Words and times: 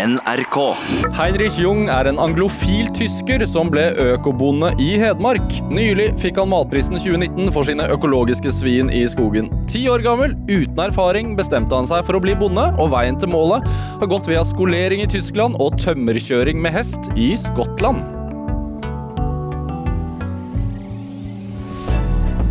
NRK. 0.00 0.56
Heinrich 1.12 1.58
Jung 1.60 1.90
er 1.92 2.08
en 2.08 2.18
anglofil 2.22 2.88
tysker 2.96 3.42
som 3.48 3.68
ble 3.72 3.90
økobonde 4.00 4.70
i 4.80 4.94
Hedmark. 5.00 5.58
Nylig 5.68 6.14
fikk 6.22 6.38
han 6.40 6.48
Matprisen 6.52 6.96
2019 6.96 7.50
for 7.52 7.68
sine 7.68 7.84
økologiske 7.92 8.52
svin 8.54 8.88
i 8.94 9.02
skogen. 9.10 9.50
Ti 9.68 9.82
år 9.92 10.04
gammel, 10.06 10.32
uten 10.48 10.80
erfaring, 10.86 11.34
bestemte 11.36 11.76
han 11.76 11.88
seg 11.90 12.06
for 12.06 12.16
å 12.16 12.22
bli 12.24 12.32
bonde, 12.38 12.64
og 12.80 12.94
veien 12.94 13.18
til 13.20 13.28
målet 13.32 13.66
har 14.00 14.08
gått 14.08 14.30
via 14.30 14.44
skolering 14.46 15.04
i 15.04 15.10
Tyskland 15.10 15.58
og 15.60 15.76
tømmerkjøring 15.82 16.62
med 16.64 16.74
hest 16.78 17.10
i 17.12 17.34
Skottland. 17.36 18.06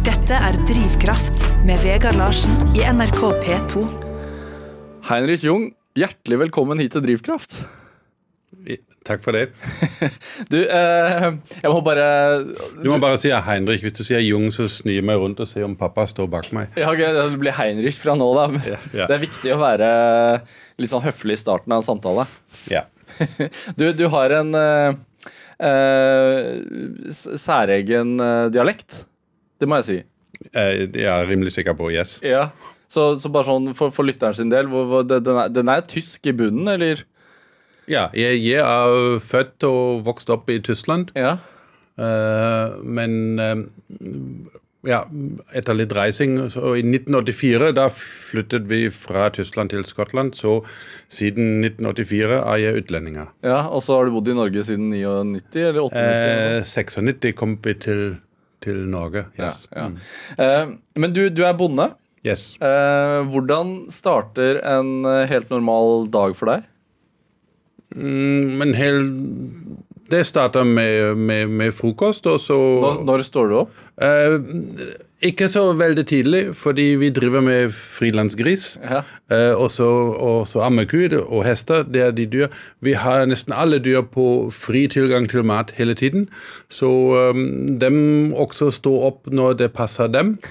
Dette 0.05 0.38
er 0.38 0.61
Drivkraft 0.70 1.41
med 1.66 1.81
Vegard 1.81 2.21
Larsen 2.21 2.54
i 2.77 2.86
NRK 2.86 3.23
P2. 3.41 3.88
Heinrich 5.09 5.41
Jung, 5.41 5.71
hjertelig 5.97 6.39
velkommen 6.45 6.79
hit 6.81 6.93
til 6.95 7.03
Drivkraft. 7.05 7.61
Takk 9.07 9.23
for 9.23 9.33
det. 9.33 9.45
Du, 10.51 10.57
eh, 10.59 11.25
jeg 11.64 11.69
må 11.71 11.79
bare 11.86 12.05
Du 12.81 12.89
må 12.91 12.97
bare 13.01 13.18
si 13.21 13.31
Heinrich. 13.31 13.81
Hvis 13.86 13.95
du 13.97 14.01
sier 14.05 14.21
Jung, 14.21 14.50
så 14.54 14.67
snur 14.69 14.93
jeg 14.93 15.05
meg 15.07 15.17
rundt 15.21 15.39
og 15.41 15.47
ser 15.50 15.65
om 15.65 15.75
pappa 15.79 16.05
står 16.09 16.28
bak 16.31 16.50
meg. 16.55 16.75
Ja, 16.78 16.91
okay, 16.91 17.09
Det 17.15 17.39
blir 17.41 17.55
Heinrich 17.57 17.97
fra 18.01 18.15
nå, 18.19 18.28
da. 18.37 18.45
ja. 18.67 19.07
Det 19.09 19.15
er 19.17 19.23
viktig 19.23 19.54
å 19.55 19.59
være 19.61 19.89
litt 20.81 20.91
sånn 20.91 21.05
høflig 21.05 21.37
i 21.37 21.41
starten 21.41 21.73
av 21.73 21.81
en 21.81 21.87
samtale. 21.89 22.28
Ja. 22.71 22.86
Du, 23.79 23.87
du 23.97 24.06
har 24.14 24.36
en 24.37 24.53
eh, 24.56 25.00
eh, 25.65 26.59
særegen 27.39 28.17
eh, 28.23 28.45
dialekt. 28.53 29.03
Det 29.59 29.67
må 29.67 29.79
jeg 29.81 29.87
si. 29.89 29.97
Eh, 30.53 30.86
Jeg 30.86 31.07
er 31.09 31.25
rimelig 31.29 31.56
sikker 31.57 31.75
på 31.79 31.89
yes. 31.95 32.19
Ja. 32.23 32.50
Så, 32.89 33.11
så 33.22 33.30
bare 33.30 33.45
sånn 33.45 33.73
for, 33.78 33.94
for 33.94 34.08
lytteren 34.08 34.38
sin 34.38 34.52
del, 34.53 34.70
hvor, 34.72 34.88
hvor, 34.89 35.06
den, 35.06 35.30
er, 35.30 35.52
den 35.53 35.70
er 35.70 35.86
tysk 35.86 36.25
i 36.30 36.34
bunnen, 36.34 36.67
eller? 36.72 37.03
Ja, 37.89 38.08
jeg, 38.17 38.42
jeg 38.45 38.62
er 38.62 39.20
født 39.25 39.66
og 39.66 40.03
vokst 40.06 40.30
opp 40.34 40.50
i 40.50 40.59
Tyskland. 40.66 41.14
Ja. 41.17 41.38
Uh, 42.00 42.80
men 42.86 43.42
uh, 43.42 44.59
ja, 44.88 45.02
etter 45.52 45.76
litt 45.76 45.92
reising 45.92 46.38
så 46.48 46.72
I 46.80 46.84
1984 46.86 47.73
da 47.76 47.90
flyttet 47.92 48.70
vi 48.70 48.86
fra 48.94 49.28
Tyskland 49.36 49.74
til 49.74 49.84
Skottland. 49.88 50.38
Så 50.40 50.62
siden 51.12 51.59
1984 51.66 52.40
er 52.40 52.62
jeg 52.64 52.84
utlendinger. 52.84 53.34
ja. 53.44 53.66
Og 53.68 53.84
så 53.84 53.98
har 53.98 54.08
du 54.08 54.16
bodd 54.16 54.31
i 54.31 54.38
Norge 54.38 54.64
siden 54.64 54.90
99, 54.94 55.66
eller 55.68 55.81
98? 55.84 56.56
Eh, 56.56 56.64
96 56.64 57.36
kom 57.36 57.58
vi 57.64 57.74
til, 57.74 58.03
til 58.64 58.86
Norge. 58.88 59.26
Yes. 59.40 59.68
Ja, 59.72 59.84
ja. 59.84 59.88
Mm. 59.90 59.98
Eh, 60.46 60.78
men 60.96 61.16
du, 61.16 61.28
du 61.30 61.44
er 61.44 61.58
bonde. 61.59 61.92
Yes. 62.28 62.53
Eh, 62.62 63.20
hvordan 63.31 63.88
starter 63.94 64.62
en 64.66 65.06
eh, 65.06 65.25
helt 65.30 65.52
normal 65.53 66.08
dag 66.12 66.36
for 66.38 66.53
deg? 66.53 66.67
Mm, 67.95 68.58
men 68.59 68.73
hel, 68.78 69.00
det 70.12 70.25
starter 70.30 70.67
med, 70.67 71.17
med, 71.17 71.50
med 71.50 71.73
frokost, 71.73 72.28
og 72.30 72.42
så 72.44 72.58
Når, 72.58 73.03
når 73.08 73.25
står 73.28 73.50
du 73.50 73.56
opp? 73.64 73.86
Eh, 73.97 74.38
Ikke 75.20 75.50
så 75.52 75.73
veldig 75.75 76.06
tidlig, 76.08 76.42
fordi 76.56 76.84
vi 76.95 77.09
driver 77.12 77.42
med 77.44 77.73
frilansgris. 77.75 78.78
Ja. 78.80 79.02
Eh, 79.31 79.52
og 79.52 79.72
så 79.72 79.88
og 80.16 80.48
ammekuer 80.64 81.17
og 81.20 81.44
hester. 81.44 81.84
Det 81.84 82.02
er 82.02 82.12
de 82.16 82.25
dyr. 82.25 82.48
Vi 82.80 82.94
har 82.95 83.25
nesten 83.28 83.53
alle 83.53 83.81
dyr 83.84 84.02
på 84.02 84.47
fri 84.56 84.86
tilgang 84.88 85.28
til 85.30 85.44
mat 85.44 85.73
hele 85.75 85.94
tiden. 85.94 86.30
Så 86.70 86.88
um, 86.88 87.80
dem 87.80 88.31
også 88.34 88.72
står 88.72 89.06
opp 89.09 89.28
når 89.28 89.59
det 89.59 89.73
passer 89.73 90.08
dem. 90.08 90.38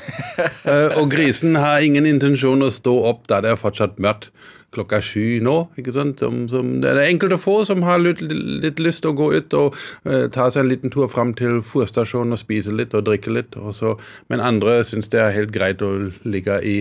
Eh, 0.69 0.99
og 1.01 1.11
grisen 1.11 1.57
har 1.57 1.81
ingen 1.81 2.07
intensjon 2.07 2.63
å 2.63 2.69
stå 2.73 2.93
opp 3.09 3.23
da 3.31 3.39
det 3.41 3.55
er 3.55 3.61
fortsatt 3.61 3.97
mørkt 4.03 4.29
klokka 4.75 4.99
sju 5.01 5.39
nå. 5.41 5.55
ikke 5.81 5.95
sant? 5.97 6.21
Som, 6.21 6.43
som, 6.51 6.75
det 6.83 6.91
er 6.93 6.99
enkelte 7.09 7.39
få 7.41 7.55
som 7.65 7.81
har 7.87 7.99
litt, 8.03 8.21
litt 8.21 8.79
lyst 8.85 9.01
til 9.05 9.15
å 9.15 9.17
gå 9.17 9.29
ut 9.39 9.55
og 9.57 9.77
uh, 10.05 10.27
ta 10.35 10.51
seg 10.53 10.65
en 10.67 10.69
liten 10.73 10.93
tur 10.93 11.09
fram 11.09 11.33
til 11.39 11.63
fôrstasjonen 11.65 12.37
og 12.37 12.43
spise 12.43 12.75
litt 12.77 12.93
og 12.99 13.07
drikke 13.09 13.33
litt. 13.33 13.57
Og 13.57 13.73
så, 13.77 13.95
men 14.29 14.45
andre 14.45 14.83
syns 14.85 15.09
det 15.15 15.23
er 15.25 15.33
helt 15.39 15.55
greit 15.57 15.81
å 15.83 15.93
ligge 16.29 16.61
i, 16.69 16.77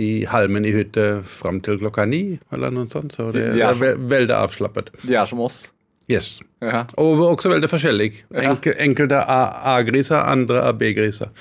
i 0.00 0.10
halmen 0.32 0.64
i 0.64 0.72
hytte 0.76 1.06
fram 1.28 1.60
til 1.66 1.76
klokka 1.82 2.08
ni, 2.08 2.38
eller 2.56 2.72
noe 2.72 2.88
sånt. 2.88 3.12
Så 3.18 3.28
det, 3.36 3.50
De- 3.52 3.58
de 3.60 3.64
er 3.66 3.72
er 3.74 3.80
ve 3.84 3.94
veldig 4.16 4.36
avslappet. 4.40 4.92
De 5.04 5.14
er 5.20 5.28
som 5.28 5.40
oss. 5.44 5.66
Yes. 6.08 6.36
Ja. 6.62 6.84
Og 7.02 7.18
også 7.26 7.50
veldig 7.50 7.66
forskjellig. 7.68 8.12
Enkel, 8.38 8.76
enkelte 8.78 9.18
er 9.18 9.56
A-griser, 9.74 10.20
andre 10.22 10.60
er 10.68 10.76
B-griser. 10.78 11.32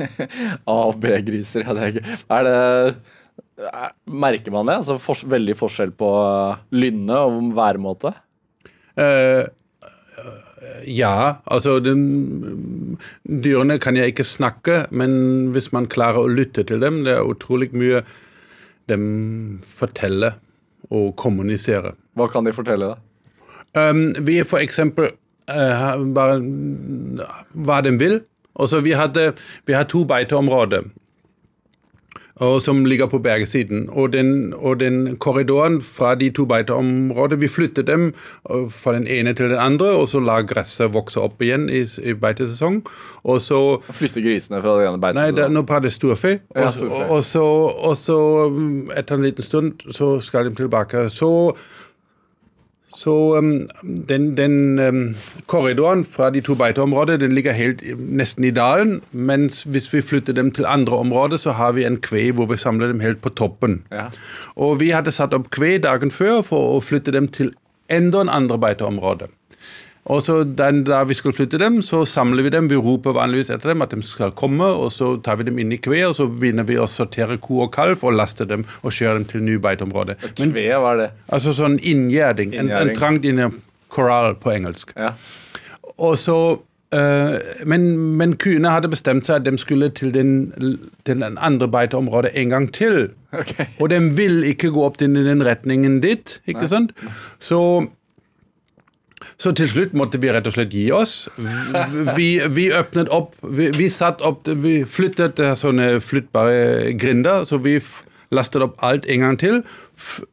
A- 0.70 0.86
og 0.86 1.00
B-griser. 1.02 1.64
Ja, 1.66 1.74
det 1.74 1.88
er. 1.88 2.14
Er 2.30 2.46
det 2.46 2.54
er, 2.54 2.94
Merker 4.10 4.54
man 4.54 4.68
det? 4.68 4.78
Altså 4.82 4.96
for, 5.02 5.26
veldig 5.30 5.54
forskjell 5.58 5.92
på 5.98 6.08
uh, 6.10 6.62
lynne 6.74 7.18
og 7.26 7.52
væremåte? 7.56 8.10
Uh, 8.98 9.46
ja, 10.86 11.40
altså 11.44 11.78
den, 11.82 12.98
Dyrene 13.24 13.78
kan 13.82 13.96
jeg 13.98 14.12
ikke 14.12 14.26
snakke, 14.26 14.84
men 14.90 15.50
hvis 15.54 15.70
man 15.74 15.88
klarer 15.90 16.24
å 16.24 16.30
lytte 16.30 16.64
til 16.66 16.82
dem, 16.82 17.02
det 17.06 17.16
er 17.16 17.28
utrolig 17.28 17.70
mye 17.76 18.02
de 18.90 18.98
forteller 19.64 20.38
og 20.92 21.14
kommuniserer. 21.20 21.94
Hva 22.18 22.28
kan 22.32 22.44
de 22.46 22.52
fortelle 22.54 22.92
da? 22.92 22.98
Um, 23.74 24.10
vi 24.26 24.38
for 24.46 24.62
eksempel 24.62 25.14
uh, 25.50 25.94
bare 26.14 26.38
hva 27.54 27.80
de 27.86 27.94
vil. 27.98 28.20
Også 28.54 28.78
vi, 28.84 28.92
hadde, 28.94 29.32
vi 29.66 29.74
har 29.74 29.88
to 29.90 30.04
beiteområder 30.06 30.84
som 32.60 32.84
ligger 32.86 33.06
på 33.06 33.18
bergsiden. 33.22 33.88
Og 33.92 34.12
den, 34.12 34.54
og 34.54 34.80
den 34.80 35.16
korridoren 35.16 35.80
fra 35.80 36.14
de 36.18 36.30
to 36.34 36.46
beiteområdene 36.50 37.40
Vi 37.40 37.48
flyttet 37.48 37.86
dem 37.86 38.12
fra 38.70 38.92
den 38.92 39.06
ene 39.06 39.34
til 39.34 39.50
den 39.50 39.58
andre, 39.58 39.92
og 39.94 40.08
så 40.08 40.20
la 40.20 40.40
gresset 40.42 40.92
vokse 40.94 41.20
opp 41.20 41.42
igjen 41.42 41.68
i, 41.70 41.84
i 42.02 42.14
beitesesong. 42.14 42.82
Og 43.24 43.40
så 43.40 43.60
Flytte 43.94 44.22
grisene 44.24 44.62
fra 44.62 44.74
det 44.78 44.88
ene 44.88 44.98
beitet 45.02 45.20
Nei, 45.20 45.30
det, 45.30 45.44
det 45.44 45.54
nå 45.54 45.62
prater 45.68 45.90
jeg 45.90 45.98
storfe. 45.98 46.34
Ja, 46.54 46.68
Og, 46.68 47.10
og, 47.10 47.22
så, 47.24 47.44
og 47.88 47.96
så, 47.96 48.18
etter 48.96 49.18
en 49.18 49.26
liten 49.26 49.46
stund, 49.46 49.86
så 49.94 50.18
skal 50.20 50.50
de 50.50 50.56
tilbake. 50.58 51.06
Så, 51.10 51.30
så 53.04 53.38
um, 53.38 53.68
den, 54.08 54.30
den 54.36 54.78
um, 54.78 55.16
korridoren 55.46 56.04
fra 56.08 56.30
de 56.32 56.40
to 56.44 56.56
beiteområdene 56.56 57.20
den 57.20 57.34
ligger 57.36 57.52
helt 57.52 57.82
nesten 57.98 58.46
i 58.48 58.52
dalen. 58.54 59.02
Mens 59.12 59.62
hvis 59.68 59.90
vi 59.92 60.00
flytter 60.02 60.32
dem 60.32 60.52
til 60.56 60.64
andre 60.68 60.96
områder, 61.04 61.36
så 61.36 61.52
har 61.58 61.76
vi 61.76 61.84
en 61.84 62.00
kve 62.00 62.30
hvor 62.32 62.48
vi 62.48 62.56
samler 62.60 62.92
dem 62.92 63.04
helt 63.04 63.20
på 63.20 63.34
toppen. 63.36 63.82
Ja. 63.92 64.08
Og 64.56 64.80
vi 64.80 64.94
hadde 64.96 65.12
satt 65.12 65.36
opp 65.36 65.50
kve 65.52 65.76
dagen 65.84 66.14
før 66.14 66.40
for 66.46 66.78
å 66.78 66.80
flytte 66.84 67.12
dem 67.12 67.28
til 67.28 67.52
enda 67.92 68.24
en 68.24 68.32
andre 68.32 68.58
beiteområde. 68.58 69.28
Og 70.04 70.20
så 70.20 70.42
den, 70.44 70.82
Da 70.84 71.02
vi 71.08 71.14
skulle 71.16 71.36
flytte 71.36 71.58
dem, 71.58 71.80
så 71.82 72.02
samler 72.04 72.44
vi 72.44 72.52
dem. 72.52 72.68
Vi 72.68 72.76
roper 72.76 73.16
vanligvis 73.16 73.50
etter 73.50 73.72
dem 73.72 73.84
at 73.84 73.94
de 73.94 74.02
skal 74.04 74.34
komme, 74.36 74.64
og 74.64 74.92
så 74.92 75.14
tar 75.24 75.38
vi 75.40 75.48
dem 75.48 75.58
inn 75.58 75.72
i 75.72 75.80
kve, 75.80 76.02
og 76.08 76.16
så 76.18 76.28
begynner 76.28 76.66
vi 76.68 76.76
å 76.76 76.88
sortere 76.90 77.38
ko 77.40 77.62
og 77.64 77.72
kalv 77.72 78.04
og 78.04 78.18
laste 78.18 78.44
dem 78.48 78.66
og 78.82 78.92
kjøre 78.92 79.22
dem 79.22 79.24
til 79.30 79.46
nye 79.46 79.62
beiteområder. 79.64 80.20
Kve, 80.36 80.66
hva 80.76 80.92
er 80.92 81.00
det? 81.00 81.10
altså 81.32 81.56
sånn 81.56 81.78
inngjerding. 81.80 82.52
En, 82.58 82.70
en 82.70 82.92
trangt 82.96 83.24
inn 83.24 83.40
i 83.40 83.48
korall 83.94 84.36
på 84.40 84.52
engelsk. 84.52 84.92
Ja. 84.98 85.14
Og 85.94 86.16
så 86.18 86.38
eh, 86.92 87.64
men, 87.70 87.88
men 88.18 88.36
kuene 88.40 88.72
hadde 88.74 88.90
bestemt 88.92 89.24
seg 89.28 89.40
at 89.40 89.48
de 89.48 89.56
skulle 89.62 89.88
til 89.94 90.12
den, 90.14 90.32
den 91.08 91.24
andre 91.24 91.68
beiteområdet 91.70 92.34
en 92.42 92.52
gang 92.52 92.70
til. 92.74 93.12
Ok. 93.32 93.56
Og 93.80 93.88
de 93.94 94.00
vil 94.18 94.42
ikke 94.50 94.72
gå 94.74 94.84
opp 94.84 94.98
til 95.00 95.16
i 95.16 95.26
den 95.26 95.44
retningen 95.46 96.00
ditt. 96.04 96.40
ikke 96.50 96.68
sant? 96.70 96.92
Så, 97.42 97.60
så 99.40 99.52
til 99.56 99.68
slutt 99.70 99.94
måtte 99.98 100.20
vi 100.22 100.32
rett 100.32 100.46
og 100.48 100.56
slett 100.56 100.74
gi 100.74 100.86
oss. 100.94 101.28
Vi, 102.16 102.28
vi 102.50 102.68
åpnet 102.74 103.10
opp 103.12 103.34
Vi, 103.42 103.70
vi 103.76 103.88
satt 103.92 104.22
opp 104.24 104.48
Vi 104.48 104.76
flyttet 104.88 105.40
eh, 105.42 105.54
sånne 105.58 105.98
flyttbare 106.04 106.92
grinder, 107.00 107.44
så 107.48 107.58
vi 107.62 107.78
lastet 108.34 108.64
opp 108.64 108.80
alt 108.82 109.06
en 109.10 109.22
gang 109.22 109.36
til. 109.38 109.60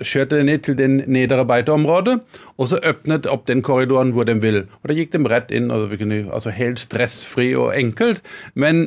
Kjørte 0.02 0.40
de 0.40 0.44
ned 0.48 0.64
til 0.66 0.76
den 0.80 1.00
nedre 1.12 1.44
beiteområdet, 1.48 2.16
og 2.58 2.68
så 2.72 2.80
åpnet 2.88 3.28
opp 3.30 3.46
den 3.50 3.62
korridoren 3.66 4.12
hvor 4.16 4.26
de 4.26 4.34
vil. 4.42 4.62
Og 4.82 4.90
Da 4.90 4.96
gikk 4.98 5.12
de 5.14 5.22
rett 5.30 5.52
inn, 5.54 5.70
vi 5.92 5.98
kunne, 6.02 6.20
altså 6.34 6.52
helt 6.56 6.80
stressfri 6.82 7.52
og 7.58 7.74
enkelt. 7.78 8.22
Men 8.56 8.82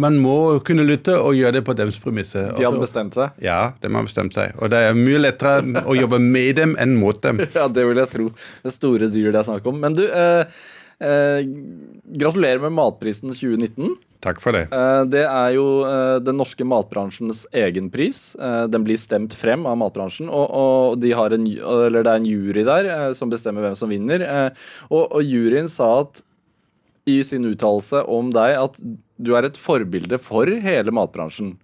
man 0.00 0.18
må 0.24 0.58
kunne 0.64 0.86
lytte 0.88 1.16
og 1.20 1.36
gjøre 1.38 1.58
det 1.58 1.64
på 1.68 1.76
deres 1.76 1.98
premisser. 2.02 2.48
De 2.56 2.64
hadde 2.64 2.72
Altså- 2.72 2.80
bestemt 2.86 3.14
seg? 3.14 3.30
ja, 3.42 3.72
de 3.82 3.88
har 3.92 4.02
bestemt 4.08 4.34
seg. 4.34 4.52
Og 4.58 4.70
det 4.70 4.78
er 4.88 4.94
mye 4.94 5.18
lettere 5.18 5.84
å 5.84 5.94
jobbe 5.98 6.18
med 6.20 6.56
dem 6.56 6.76
enn 6.78 6.96
mot 6.96 7.20
dem. 7.22 7.38
Ja, 7.58 7.66
det 7.68 7.84
vil 7.86 7.96
jeg 7.96 8.10
tro. 8.10 8.28
Det 8.62 8.70
er 8.70 8.70
store 8.70 9.08
dyr 9.10 9.32
det 9.32 9.40
er 9.40 9.42
snakk 9.52 9.66
om. 9.66 9.80
Men 9.80 9.94
du, 9.94 10.04
eh, 10.06 10.44
eh, 11.00 11.40
gratulerer 12.18 12.62
med 12.64 12.74
Matprisen 12.76 13.32
2019. 13.32 13.96
Takk 14.24 14.40
for 14.42 14.56
det. 14.56 14.64
Eh, 14.74 15.02
Det 15.12 15.24
er 15.24 15.52
jo 15.54 15.66
eh, 15.86 16.16
den 16.24 16.38
norske 16.40 16.66
matbransjens 16.66 17.44
egen 17.52 17.90
pris. 17.94 18.32
Den 18.38 18.86
blir 18.86 18.98
stemt 18.98 19.34
frem 19.38 19.66
av 19.70 19.78
matbransjen, 19.78 20.28
og, 20.28 20.46
og 20.50 20.98
de 21.02 21.12
har 21.14 21.34
en, 21.36 21.46
eller 21.46 22.02
det 22.02 22.14
er 22.14 22.22
en 22.22 22.30
jury 22.30 22.64
der 22.66 22.90
som 23.14 23.30
bestemmer 23.30 23.66
hvem 23.66 23.78
som 23.78 23.92
vinner. 23.92 24.26
Og, 24.90 25.04
og 25.06 25.22
juryen 25.22 25.70
sa 25.70 26.00
at 26.02 26.22
i 27.08 27.22
sin 27.24 27.46
uttalelse 27.48 28.02
om 28.04 28.28
deg 28.34 28.58
at 28.60 28.76
du 29.18 29.32
er 29.38 29.46
et 29.48 29.56
forbilde 29.58 30.18
for 30.20 30.46
hele 30.46 30.92
matbransjen. 30.94 31.54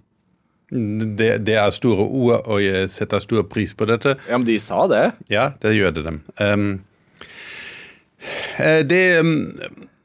Det, 0.75 1.29
det 1.45 1.59
er 1.61 1.71
store 1.77 2.07
ord, 2.07 2.47
og 2.51 2.63
jeg 2.65 2.89
setter 2.91 3.21
stor 3.23 3.45
pris 3.47 3.75
på 3.77 3.87
dette. 3.87 4.17
Ja, 4.27 4.39
men 4.41 4.47
de 4.49 4.57
sa 4.63 4.87
det. 4.91 5.05
Ja, 5.31 5.51
det 5.63 5.75
gjør 5.77 5.93
det 5.95 6.05
dem. 6.07 6.23
Um, 6.41 6.65
det 8.89 9.03
um, 9.21 9.35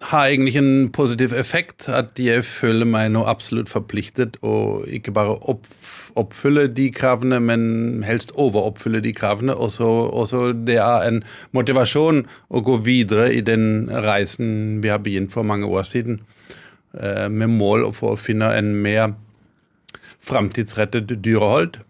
har 0.02 0.26
egentlig 0.26 0.56
en 0.56 0.90
positiv 0.96 1.34
effekt 1.36 1.90
at 1.92 2.20
jeg 2.20 2.44
føler 2.48 2.88
meg 2.88 3.10
nå 3.12 3.26
absolutt 3.28 3.70
forpliktet 3.72 4.38
å 4.40 4.86
ikke 4.88 5.12
bare 5.12 5.36
oppfylle 6.20 6.70
de 6.72 6.88
kravene, 6.96 7.42
men 7.44 8.04
helst 8.08 8.32
overoppfylle 8.40 9.02
de 9.04 9.12
kravene. 9.16 9.56
Og 9.56 9.74
så 9.76 10.42
det 10.56 10.80
er 10.80 11.08
en 11.08 11.20
motivasjon 11.52 12.24
å 12.48 12.64
gå 12.64 12.78
videre 12.86 13.28
i 13.36 13.44
den 13.44 13.90
reisen 13.92 14.80
vi 14.84 14.92
har 14.94 15.04
begynt 15.04 15.36
for 15.36 15.44
mange 15.44 15.68
år 15.68 15.84
siden, 15.84 16.22
uh, 16.96 17.28
med 17.28 17.52
mål 17.60 17.90
for 17.94 18.16
å 18.16 18.20
finne 18.20 18.54
en 18.56 18.78
mer 18.80 19.18
framtidsrettet 20.24 21.12
dyrehold. 21.12 21.82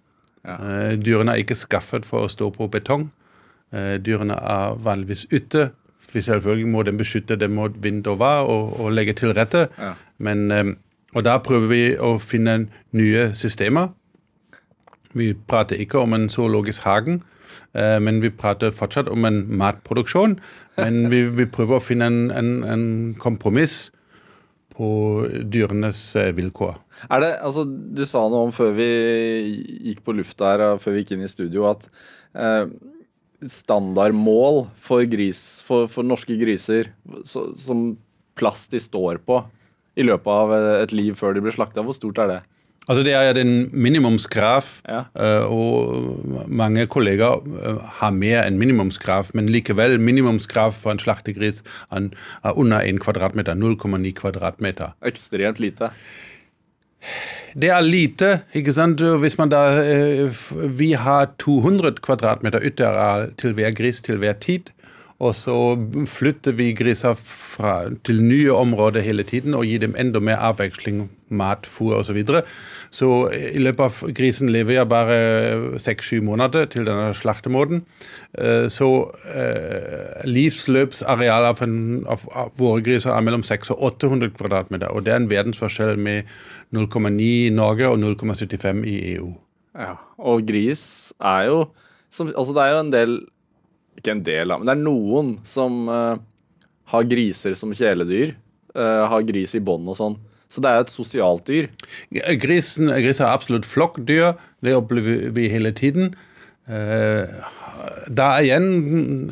Ja. 0.48 0.58
Uh, 0.58 0.92
dyrene 0.98 1.36
er 1.36 1.46
ikke 1.46 1.62
skaffet 1.62 2.10
for 2.10 2.26
å 2.26 2.32
stå 2.32 2.50
på 2.58 2.72
betong. 2.74 3.12
Dyrene 3.70 4.34
er 4.34 4.80
vanligvis 4.82 5.28
ute 5.30 5.68
selvfølgelig 6.14 6.68
må 6.68 6.84
den 6.84 6.98
beskytte 6.98 7.38
det 7.40 7.50
mot 7.50 7.72
vind 7.84 8.08
og 8.08 8.20
vær 8.20 8.50
og, 8.50 8.80
og 8.80 8.92
legge 8.92 9.14
til 9.14 9.34
rette. 9.38 9.68
Ja. 9.80 9.94
Men, 10.18 10.52
eh, 10.52 10.74
og 11.14 11.26
da 11.26 11.38
prøver 11.44 11.68
vi 11.70 11.84
å 11.98 12.18
finne 12.22 12.68
nye 12.92 13.30
systemer. 13.38 13.94
Vi 15.18 15.34
prater 15.34 15.80
ikke 15.82 16.00
om 16.00 16.14
en 16.14 16.30
zoologisk 16.30 16.86
hagen, 16.86 17.24
eh, 17.74 17.98
men 18.00 18.22
vi 18.22 18.30
prater 18.30 18.72
fortsatt 18.72 19.10
om 19.10 19.26
en 19.26 19.42
matproduksjon. 19.58 20.38
Men 20.78 21.10
vi, 21.12 21.24
vi 21.34 21.48
prøver 21.50 21.80
å 21.80 21.84
finne 21.84 22.10
en, 22.10 22.20
en, 22.32 22.52
en, 22.64 22.86
kompromiss 23.20 23.90
på 24.76 24.90
dyrenes 25.52 26.00
eh, 26.16 26.32
vilkår. 26.38 26.78
Er 27.10 27.24
det, 27.24 27.32
altså, 27.44 27.66
du 27.66 28.06
sa 28.08 28.22
noe 28.30 28.48
om 28.48 28.54
før 28.56 28.76
vi 28.78 28.90
gikk 29.90 30.06
på 30.06 30.16
lufta 30.16 30.54
her, 30.54 30.66
før 30.80 30.96
vi 30.96 31.04
gikk 31.04 31.18
inn 31.18 31.26
i 31.26 31.32
studio, 31.32 31.66
at 31.72 31.90
eh, 32.38 32.70
standardmål 33.46 34.66
for, 34.80 35.06
gris, 35.10 35.62
for, 35.66 35.88
for 35.92 36.08
norske 36.08 36.36
griser 36.40 36.92
så, 37.28 37.50
som 37.60 37.94
plass 38.40 38.68
de 38.72 38.82
står 38.84 39.22
på 39.26 39.42
i 40.00 40.06
løpet 40.06 40.32
av 40.32 40.54
et 40.86 40.96
liv 40.96 41.16
før 41.20 41.36
de 41.36 41.44
blir 41.44 41.56
slakta? 41.56 41.84
Hvor 41.84 41.96
stort 41.98 42.22
er 42.24 42.34
det? 42.34 42.40
Altså 42.90 43.04
Det 43.06 43.14
er 43.14 43.38
en 43.38 43.70
minimumskrav, 43.70 44.66
ja. 44.90 45.04
Eh, 45.14 45.46
og 45.46 46.48
mange 46.50 46.88
kolleger 46.90 47.44
eh, 47.62 47.84
har 48.00 48.16
mer 48.16 48.48
enn 48.48 48.58
minimumskrav. 48.58 49.30
Men 49.38 49.52
likevel, 49.54 50.00
minimumskrav 50.02 50.74
for 50.74 50.96
en 50.96 51.02
slaktegris 51.02 51.62
er 51.94 52.10
under 52.56 52.82
1 52.82 52.98
kvadratmeter. 53.04 53.54
0,9 53.54 54.16
kvadratmeter. 54.18 54.98
Ekstremt 55.06 55.62
lite. 55.62 55.92
Det 57.60 57.70
er 57.74 57.82
lite, 57.82 58.32
ikke 58.54 58.74
sant. 58.74 59.02
Hvis 59.02 59.38
man 59.40 59.50
da 59.50 59.62
eh, 59.82 60.42
Vi 60.80 60.92
har 60.92 61.32
200 61.40 62.02
kvadratmeter 62.06 62.60
uteareal 62.66 63.32
til 63.38 63.56
hver 63.58 63.72
gris 63.78 64.02
til 64.06 64.18
hver 64.22 64.34
tid. 64.34 64.70
Og 65.20 65.34
så 65.36 65.54
flytter 66.08 66.56
vi 66.56 66.70
griser 66.72 67.16
fra, 67.20 67.90
til 68.08 68.22
nye 68.24 68.54
områder 68.56 69.04
hele 69.04 69.26
tiden 69.28 69.56
og 69.58 69.66
gir 69.68 69.82
dem 69.84 69.96
enda 70.00 70.22
mer 70.24 70.40
avveksling, 70.48 71.10
mat, 71.30 71.68
fôr 71.68 71.98
osv. 71.98 72.08
Så, 72.08 72.14
videre. 72.16 72.42
så 72.90 73.10
i 73.36 73.60
løpet 73.60 73.84
av 73.84 74.14
grisen 74.16 74.50
lever 74.50 74.78
jeg 74.78 74.90
bare 74.90 75.18
seks-sju 75.84 76.22
måneder 76.24 76.70
til 76.72 76.88
denne 76.88 77.12
slaktemåten. 77.14 77.84
Eh, 78.40 78.70
så 78.72 78.88
eh, 79.36 80.24
livsløpsarealet 80.24 81.52
av, 81.52 81.66
av, 82.16 82.24
av, 82.32 82.54
våre 82.58 82.86
griser 82.86 83.12
er 83.12 83.26
mellom 83.28 83.44
600 83.44 83.76
og 83.76 84.00
800 84.00 84.32
kvadratmeter. 84.40 84.88
Og 84.96 85.04
det 85.04 85.14
er 85.14 85.20
en 85.20 85.30
verdensforskjell 85.30 86.00
med 86.00 86.32
0,9 86.72 87.20
i 87.20 87.52
Norge 87.54 87.92
og 87.92 88.00
0,75 88.00 88.88
i 88.88 88.98
EU. 89.18 89.34
Ja, 89.76 89.98
Og 90.18 90.48
gris 90.48 91.12
er 91.20 91.52
jo 91.52 91.60
som, 92.10 92.32
Altså 92.34 92.56
det 92.56 92.64
er 92.64 92.72
jo 92.74 92.80
en 92.82 92.96
del 92.96 93.20
ikke 94.00 94.16
en 94.16 94.26
del 94.26 94.54
av, 94.54 94.62
men 94.62 94.70
det 94.70 94.76
er 94.78 94.84
noen 94.86 95.34
som 95.48 95.84
uh, 95.92 96.16
har 96.94 97.10
griser 97.10 97.56
som 97.58 97.76
kjæledyr. 97.76 98.34
Uh, 98.76 99.06
har 99.12 99.26
gris 99.28 99.56
i 99.58 99.64
bånd 99.66 99.90
og 99.90 99.98
sånn. 99.98 100.18
Så 100.50 100.62
det 100.66 100.72
er 100.72 100.82
et 100.82 100.92
sosialt 100.92 101.46
dyr. 101.50 101.70
Grisen, 102.42 102.90
gris 103.04 103.22
er 103.22 103.30
absolutt 103.30 103.68
flokkdyr. 103.70 104.34
Det 104.66 104.74
opplever 104.78 105.30
vi 105.36 105.50
hele 105.52 105.74
tiden. 105.78 106.16
Uh, 106.70 107.30
da 108.10 108.32
er 108.38 108.48
igjen, 108.48 109.32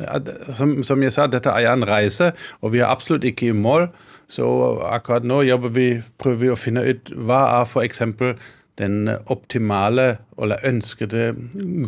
som, 0.56 0.78
som, 0.86 1.02
jeg 1.02 1.14
sa, 1.14 1.26
dette 1.30 1.52
er 1.52 1.68
en 1.70 1.86
reise, 1.86 2.32
og 2.62 2.72
vi 2.74 2.82
er 2.82 2.90
absolutt 2.90 3.26
ikke 3.28 3.50
i 3.50 3.56
mål. 3.56 3.88
Så 4.30 4.46
akkurat 4.88 5.26
nå 5.26 5.42
vi, 5.74 5.88
prøver 6.20 6.40
vi 6.42 6.52
å 6.52 6.58
finne 6.58 6.84
ut 6.84 7.12
hva 7.16 7.42
er 7.58 7.68
f.eks. 7.68 8.02
den 8.78 9.10
optimale 9.26 10.18
eller 10.38 10.64
ønskede 10.68 11.32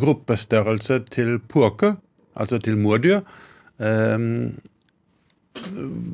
gruppestørrelse 0.00 1.02
til 1.12 1.38
purke 1.50 1.94
altså 2.36 2.58
til 2.62 2.78
mordyr. 2.80 3.22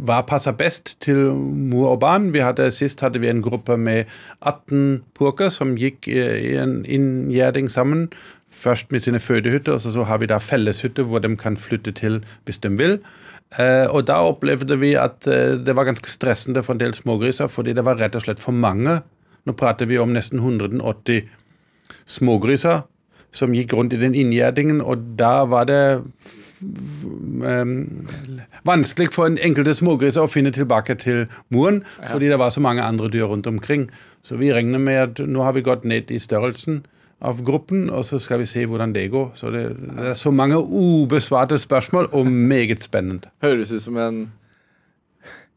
Hva 0.06 0.22
passer 0.26 0.54
best 0.56 0.94
til 1.04 1.34
mor 1.70 1.92
og 1.92 2.00
barn? 2.00 2.30
Hadde, 2.34 2.70
sist 2.74 3.02
hadde 3.04 3.20
vi 3.22 3.28
en 3.30 3.42
gruppe 3.44 3.76
med 3.76 4.08
18 4.40 5.04
purker 5.14 5.52
som 5.52 5.76
gikk 5.78 6.08
i 6.08 6.56
en 6.56 6.80
inngjerding 6.84 7.68
sammen. 7.70 8.08
Først 8.50 8.92
med 8.92 9.04
sine 9.04 9.20
fødehytter, 9.20 9.76
og 9.76 9.80
så 9.80 10.06
har 10.08 10.18
vi 10.22 10.30
da 10.30 10.38
felleshytter 10.40 11.04
hvor 11.04 11.20
de 11.20 11.34
kan 11.36 11.58
flytte 11.60 11.92
til 11.92 12.22
hvis 12.46 12.62
de 12.64 12.72
vil. 12.78 12.98
Uh, 13.54 13.86
og 13.94 14.06
da 14.08 14.16
opplevde 14.26 14.78
vi 14.80 14.96
at 14.98 15.28
uh, 15.28 15.54
det 15.60 15.76
var 15.76 15.86
ganske 15.86 16.10
stressende 16.10 16.64
for 16.66 16.74
en 16.74 16.80
del 16.80 16.94
smågriser, 16.94 17.46
fordi 17.46 17.76
det 17.76 17.84
var 17.84 18.00
rett 18.00 18.16
og 18.16 18.24
slett 18.24 18.42
for 18.42 18.56
mange. 18.56 19.00
Nå 19.46 19.54
prater 19.54 19.86
vi 19.86 20.00
om 20.02 20.10
nesten 20.16 20.40
180 20.42 21.28
smågriser 22.06 22.82
som 23.36 23.54
gikk 23.54 23.74
rundt 23.76 23.92
i 23.92 24.00
den 24.00 24.16
inngjerdingen, 24.16 24.80
og 24.80 25.04
da 25.18 25.44
var 25.48 25.68
det 25.68 25.82
um, 26.62 28.06
vanskelig 28.64 29.12
for 29.12 29.28
en 29.28 29.38
enkelte 29.38 29.76
smågriser 29.76 30.24
å 30.24 30.30
finne 30.30 30.52
tilbake 30.56 30.96
til 31.02 31.26
moren, 31.52 31.82
ja. 32.00 32.10
fordi 32.14 32.32
det 32.32 32.40
var 32.40 32.54
så 32.54 32.64
mange 32.64 32.84
andre 32.84 33.10
dyr 33.12 33.28
rundt 33.30 33.46
omkring. 33.46 33.90
Så 34.24 34.40
vi 34.40 34.52
regner 34.54 34.82
med 34.82 35.02
at 35.02 35.24
nå 35.28 35.44
har 35.44 35.56
vi 35.56 35.66
gått 35.66 35.84
ned 35.84 36.10
i 36.10 36.20
størrelsen 36.22 36.84
av 37.24 37.42
gruppen, 37.44 37.88
og 37.90 38.04
så 38.04 38.18
skal 38.20 38.42
vi 38.42 38.48
se 38.48 38.64
hvordan 38.68 38.92
det 38.96 39.08
går. 39.12 39.30
Så 39.34 39.52
det, 39.54 39.68
det 39.80 40.10
er 40.12 40.18
så 40.18 40.32
mange 40.34 40.58
ubesvarte 40.58 41.58
spørsmål, 41.58 42.10
og 42.12 42.26
meget 42.26 42.82
spennende. 42.84 43.30
Høres 43.44 43.72
ut 43.72 43.84
som 43.84 43.96
en 44.00 44.26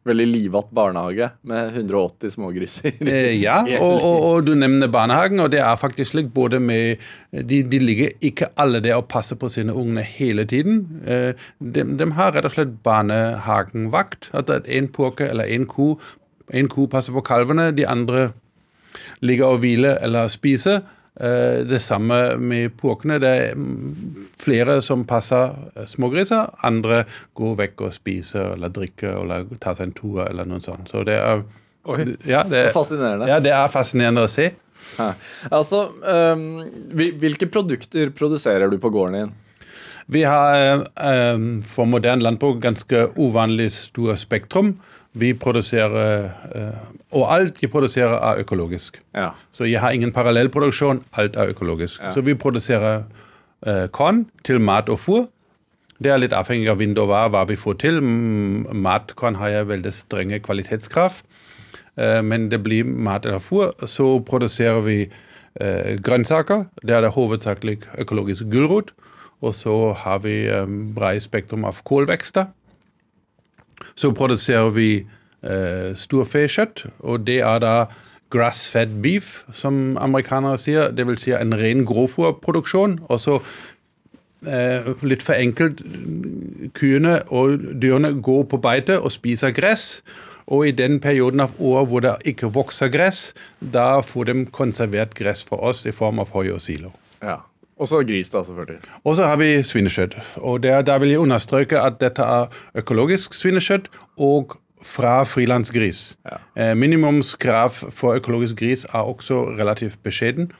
veldig 0.08 0.26
livatt 0.30 0.70
barnehage 0.76 1.28
med 1.50 1.74
180 1.76 2.34
smågriser. 2.34 2.94
Eh, 3.04 3.36
ja, 3.42 3.60
og, 3.84 3.96
og, 3.98 4.18
og, 4.30 4.44
du 4.48 4.54
nevner 4.58 4.92
barnehagen, 4.92 5.42
og 5.44 5.52
det 5.54 5.62
er 5.64 5.80
faktisk 5.80 6.14
slik 6.14 6.32
både 6.36 6.60
med 6.64 7.04
de, 7.32 7.62
de, 7.64 7.82
ligger 7.84 8.16
ikke 8.26 8.52
alle 8.60 8.82
der 8.84 9.00
og 9.00 9.10
passer 9.12 9.40
på 9.40 9.52
sine 9.52 9.76
ungene 9.76 10.06
hele 10.06 10.46
tiden. 10.50 10.86
Eh, 11.06 11.34
de, 11.60 11.86
de, 12.00 12.12
har 12.16 12.34
rett 12.36 12.48
og 12.48 12.56
slett 12.56 12.78
barnehagenvakt. 12.86 14.32
At 14.34 14.52
en 14.66 14.90
purke 14.94 15.30
eller 15.30 15.50
en 15.50 15.68
ko 15.70 15.98
En 16.50 16.66
ko 16.66 16.88
passer 16.90 17.14
på 17.14 17.22
kalvene, 17.22 17.68
de 17.78 17.84
andre 17.86 18.32
ligger 19.22 19.52
og 19.54 19.60
hviler 19.62 20.00
eller 20.02 20.32
spiser. 20.34 20.80
Eh, 21.20 21.66
det 21.68 21.82
samme 21.84 22.38
med 22.40 22.78
purkene. 22.80 23.18
Det 23.20 23.30
er 23.30 23.58
flere 24.40 24.78
som 24.86 25.04
passer 25.08 25.52
smågriser. 25.90 26.54
Andre 26.64 27.04
går 27.36 27.58
vekk 27.60 27.84
og 27.90 27.96
spiser 27.96 28.54
eller 28.56 28.72
drikker 28.72 29.18
eller 29.20 29.50
tar 29.60 29.76
seg 29.76 29.90
en 29.90 29.98
tour 29.98 30.24
eller 30.30 30.48
noe 30.48 30.64
sånt. 30.64 30.88
Så 30.92 31.04
det 31.08 31.18
er, 31.20 31.44
ja, 32.24 32.46
det, 32.48 32.64
er 32.70 32.72
fascinerende. 32.76 33.28
Ja, 33.28 33.42
det 33.44 33.52
er 33.52 33.68
fascinerende 33.72 34.24
å 34.24 34.32
se. 34.32 34.48
Ja. 34.96 35.12
Altså, 35.52 35.90
um, 36.00 36.62
hvilke 36.96 37.50
produkter 37.52 38.14
produserer 38.16 38.72
du 38.72 38.78
på 38.80 38.92
gården 38.94 39.18
din? 39.18 39.36
Vi 40.10 40.24
har 40.26 40.86
um, 41.36 41.60
for 41.68 41.86
moderne 41.86 42.24
landbruk 42.24 42.64
ganske 42.64 43.10
uvanlig 43.20 43.74
stort 43.76 44.24
spektrum. 44.24 44.78
Vi 45.14 45.34
produserer 45.34 46.30
uh, 46.56 46.78
Og 47.12 47.34
alt 47.34 47.62
vi 47.62 47.68
produserer, 47.68 48.14
er 48.14 48.44
økologisk. 48.44 49.02
Ja. 49.16 49.30
Så 49.52 49.64
jeg 49.66 49.82
har 49.82 49.90
ingen 49.92 50.12
parallellproduksjon. 50.14 51.04
Alt 51.18 51.36
er 51.36 51.50
økologisk. 51.50 52.02
Ja. 52.02 52.12
Så 52.12 52.22
vi 52.22 52.34
produserer 52.34 53.04
uh, 53.68 53.88
korn 53.88 54.28
til 54.46 54.62
mat 54.62 54.90
og 54.90 55.00
fôr. 55.00 55.26
Det 56.04 56.12
er 56.12 56.22
litt 56.22 56.34
avhengig 56.34 56.70
av 56.70 56.80
vind 56.80 57.00
og 57.02 57.10
vær 57.10 57.32
hva 57.34 57.44
vi 57.50 57.58
får 57.60 57.80
til. 57.82 58.02
Matkorn 58.02 59.36
har 59.36 59.50
jeg 59.50 59.68
veldig 59.68 59.94
strenge 59.94 60.40
kvalitetskrav. 60.40 61.24
Uh, 61.98 62.22
men 62.22 62.52
det 62.52 62.62
blir 62.64 62.86
mat 62.86 63.26
eller 63.26 63.42
fôr. 63.42 63.74
Så 63.88 64.20
produserer 64.20 64.82
vi 64.82 65.10
grønnsaker. 66.06 66.68
Det 66.86 66.94
er 66.96 67.02
det 67.02 67.10
hovedsakelig 67.12 67.80
økologisk 68.00 68.46
gulrot. 68.52 68.94
Og 69.42 69.56
så 69.56 69.94
har 69.98 70.20
vi 70.24 70.48
um, 70.52 70.94
bredt 70.96 71.24
spektrum 71.24 71.66
av 71.68 71.82
kålvekster. 71.84 72.52
Så 74.00 74.14
produserer 74.16 74.70
vi 74.76 74.92
eh, 75.44 75.90
storfekjøtt, 76.00 76.86
og 77.04 77.26
det 77.28 77.42
er 77.44 77.60
da 77.64 77.74
grass-fed 78.30 78.94
beef, 79.04 79.44
som 79.52 79.98
amerikanere 80.00 80.60
sier. 80.62 80.94
Det 80.94 81.08
vil 81.10 81.20
si 81.20 81.34
en 81.36 81.56
ren 81.58 81.84
grovfòrproduksjon. 81.90 83.00
Og 83.10 83.20
så 83.20 83.40
eh, 84.46 84.92
litt 85.02 85.26
for 85.26 85.36
enkelt 85.36 85.82
kuene 86.78 87.20
og 87.34 87.66
dyrene 87.82 88.14
går 88.22 88.46
på 88.52 88.62
beite 88.62 89.00
og 89.00 89.14
spiser 89.16 89.56
gress. 89.56 90.04
Og 90.50 90.70
i 90.70 90.74
den 90.74 90.98
perioden 91.02 91.44
av 91.46 91.58
året 91.58 91.90
hvor 91.90 92.06
det 92.06 92.16
ikke 92.30 92.54
vokser 92.54 92.90
gress, 92.94 93.30
da 93.60 94.00
får 94.06 94.32
de 94.32 94.46
konservert 94.54 95.14
gress 95.18 95.44
fra 95.46 95.60
oss 95.72 95.86
i 95.86 95.94
form 95.94 96.22
av 96.22 96.34
høy 96.34 96.54
og 96.56 96.62
silo. 96.64 96.94
Ja. 97.22 97.42
Og 97.80 97.88
så 97.88 98.04
gris, 98.04 98.30
da, 98.30 98.44
selvfølgelig. 98.44 98.80
Og 99.04 99.16
så 99.16 99.26
har 99.26 99.38
vi 99.40 99.64
svinekjøtt. 99.64 100.16
Og 100.38 100.64
der, 100.64 100.82
der 100.82 101.00
vil 101.00 101.10
jeg 101.10 101.20
understreke 101.20 101.80
at 101.80 102.02
dette 102.02 102.22
er 102.22 102.50
økologisk 102.76 103.34
svinekjøtt 103.34 103.88
og 104.18 104.58
fra 104.84 105.24
frilandsgris. 105.24 106.18
Ja. 106.26 106.40
Eh, 106.56 106.78
minimumskrav 106.78 107.70
for 107.70 108.20
økologisk 108.20 108.56
gris 108.60 108.84
er 108.84 109.00
også 109.00 109.44
relativt 109.60 110.00
beskjeden. 110.04 110.52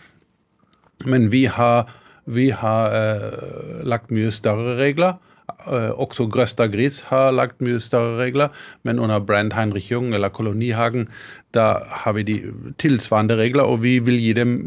Men 1.06 1.32
vi 1.32 1.46
har, 1.46 1.92
vi 2.26 2.50
har 2.50 2.96
eh, 2.96 3.84
lagt 3.84 4.12
mye 4.12 4.32
større 4.32 4.78
regler. 4.80 5.20
Eh, 5.68 5.92
også 6.00 6.28
Grøsta 6.32 6.68
Gris 6.68 7.02
har 7.10 7.32
lagt 7.32 7.62
mye 7.62 7.80
større 7.80 8.18
regler, 8.18 8.48
men 8.84 9.00
under 9.00 9.20
Brand 9.20 9.54
Heinrich 9.54 9.92
Jung 9.92 10.14
eller 10.14 10.30
Kolonihagen 10.30 11.08
da 11.54 11.74
har 12.04 12.14
vi 12.14 12.24
de 12.24 12.40
tilsvarende 12.78 13.36
regler, 13.36 13.64
og 13.64 13.84
vi 13.84 14.00
vil 14.00 14.20
gi 14.20 14.34
dem 14.34 14.60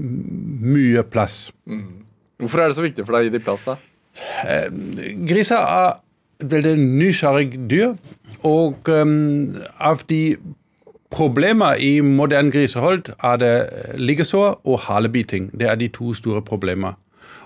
mye 0.60 1.02
plass. 1.02 1.52
Hvorfor 2.42 2.62
er 2.62 2.70
det 2.70 2.78
så 2.78 2.84
viktig 2.84 3.06
for 3.06 3.14
deg 3.14 3.24
å 3.24 3.28
gi 3.28 3.34
de 3.36 3.42
plass, 3.42 3.68
da? 3.70 3.76
Griser 5.28 5.62
er 5.62 5.92
veldig 6.42 6.74
nysgjerrig 6.80 7.52
dyr, 7.70 7.94
og 8.42 8.90
um, 8.90 9.54
av 9.78 10.02
de 10.10 10.36
problemer 11.12 11.78
i 11.78 12.00
moderne 12.00 12.50
grisehold 12.50 13.12
er 13.22 13.38
det 13.38 13.54
liggesår 14.00 14.60
og 14.64 14.80
halebiting. 14.88 15.50
Det 15.54 15.68
er 15.68 15.78
de 15.78 15.88
to 15.92 16.14
store 16.16 16.42
problemer. 16.42 16.96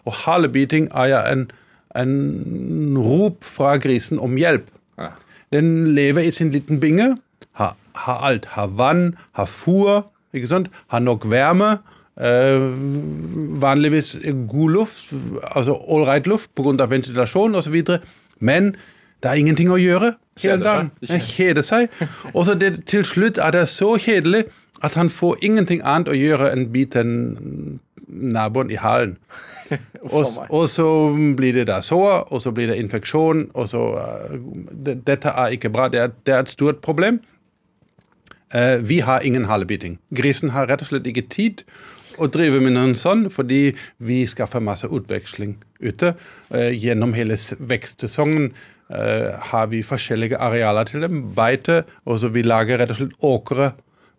Og 0.06 0.14
halebiting 0.24 0.88
er 0.94 1.10
ja 1.10 1.22
en, 1.32 1.48
en 1.98 2.98
rop 2.98 3.44
fra 3.44 3.76
grisen 3.82 4.22
om 4.22 4.38
hjelp. 4.38 4.70
Ja. 4.98 5.12
Den 5.52 5.94
lever 5.94 6.26
i 6.26 6.30
sin 6.30 6.50
liten 6.54 6.80
binge, 6.80 7.16
har, 7.58 7.76
har 7.94 8.22
alt. 8.22 8.46
Har 8.54 8.66
vann, 8.66 9.14
har 9.32 9.50
fôr, 9.50 10.06
ikke 10.32 10.50
sant? 10.50 10.70
har 10.88 11.02
nok 11.02 11.26
varme. 11.30 11.76
Eh, 12.20 12.66
vanligvis 13.62 14.16
god 14.48 14.70
luft, 14.70 15.12
altså 15.42 15.76
ålreit 15.88 16.26
luft 16.26 16.50
pga. 16.54 16.86
ventilasjon 16.86 17.54
osv. 17.54 17.82
Men 18.40 18.76
det 19.22 19.30
er 19.30 19.34
ingenting 19.40 19.70
å 19.70 19.80
gjøre 19.80 20.14
hele 20.42 20.64
dagen. 20.64 20.90
Han 21.08 21.20
kjeder 21.20 21.62
seg. 21.62 21.88
Og 22.34 22.44
så 22.44 22.56
til 22.86 23.04
slutt 23.04 23.38
er 23.38 23.50
det 23.50 23.68
så 23.68 23.96
kjedelig 23.96 24.44
at 24.84 24.94
han 24.94 25.10
får 25.10 25.38
ingenting 25.42 25.80
annet 25.84 26.08
å 26.12 26.16
gjøre 26.16 26.50
enn 26.52 26.68
bite 26.72 27.00
en 27.00 27.80
naboen 28.06 28.70
i 28.70 28.76
halen. 28.80 29.16
Og, 30.14 30.26
og 30.54 30.68
så 30.70 30.86
blir 31.36 31.56
det 31.56 31.64
da 31.66 31.80
sår, 31.82 32.28
og 32.30 32.38
så 32.38 32.52
blir 32.54 32.68
det 32.70 32.76
infeksjon, 32.78 33.48
og 33.54 33.66
så 33.68 33.80
eh, 33.98 34.36
det, 34.70 35.00
Dette 35.08 35.32
er 35.34 35.56
ikke 35.56 35.72
bra. 35.74 35.88
Det 35.90 36.00
er, 36.00 36.12
det 36.26 36.34
er 36.34 36.44
et 36.44 36.52
stort 36.52 36.78
problem. 36.84 37.18
Uh, 38.54 38.78
vi 38.88 39.00
har 39.02 39.20
ingen 39.26 39.44
halebiting. 39.50 39.98
Grisen 40.14 40.54
har 40.54 40.68
rett 40.70 40.84
og 40.84 40.92
slett 40.92 41.08
ikke 41.10 41.26
tid 41.26 41.64
å 42.18 42.28
drive 42.32 42.60
med 42.62 42.76
noe 42.76 42.94
sånn, 42.98 43.26
fordi 43.32 43.74
vi 43.98 44.22
skaffer 44.28 44.64
masse 44.64 44.88
utveksling 44.88 45.56
ute. 45.80 46.14
Eh, 46.50 46.72
gjennom 46.76 47.14
hele 47.16 47.36
vekstsesongen 47.36 48.50
eh, 48.90 49.32
har 49.50 49.72
vi 49.72 49.84
forskjellige 49.86 50.40
arealer 50.42 50.88
til 50.88 51.06
dem. 51.06 51.26
Beite, 51.36 51.84
og 52.04 52.22
så 52.22 52.32
vi 52.34 52.46
lager 52.46 52.80
rett 52.80 52.94
og 52.94 53.00
slett 53.00 53.26
åkre 53.26 53.72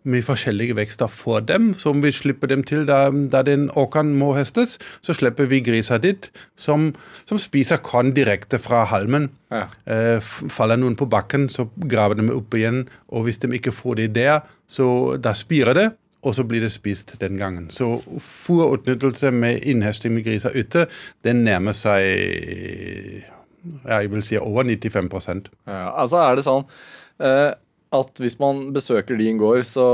med 0.08 0.24
forskjellige 0.24 0.76
vekster 0.78 1.10
for 1.12 1.42
dem, 1.44 1.72
som 1.76 2.02
vi 2.02 2.12
slipper 2.14 2.50
dem 2.50 2.62
til 2.66 2.86
da, 2.88 3.08
da 3.10 3.42
den 3.44 3.68
åkeren 3.76 4.14
må 4.18 4.30
høstes. 4.36 4.76
Så 5.04 5.16
slipper 5.16 5.48
vi 5.50 5.60
griser 5.64 6.00
dit, 6.02 6.30
som, 6.56 6.92
som 7.28 7.40
spiser 7.40 7.82
korn 7.84 8.14
direkte 8.16 8.60
fra 8.62 8.84
halmen. 8.88 9.28
Ja. 9.52 9.66
Eh, 9.90 10.30
faller 10.52 10.80
noen 10.80 10.96
på 10.98 11.08
bakken, 11.10 11.48
så 11.52 11.68
graver 11.90 12.20
de 12.20 12.30
opp 12.34 12.56
igjen. 12.56 12.86
Og 13.12 13.26
hvis 13.26 13.42
de 13.42 13.50
ikke 13.58 13.74
får 13.74 14.02
det 14.02 14.12
der, 14.16 14.46
så 14.70 15.18
da 15.20 15.34
spirer 15.36 15.76
det, 15.76 15.88
og 16.22 16.34
så 16.34 16.44
blir 16.44 16.64
det 16.64 16.72
spist 16.74 17.14
den 17.20 17.38
gangen. 17.38 17.68
Så 17.70 18.00
fôrutnyttelse 18.22 19.30
med 19.34 19.62
innhøsting 19.62 20.14
med 20.16 20.26
griser 20.26 20.56
ute, 20.56 20.88
den 21.24 21.44
nærmer 21.46 21.76
seg 21.76 23.24
ja, 23.84 23.98
jeg 24.00 24.10
vil 24.12 24.22
si 24.24 24.38
over 24.38 24.64
95% 24.64 25.48
Ja, 25.66 25.88
altså 25.98 26.20
er 26.22 26.38
det 26.38 26.44
sånn 26.46 26.66
eh, 27.22 27.50
at 27.98 28.20
hvis 28.20 28.36
man 28.40 28.68
besøker 28.74 29.16
din 29.18 29.38
gård, 29.40 29.64
så 29.64 29.86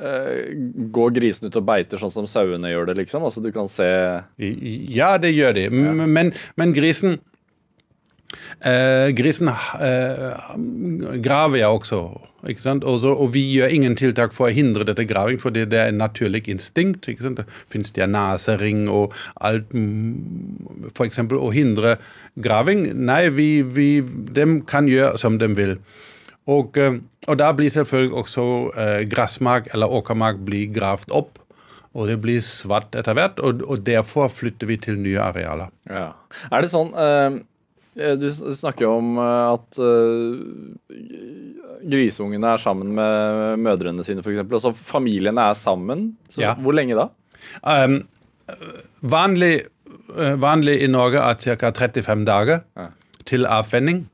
eh, 0.00 0.52
går 0.92 1.14
grisene 1.14 1.52
ut 1.52 1.58
og 1.60 1.66
beiter 1.68 2.00
sånn 2.02 2.12
som 2.12 2.26
sauene 2.30 2.72
gjør 2.72 2.90
det, 2.90 2.96
liksom? 3.02 3.26
Altså 3.28 3.42
du 3.44 3.52
kan 3.54 3.70
se 3.70 3.86
Ja, 4.42 5.12
det 5.22 5.30
gjør 5.36 5.54
de. 5.56 5.68
Ja. 5.70 5.94
Men, 6.02 6.32
men 6.58 6.74
grisen 6.76 7.20
eh, 8.60 9.10
Grisen 9.16 9.50
eh, 9.50 10.56
graver 11.22 11.60
jeg 11.62 11.68
også. 11.68 12.00
Ikke 12.46 12.62
sant? 12.62 12.84
Og, 12.86 13.02
og 13.04 13.32
vi 13.34 13.42
gjør 13.56 13.72
ingen 13.74 13.96
tiltak 13.98 14.34
for 14.36 14.48
å 14.48 14.54
hindre 14.54 14.86
dette 14.86 15.06
graving, 15.08 15.38
fordi 15.42 15.64
det 15.66 15.80
er 15.80 15.90
en 15.90 16.00
naturlig 16.02 16.44
instinkt. 16.52 17.08
Ikke 17.10 17.26
sant? 17.26 17.40
Det 17.40 17.46
finnes 17.72 17.94
dianasering 17.96 18.86
og 18.92 19.14
alt 19.40 19.72
F.eks. 20.92 21.22
Å 21.26 21.54
hindre 21.54 21.96
graving. 22.42 22.86
Nei, 23.08 23.26
vi, 23.34 23.48
vi, 23.62 23.88
de 24.02 24.50
kan 24.68 24.90
gjøre 24.90 25.18
som 25.22 25.40
de 25.42 25.50
vil. 25.58 25.76
Og, 26.46 26.78
eh, 26.78 27.00
og 27.26 27.40
da 27.40 27.50
blir 27.56 27.72
selvfølgelig 27.74 28.22
også 28.22 28.46
eh, 28.78 29.02
gressmark 29.10 29.72
eller 29.74 29.90
åkermark 29.98 30.44
blir 30.46 30.70
gravd 30.74 31.10
opp. 31.10 31.42
Og 31.96 32.10
det 32.10 32.18
blir 32.20 32.42
svart 32.44 32.92
etter 32.98 33.16
hvert, 33.16 33.38
og, 33.40 33.62
og 33.64 33.80
derfor 33.86 34.28
flytter 34.28 34.68
vi 34.68 34.76
til 34.84 34.98
nye 35.00 35.16
arealer. 35.30 35.70
Ja. 35.88 36.10
Er 36.52 36.60
det 36.60 36.68
sånn 36.68 36.92
eh, 36.92 37.38
Du 37.96 38.26
snakker 38.30 38.84
jo 38.84 38.96
om 38.98 39.14
eh, 39.16 39.52
at 39.54 39.78
eh, 39.80 40.98
grisungene 41.88 42.50
er 42.52 42.60
sammen 42.60 42.90
med 42.96 43.62
mødrene 43.64 44.04
sine, 44.04 44.20
f.eks. 44.24 44.42
Altså 44.44 44.72
familiene 44.76 45.46
er 45.50 45.56
sammen. 45.56 46.10
Så, 46.28 46.42
Ja. 46.44 46.54
Hvor 46.60 46.76
lenge 46.76 46.96
da? 46.98 47.08
Um, 47.64 48.02
vanlig, 49.00 49.62
eh, 50.16 50.36
vanlig 50.42 50.82
i 50.82 50.90
Norge 50.92 51.18
er 51.24 51.34
ca. 51.56 51.70
35 51.72 52.24
dager 52.28 52.60
Ja. 52.76 52.88
til 53.24 53.46
avvenning. 53.46 54.06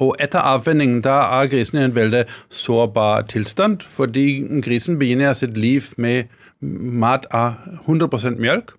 Og 0.00 0.16
etter 0.18 0.40
avvenning 0.40 1.02
da 1.04 1.40
er 1.40 1.46
grisen 1.48 1.78
i 1.78 1.84
en 1.84 1.94
veldig 1.94 2.24
sårbar 2.50 3.26
tilstand, 3.28 3.82
fordi 3.82 4.42
grisen 4.62 4.98
begynner 4.98 5.34
sitt 5.34 5.56
liv 5.56 5.92
med 5.96 6.24
mat 6.60 7.26
av 7.30 7.54
100% 7.86 8.38
melk, 8.38 8.72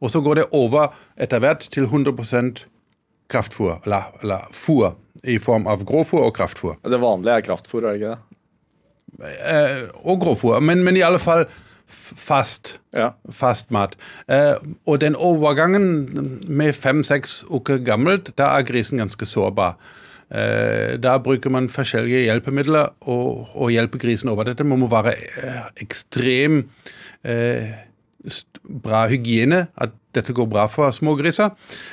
og 0.00 0.10
så 0.10 0.20
går 0.20 0.34
det 0.34 0.44
over 0.52 0.92
etter 1.16 1.38
hvert 1.40 1.60
til 1.70 1.86
100 1.86 2.66
kraftfôr, 3.32 3.80
eller, 3.84 4.12
eller 4.22 4.48
fôr, 4.54 4.94
i 5.26 5.38
form 5.42 5.66
av 5.66 5.82
grovfôr 5.88 6.22
og 6.26 6.34
kraftfôr. 6.36 6.76
Det 6.84 7.00
vanlige 7.02 7.40
er 7.40 7.46
kraftfôr, 7.46 7.84
er 7.84 7.94
det 7.94 8.00
ikke 8.00 8.14
det? 8.14 8.22
Eh, 9.48 9.86
og 10.04 10.20
grovfôr, 10.22 10.60
men, 10.60 10.84
men 10.86 10.98
i 10.98 11.04
alle 11.06 11.18
fall 11.22 11.46
fast. 11.86 12.76
Ja. 12.96 13.12
fast 13.30 13.70
mat. 13.70 13.94
Eh, 14.28 14.56
og 14.86 15.00
den 15.02 15.16
overgangen 15.16 16.40
med 16.48 16.74
fem-seks 16.74 17.42
uker 17.50 17.78
gammelt, 17.84 18.32
da 18.38 18.54
er 18.56 18.66
grisen 18.66 19.02
ganske 19.02 19.28
sårbar. 19.28 19.76
Eh, 20.26 20.96
da 20.98 21.18
bruker 21.22 21.52
man 21.54 21.68
forskjellige 21.70 22.24
hjelpemidler 22.26 22.94
og, 23.06 23.46
og 23.54 23.70
hjelper 23.70 24.02
grisen 24.02 24.32
over. 24.32 24.48
Dette 24.48 24.66
Man 24.66 24.82
må 24.82 24.88
være 24.90 25.14
eh, 25.14 25.60
ekstrem 25.84 26.64
eh, 27.22 27.76
bra 28.66 29.04
hygiene, 29.10 29.66
at 29.76 29.94
dette 30.16 30.34
går 30.36 30.48
bra 30.50 30.66
for 30.72 30.90
smågriser. 30.94 31.52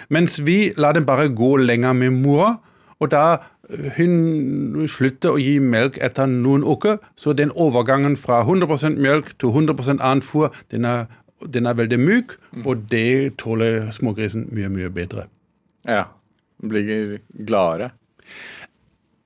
Mens 0.09 0.39
vi 0.45 0.73
lar 0.77 0.95
dem 0.97 1.05
bare 1.07 1.29
gå 1.29 1.55
lenger 1.61 1.93
med 1.97 2.15
mora, 2.23 2.55
og 2.99 3.11
da 3.11 3.23
eh, 3.69 3.91
hun 3.97 4.87
slutter 4.89 5.35
å 5.35 5.41
gi 5.41 5.57
melk 5.59 5.99
etter 6.03 6.29
noen 6.31 6.63
uker, 6.63 6.97
så 7.19 7.35
den 7.37 7.51
overgangen 7.51 8.17
fra 8.19 8.41
100% 8.45 8.99
melk 9.03 9.33
til 9.39 9.53
100 9.53 9.99
annet 9.99 10.25
fôr, 10.25 10.53
den 10.71 10.85
er, 10.89 11.05
den 11.43 11.67
er 11.67 11.77
veldig 11.77 11.99
myk, 11.99 12.35
og 12.65 12.87
det 12.91 13.37
tåler 13.43 13.91
smågrisen 13.91 14.47
mye, 14.51 14.71
mye 14.71 14.89
bedre. 14.89 15.29
ja. 15.87 16.05
Blir 16.63 17.17
gladere. 17.43 17.89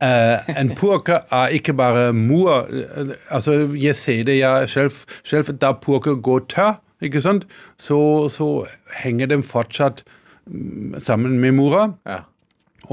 Uh, 0.01 0.41
en 0.57 0.71
purke 0.77 1.19
er 1.33 1.53
ikke 1.57 1.73
bare 1.73 2.13
mor. 2.13 2.67
eh, 2.69 3.13
Altså, 3.29 3.53
jeg 3.77 3.95
ser 3.95 4.23
det 4.23 4.39
jeg 4.39 4.69
selv, 4.69 4.91
selv 5.23 5.53
da 5.57 5.71
purker 5.73 6.15
går 6.21 6.39
tørr, 6.49 6.79
ikke 7.03 7.21
sant, 7.21 7.45
så, 7.77 7.99
så 8.31 8.65
henger 9.03 9.29
de 9.33 9.41
fortsatt 9.45 10.03
mm, 10.49 10.97
sammen 11.03 11.37
med 11.41 11.57
mora. 11.59 11.91
Ja. 12.07 12.23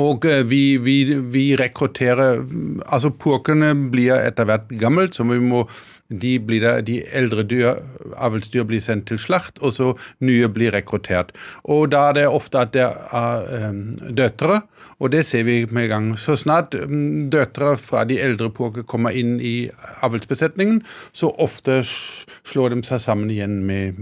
Og 0.00 0.24
eh, 0.26 0.42
vi, 0.48 0.76
vi, 0.82 0.96
vi 1.32 1.44
rekrutterer 1.58 2.40
Altså, 2.84 3.12
purkene 3.14 3.72
blir 3.92 4.16
etter 4.18 4.48
hvert 4.48 4.72
gammelt, 4.80 5.14
så 5.14 5.26
vi 5.28 5.38
må 5.42 5.64
de, 6.08 6.38
da, 6.60 6.80
de 6.84 6.98
eldre 7.16 7.42
dyr, 7.48 7.80
avlsdyr 8.20 8.66
blir 8.68 8.82
sendt 8.84 9.06
til 9.08 9.18
slakt, 9.18 9.58
og 9.64 9.72
så 9.76 9.92
nye 10.24 10.48
blir 10.52 10.74
rekruttert. 10.74 11.32
Og 11.64 11.90
da 11.94 12.08
er 12.10 12.18
det 12.18 12.26
ofte 12.28 12.60
at 12.60 12.74
det 12.76 12.84
er 12.84 13.46
eh, 13.58 13.78
døtre, 14.16 14.60
og 14.98 15.12
det 15.14 15.24
ser 15.26 15.46
vi 15.48 15.64
med 15.70 15.88
en 15.88 15.92
gang. 15.94 16.10
Så 16.20 16.36
snart 16.40 16.74
mm, 16.74 17.30
døtre 17.32 17.74
fra 17.80 18.04
de 18.08 18.20
eldre 18.20 18.50
purker 18.54 18.84
kommer 18.88 19.16
inn 19.16 19.38
i 19.40 19.70
avlsbesetningen, 20.04 20.82
så 21.12 21.32
ofte 21.40 21.80
slår 21.84 22.74
de 22.74 22.82
seg 22.86 23.00
sammen 23.02 23.32
igjen 23.32 23.62
med, 23.64 23.98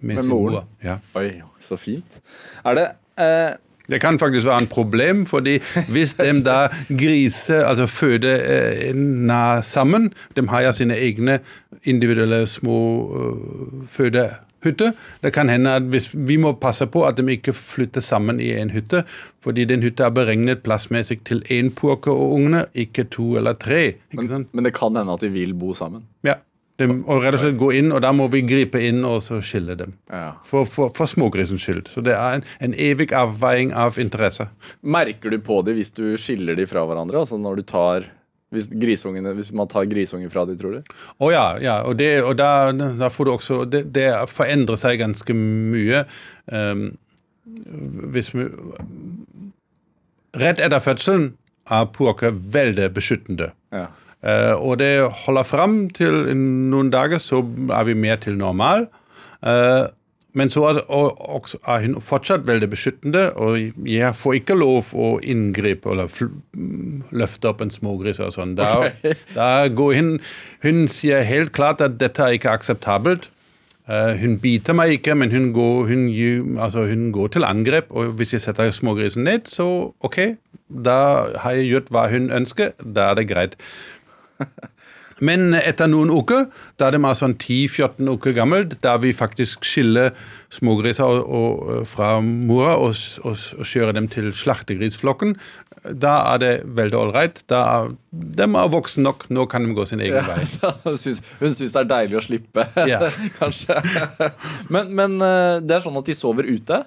med, 0.00 0.14
Med 0.14 0.22
sin 0.22 0.30
mor. 0.30 0.62
Ja. 0.84 1.00
Oi, 1.18 1.42
så 1.60 1.76
fint. 1.76 2.22
Er 2.64 2.78
det 2.78 2.86
eh, 3.20 3.58
Det 3.90 4.00
kan 4.00 4.18
faktisk 4.18 4.46
være 4.46 4.62
en 4.62 4.70
problem, 4.70 5.24
fordi 5.26 5.58
hvis 5.92 6.14
de 6.14 6.32
da 6.44 6.68
griser, 6.88 7.64
altså 7.66 7.86
føder 7.86 9.62
sammen 9.62 10.12
De 10.36 10.48
har 10.48 10.60
ja 10.60 10.72
sine 10.72 10.96
egne 10.96 11.40
individuelle 11.84 12.46
små 12.46 12.78
uh, 13.10 13.88
fødehytter. 13.88 14.92
Det 15.22 15.32
kan 15.32 15.48
hende 15.48 15.74
at 15.74 15.82
hvis 15.82 16.10
vi 16.14 16.36
må 16.36 16.52
passe 16.52 16.86
på 16.86 17.04
at 17.06 17.16
de 17.16 17.32
ikke 17.32 17.52
flytter 17.52 18.00
sammen 18.00 18.40
i 18.40 18.50
en 18.52 18.70
hytte, 18.70 19.04
fordi 19.42 19.64
den 19.64 19.82
hytta 19.82 20.04
er 20.04 20.14
beregnet 20.14 20.62
plassmessig 20.62 21.20
til 21.24 21.42
én 21.50 21.70
purke 21.74 22.10
og 22.10 22.32
ungene, 22.32 22.64
ikke 22.74 23.04
to 23.04 23.36
eller 23.36 23.52
tre. 23.52 23.94
ikke 24.12 24.28
sant? 24.28 24.54
Men 24.54 24.64
det 24.64 24.74
kan 24.74 24.96
hende 24.96 25.12
at 25.12 25.20
de 25.20 25.32
vil 25.32 25.54
bo 25.54 25.74
sammen. 25.74 26.04
Ja. 26.24 26.34
De, 26.80 26.86
og 26.88 27.24
rett 27.24 27.36
og 27.36 27.42
slett 27.42 27.58
gå 27.60 27.70
inn, 27.76 27.90
og 27.92 28.00
da 28.04 28.12
må 28.16 28.26
vi 28.32 28.40
gripe 28.46 28.80
inn 28.82 29.02
og 29.04 29.20
så 29.24 29.40
skille 29.44 29.76
dem. 29.78 29.92
Ja. 30.12 30.32
For, 30.48 30.68
for, 30.68 30.92
for 30.96 31.10
smågrisens 31.10 31.64
skyld. 31.66 31.90
Så 31.92 32.04
det 32.06 32.14
er 32.16 32.38
en, 32.38 32.46
en 32.64 32.76
evig 32.78 33.10
avveiing 33.16 33.74
av 33.76 34.00
interesser. 34.00 34.48
Merker 34.80 35.34
du 35.34 35.40
på 35.44 35.60
det 35.66 35.76
hvis 35.76 35.92
du 35.96 36.06
skiller 36.20 36.56
de 36.58 36.66
fra 36.70 36.86
hverandre? 36.88 37.20
Altså 37.22 37.40
når 37.40 37.60
du 37.60 37.68
tar 37.68 38.08
hvis, 38.50 38.66
hvis 38.66 39.52
man 39.54 39.68
tar 39.70 39.86
grisungen 39.86 40.30
fra 40.30 40.42
de, 40.48 40.56
tror 40.58 40.78
du? 40.78 40.94
Å 41.22 41.30
ja, 41.30 41.44
ja, 41.62 41.76
og, 41.86 41.94
det, 42.00 42.10
og 42.26 42.34
da, 42.40 42.72
da 42.74 43.10
får 43.12 43.28
du 43.28 43.32
også 43.36 43.60
Det, 43.70 43.84
det 43.94 44.08
forandrer 44.30 44.80
seg 44.80 44.98
ganske 44.98 45.36
mye. 45.36 46.02
Um, 46.50 46.88
hvis 48.10 48.32
vi 48.34 48.48
Rett 50.40 50.60
etter 50.62 50.82
fødselen 50.82 51.32
er 51.70 51.88
purker 51.90 52.30
veldig 52.30 52.86
beskyttende. 52.94 53.50
Ja. 53.74 53.88
Uh, 54.20 54.52
og 54.60 54.78
det 54.82 55.08
holder 55.24 55.46
fram 55.48 55.78
til 55.96 56.26
noen 56.36 56.90
dager, 56.92 57.18
så 57.22 57.40
er 57.72 57.88
vi 57.88 57.96
mer 57.96 58.20
til 58.20 58.36
normal. 58.36 58.86
Uh, 59.40 59.88
men 60.32 60.50
så 60.50 60.62
er, 60.68 60.78
er 61.66 61.80
hun 61.82 61.96
fortsatt 62.04 62.46
veldig 62.46 62.68
beskyttende, 62.70 63.24
og 63.34 63.58
jeg 63.88 64.14
får 64.14 64.36
ikke 64.38 64.58
lov 64.60 64.92
å 64.94 65.08
inngripe 65.18 65.90
eller 65.90 66.12
løfte 67.10 67.50
opp 67.50 67.64
en 67.64 67.72
smågris 67.74 68.20
og 68.22 68.34
sånn. 68.36 68.54
Da, 68.58 68.70
okay. 68.78 69.16
da 69.38 69.66
går 69.66 69.96
hun, 69.98 70.12
hun 70.62 70.86
sier 70.92 71.26
helt 71.26 71.54
klart 71.56 71.82
at 71.82 71.98
dette 71.98 72.22
er 72.22 72.38
ikke 72.38 72.54
akseptabelt. 72.54 73.30
Uh, 73.90 74.14
hun 74.20 74.36
biter 74.38 74.76
meg 74.76 75.00
ikke, 75.00 75.16
men 75.18 75.32
hun 75.34 75.48
går, 75.56 75.88
hun, 75.88 76.04
altså 76.62 76.84
hun 76.86 77.08
går 77.16 77.34
til 77.34 77.44
angrep. 77.48 77.90
Og 77.90 78.14
hvis 78.20 78.36
jeg 78.36 78.44
setter 78.44 78.70
smågrisen 78.70 79.26
ned, 79.26 79.50
så 79.50 79.66
OK, 80.06 80.20
da 80.70 81.00
har 81.42 81.58
jeg 81.58 81.72
gjort 81.72 81.90
hva 81.90 82.06
hun 82.12 82.30
ønsker. 82.30 82.76
Da 82.78 83.10
er 83.10 83.18
det 83.18 83.26
greit. 83.32 83.58
Men 85.28 85.52
etter 85.52 85.84
noen 85.92 86.08
uker, 86.08 86.46
da 86.80 86.88
de 86.94 86.96
er 87.04 87.16
sånn 87.18 87.34
10-14 87.36 88.08
uker 88.08 88.32
gammelt, 88.38 88.78
da 88.80 88.94
vi 89.02 89.10
faktisk 89.12 89.66
skiller 89.68 90.14
smågriser 90.56 91.04
og, 91.20 91.82
fra 91.90 92.14
mora 92.24 92.78
og, 92.80 92.96
og, 93.28 93.36
og 93.60 93.68
kjører 93.68 93.98
dem 93.98 94.08
til 94.08 94.30
slaktegrisflokken, 94.32 95.34
da 95.92 96.14
er 96.32 96.40
det 96.40 96.50
veldig 96.76 96.96
ålreit. 97.02 97.42
De 97.52 98.48
er 98.48 98.72
voksne 98.72 99.04
nok, 99.06 99.28
nå 99.32 99.44
kan 99.52 99.64
de 99.68 99.76
gå 99.76 99.84
sin 99.88 100.00
egen 100.04 100.24
vei. 100.24 100.40
Ja, 100.62 100.72
hun, 100.86 100.96
syns, 101.00 101.20
hun 101.40 101.52
syns 101.56 101.76
det 101.76 101.84
er 101.84 101.92
deilig 101.92 102.20
å 102.20 102.24
slippe, 102.24 102.66
Ja. 102.90 103.04
kanskje. 103.36 103.76
Men, 104.72 104.92
men 104.96 105.20
eh, 105.24 105.60
det 105.64 105.76
er 105.78 105.84
sånn 105.84 106.00
at 106.00 106.08
de 106.08 106.16
sover 106.16 106.48
ute? 106.48 106.80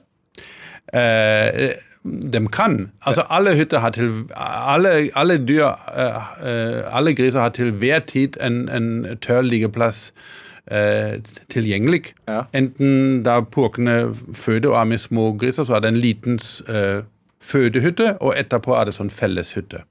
Eh, 0.93 1.74
de 2.03 2.48
kan. 2.51 2.91
Altså 3.07 3.24
alle 3.29 3.55
hytter 3.55 3.79
har 3.79 3.89
til 3.95 4.25
Alle, 4.36 5.10
alle 5.15 5.38
dyr, 5.48 5.72
eh, 5.95 6.15
eh, 6.48 6.98
alle 6.98 7.15
griser 7.15 7.39
har 7.39 7.50
til 7.50 7.72
hver 7.72 8.00
tid 8.00 8.38
en, 8.41 8.69
en 8.69 9.17
tørr 9.22 9.41
liggeplass 9.41 10.12
eh, 10.72 11.22
tilgjengelig. 11.50 12.13
Ja. 12.27 12.43
Enten 12.53 13.24
da 13.24 13.39
purkene 13.41 14.13
føder 14.33 14.69
og 14.74 14.81
er 14.81 14.89
med 14.91 14.98
små 15.03 15.31
griser, 15.39 15.63
så 15.63 15.75
er 15.75 15.79
det 15.79 15.93
en 15.93 16.03
liten 16.03 16.39
eh, 16.67 17.03
fødehytte, 17.43 18.17
og 18.19 18.36
etterpå 18.39 18.75
er 18.75 18.89
det 18.89 18.95
sånn 18.98 19.12
felleshytte. 19.12 19.83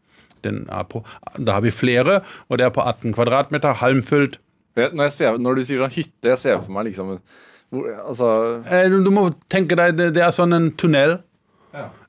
Den 0.45 0.65
er 0.73 0.85
på, 0.91 1.05
da 1.39 1.59
har 1.59 1.65
vi 1.65 1.71
flere, 1.71 2.21
og 2.49 2.59
det 2.59 2.67
er 2.67 2.75
på 2.75 2.83
18 2.83 3.15
kvadratmeter, 3.15 3.79
halmfylt. 3.83 4.39
Når, 4.77 5.03
jeg 5.03 5.13
ser, 5.13 5.39
når 5.39 5.59
du 5.59 5.65
sier 5.69 5.83
sånn 5.85 5.93
hytte, 5.93 6.29
jeg 6.33 6.41
ser 6.41 6.61
for 6.63 6.73
meg 6.73 6.89
liksom 6.89 7.11
hvor, 7.73 7.89
Altså 8.01 8.29
Eh, 8.69 8.89
du 8.89 9.11
må 9.13 9.27
tenke 9.53 9.77
deg, 9.77 9.99
det, 9.99 10.11
det 10.17 10.25
er 10.25 10.33
sånn 10.35 10.57
en 10.57 10.71
tunnel. 10.81 11.19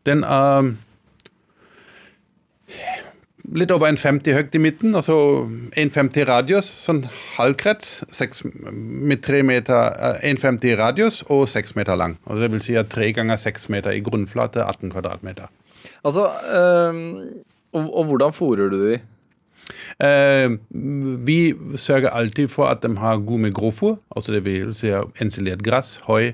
Den 0.05 0.23
er 0.23 0.73
litt 3.53 3.71
over 3.75 3.89
1,50 3.91 4.33
høyt 4.37 4.55
i 4.55 4.61
midten, 4.61 4.95
og 4.95 5.03
så 5.05 5.15
en 5.79 5.91
50 5.93 6.27
radius, 6.29 6.69
sånn 6.85 7.03
halvkrets, 7.35 8.01
6, 8.15 8.45
med 8.71 9.23
3 9.25 9.43
meter, 9.45 9.93
eh, 9.93 10.29
1,50 10.31 10.77
radius 10.79 11.23
og 11.27 11.45
6 11.51 11.75
meter 11.79 11.99
lang. 11.99 12.17
Og 12.25 12.39
det 12.41 12.51
vil 12.53 12.63
si 12.63 12.77
at 12.79 12.91
3 12.93 13.11
ganger 13.13 13.41
6 13.41 13.69
meter 13.69 13.91
i 13.91 14.03
grunnflate, 14.05 14.63
18 14.63 14.93
kvadratmeter. 14.95 15.51
Altså 16.03 16.29
øh, 16.55 17.41
og, 17.73 17.97
og 17.97 18.05
hvordan 18.05 18.33
fôrer 18.33 18.69
du 18.71 18.79
de? 18.91 18.99
Uh, 20.03 20.57
vi 21.27 21.53
sørger 21.79 22.09
alltid 22.09 22.47
for 22.51 22.67
at 22.67 22.83
de 22.83 22.97
har 22.97 23.17
god 23.17 23.39
med 23.39 23.53
grovfôr, 23.55 23.95
altså 24.15 24.33
det 24.33 24.45
vil 24.45 24.73
si 24.75 24.91
ensilert 25.21 25.63
gress, 25.63 26.01
høy 26.07 26.33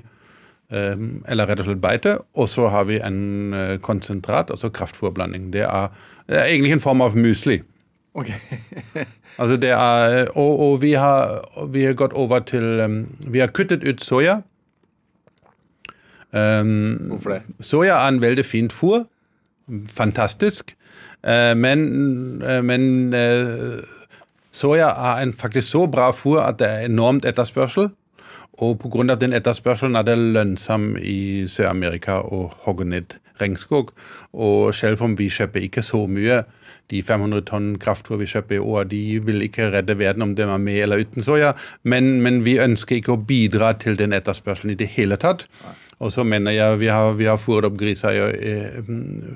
eller 0.70 1.46
rett 1.46 1.60
og 1.62 1.66
slett 1.66 1.82
beite. 1.82 2.18
Og 2.34 2.48
så 2.48 2.68
har 2.70 2.84
vi 2.86 3.00
en 3.02 3.54
eh, 3.54 3.78
konsentrat, 3.82 4.50
altså 4.50 4.70
kraftfôrblanding. 4.70 5.50
Det 5.52 5.64
er, 5.66 5.88
det 6.28 6.38
er 6.38 6.44
egentlig 6.44 6.72
en 6.72 6.84
form 6.84 7.00
av 7.00 7.16
musli. 7.18 7.60
Ok. 8.14 8.32
Altså 9.40 9.56
det 9.56 9.70
er, 9.70 10.28
og, 10.36 10.60
og 10.60 10.82
vi, 10.82 10.92
har, 10.92 11.48
vi 11.72 11.84
har 11.84 11.94
gått 11.96 12.12
over 12.12 12.38
til 12.44 13.06
Vi 13.24 13.38
har 13.38 13.46
kuttet 13.46 13.84
ut 13.84 14.02
soya. 14.04 14.40
Um, 16.32 16.94
Hvorfor 17.08 17.30
det? 17.30 17.42
Soya 17.60 17.94
er 17.94 18.08
en 18.08 18.20
veldig 18.20 18.44
fint 18.44 18.72
fôr. 18.72 19.06
Fantastisk. 19.86 20.76
Uh, 21.24 21.56
men 21.56 22.42
uh, 22.42 22.64
men 22.64 23.14
uh, 23.14 23.80
soya 24.52 24.88
er 24.88 25.22
en 25.22 25.32
faktisk 25.32 25.68
så 25.68 25.86
bra 25.86 26.10
fôr 26.10 26.42
at 26.42 26.58
det 26.58 26.68
er 26.68 26.84
enormt 26.84 27.24
etterspørsel. 27.24 27.88
Og 28.60 28.78
pga. 28.78 29.14
den 29.14 29.32
etterspørselen 29.32 29.96
er 29.96 30.04
det 30.04 30.18
lønnsomt 30.18 30.98
i 31.00 31.46
Sør-Amerika 31.48 32.20
å 32.20 32.50
hogge 32.66 32.84
ned 32.84 33.16
regnskog. 33.40 33.92
Og 34.32 34.74
selv 34.74 35.00
om 35.02 35.16
vi 35.18 35.30
kjøper 35.32 35.64
ikke 35.64 35.82
så 35.82 36.04
mye, 36.06 36.42
de 36.90 37.02
500 37.02 37.46
tonn 37.48 37.68
kraftfôr 37.80 38.20
vi 38.20 38.28
kjøper 38.28 38.58
i 38.58 38.58
år, 38.58 38.88
de 38.90 39.20
vil 39.24 39.46
ikke 39.46 39.70
redde 39.72 39.96
verden 39.98 40.26
om 40.26 40.34
de 40.36 40.42
er 40.42 40.58
med 40.58 40.80
eller 40.82 41.00
uten 41.00 41.24
soya. 41.24 41.54
Men, 41.82 42.18
men 42.20 42.42
vi 42.44 42.58
ønsker 42.60 42.98
ikke 42.98 43.14
å 43.14 43.22
bidra 43.22 43.72
til 43.80 43.96
den 43.96 44.12
etterspørselen 44.16 44.74
i 44.74 44.80
det 44.80 44.90
hele 44.96 45.16
tatt. 45.16 45.46
Og 46.00 46.12
så 46.12 46.24
mener 46.24 46.54
jeg 46.56 46.78
vi 46.80 46.88
har, 46.88 47.12
vi 47.12 47.28
har 47.28 47.36
fôret 47.40 47.68
opp 47.68 47.76
griser 47.80 48.16
eh, 48.32 48.80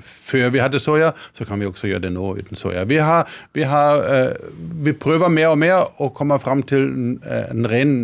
før 0.01 0.49
vi 0.53 0.61
hadde 0.63 0.81
soya, 0.81 1.11
så 1.33 1.45
kan 1.45 1.61
vi 1.61 1.69
også 1.69 1.89
gjøre 1.91 2.07
det 2.07 2.13
nå 2.15 2.31
uten 2.39 2.57
soya. 2.57 2.87
Vi, 2.89 2.97
har, 2.97 3.29
vi, 3.53 3.67
har, 3.69 4.01
eh, 4.09 4.53
vi 4.85 4.95
prøver 4.97 5.29
mer 5.29 5.53
og 5.53 5.59
mer 5.61 5.85
å 6.01 6.09
komme 6.13 6.39
fram 6.41 6.65
til 6.65 6.89
eh, 7.21 7.51
en 7.53 7.69
ren 7.69 7.97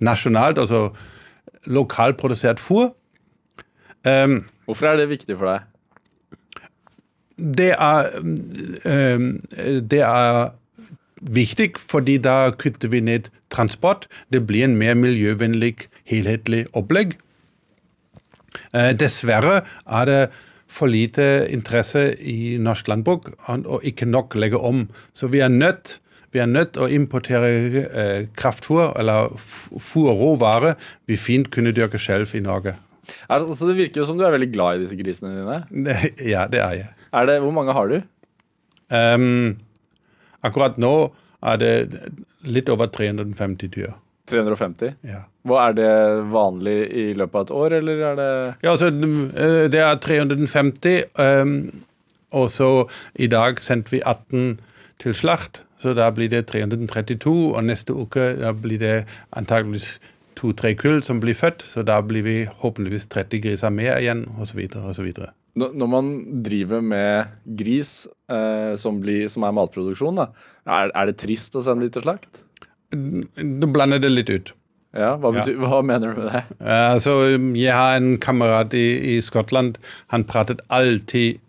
nasjonalt, 0.00 0.58
altså 0.58 0.90
lokalprodusert 1.66 2.60
fôr. 2.62 2.92
Um, 4.06 4.44
Hvorfor 4.64 4.86
er 4.86 5.00
det 5.00 5.08
viktig 5.10 5.38
for 5.38 5.50
deg? 5.50 5.66
det 7.36 7.74
er, 7.78 8.08
um, 8.84 9.40
det 9.90 10.00
er 10.00 10.50
viktig, 11.20 11.78
fordi 11.78 12.18
da 12.18 12.50
kutter 12.50 12.88
vi 12.88 13.00
ned 13.00 13.30
transport. 13.50 14.06
Det 14.32 14.46
blir 14.46 14.64
en 14.64 14.76
mer 14.76 14.94
miljøvennlig, 14.94 15.88
helhetlig 16.04 16.66
opplegg. 16.72 17.16
Uh, 18.72 18.92
dessverre 18.96 19.62
er 19.86 20.04
det 20.04 20.20
for 20.66 20.86
lite 20.86 21.46
interesse 21.52 22.16
i 22.18 22.56
norsk 22.58 22.88
landbruk 22.88 23.30
og 23.48 23.84
ikke 23.84 24.08
nok 24.08 24.34
legge 24.34 24.58
om. 24.58 24.88
Så 25.12 25.28
vi 25.28 25.38
er 25.38 25.48
nødt 25.48 26.00
vi 26.36 26.42
er 26.44 26.50
nødt 26.50 26.74
til 26.76 26.84
å 26.84 26.90
importere 26.92 27.50
eh, 27.86 28.26
kraftfôr, 28.36 28.90
eller 29.00 29.32
fôrråvare, 29.40 30.74
vi 31.08 31.16
fint 31.16 31.48
kunne 31.52 31.72
dyrke 31.76 32.00
selv 32.02 32.34
i 32.36 32.42
Norge. 32.44 32.76
Er, 33.28 33.38
altså, 33.38 33.68
det 33.70 33.78
virker 33.78 34.02
jo 34.02 34.08
som 34.08 34.18
du 34.18 34.24
er 34.26 34.34
veldig 34.34 34.50
glad 34.52 34.76
i 34.76 34.84
disse 34.84 34.98
grisene 34.98 35.32
dine. 35.32 35.60
Ja, 36.34 36.46
det 36.50 36.60
er 36.62 36.80
jeg. 36.82 36.90
Er 37.16 37.28
det, 37.30 37.38
hvor 37.44 37.54
mange 37.54 37.74
har 37.76 37.88
du? 37.88 38.00
Um, 38.92 39.56
akkurat 40.46 40.76
nå 40.78 40.92
er 41.46 41.62
det 41.62 41.72
litt 42.46 42.68
over 42.70 42.90
350 42.92 43.72
dyr. 43.72 43.94
350? 44.30 44.96
Ja. 45.06 45.24
Hva 45.46 45.68
Er 45.68 45.76
det 45.78 45.90
vanlig 46.32 46.76
i 46.90 47.04
løpet 47.14 47.38
av 47.38 47.44
et 47.46 47.52
år, 47.54 47.76
eller 47.78 48.00
er 48.10 48.16
det 48.18 48.30
Ja, 48.66 48.72
altså, 48.74 48.90
eh, 48.90 49.66
det 49.70 49.82
er 49.82 50.00
350, 50.02 51.04
um, 51.14 51.60
og 52.34 52.50
så 52.50 52.70
i 53.14 53.30
dag 53.30 53.62
sendte 53.62 53.94
vi 53.94 54.02
18 54.02 54.58
til 55.02 55.14
slakt, 55.14 55.62
så 55.86 55.94
da 55.94 56.10
blir 56.14 56.30
det 56.32 56.46
332, 56.50 57.32
og 57.54 57.64
neste 57.64 57.94
uke 57.94 58.32
da 58.40 58.52
blir 58.56 58.82
det 58.82 58.94
antakeligvis 59.38 59.96
to-tre 60.36 60.74
kull 60.76 61.00
som 61.04 61.20
blir 61.22 61.36
født, 61.38 61.64
så 61.64 61.84
da 61.86 62.00
blir 62.04 62.24
vi 62.26 62.36
håpeligvis 62.60 63.08
30 63.12 63.44
griser 63.44 63.72
mer 63.72 63.96
igjen, 64.00 64.26
osv., 64.42 64.66
osv. 64.82 65.12
Når 65.56 65.78
når 65.80 65.88
man 65.88 66.10
driver 66.44 66.82
med 66.84 67.30
gris 67.58 67.92
eh, 68.28 68.74
som, 68.76 69.00
blir, 69.00 69.24
som 69.32 69.46
er 69.48 69.54
matproduksjon, 69.56 70.20
da, 70.20 70.28
er, 70.66 70.92
er 70.92 71.08
det 71.08 71.16
trist 71.22 71.56
å 71.56 71.64
sende 71.64 71.86
de 71.86 71.94
til 71.94 72.04
slakt? 72.04 72.42
Du 72.92 73.66
blander 73.72 74.02
det 74.02 74.12
litt 74.12 74.30
ut. 74.30 74.52
Ja, 74.96 75.14
hva, 75.20 75.32
betyr, 75.34 75.56
hva 75.60 75.80
mener 75.84 76.12
du 76.12 76.20
med 76.22 76.30
det? 76.32 76.42
Altså, 76.72 77.16
jeg 77.56 77.72
har 77.74 77.96
en 77.98 78.14
kamerat 78.22 78.76
i, 78.76 79.16
i 79.16 79.18
Skottland. 79.24 79.80
Han 80.12 80.24
pratet 80.28 80.62
alltid 80.72 81.42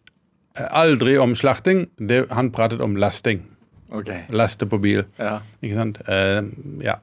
aldri 0.58 1.16
om 1.22 1.36
slakting. 1.38 1.86
Det, 2.00 2.26
han 2.34 2.52
pratet 2.52 2.82
om 2.84 2.98
lasting. 3.00 3.44
Ok. 3.92 4.10
Laste 4.30 4.68
på 4.68 4.80
bil. 4.84 5.06
Ja. 5.20 5.40
Ikke 5.64 5.76
sant? 5.80 6.02
Uh, 6.08 6.50
ja. 6.84 6.98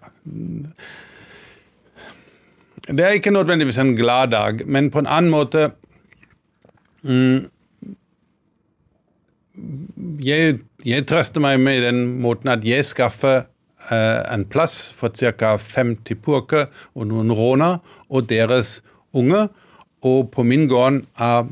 Det 2.85 3.01
er 3.01 3.17
ikke 3.17 3.33
nødvendigvis 3.33 3.79
en 3.81 3.97
glad 3.97 4.35
dag, 4.35 4.61
men 4.67 4.91
på 4.93 5.01
en 5.01 5.09
annen 5.09 5.33
måte 5.33 5.71
mm, 7.03 7.47
jeg, 10.25 10.59
jeg 10.85 11.07
trøster 11.09 11.41
meg 11.41 11.61
med 11.63 11.83
den 11.87 12.05
måten 12.23 12.51
at 12.53 12.65
jeg 12.67 12.85
skaffer 12.85 13.45
uh, 13.89 14.21
en 14.35 14.45
plass 14.45 14.93
for 14.93 15.15
ca. 15.17 15.55
50 15.57 16.21
purker 16.25 16.67
og 16.95 17.09
noen 17.09 17.33
råner 17.33 17.79
og 18.11 18.29
deres 18.29 18.83
unge. 19.15 19.47
Og 20.05 20.29
på 20.35 20.45
min 20.45 20.69
gård 20.69 21.01
er 21.17 21.47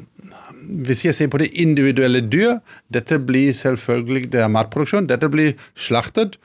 hvis 0.62 1.04
jeg 1.04 1.14
ser 1.14 1.28
på 1.32 1.38
det 1.42 1.50
individuelle 1.52 2.22
dyr, 2.32 2.58
dette 2.94 3.18
blir 3.18 3.52
selvfølgelig 3.56 4.32
det 4.32 4.40
er 4.40 4.50
matproduksjon. 4.52 5.08
Dette 5.10 5.28
blir 5.32 5.54
slaktet 5.74 6.38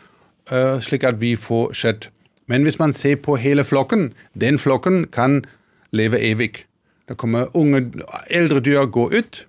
uh, 0.52 0.80
slik 0.84 1.06
at 1.08 1.22
vi 1.22 1.36
får 1.36 1.74
kjøtt. 1.78 2.10
Men 2.48 2.64
hvis 2.64 2.80
man 2.80 2.94
ser 2.94 3.16
på 3.16 3.36
hele 3.36 3.64
flokken, 3.64 4.12
den 4.34 4.60
flokken 4.60 5.08
kan 5.12 5.44
leve 5.92 6.20
evig. 6.20 6.66
Da 7.10 7.16
kommer 7.16 7.52
unge, 7.56 7.86
eldre 8.30 8.60
dyr 8.64 8.88
gå 8.92 9.08
ut, 9.12 9.42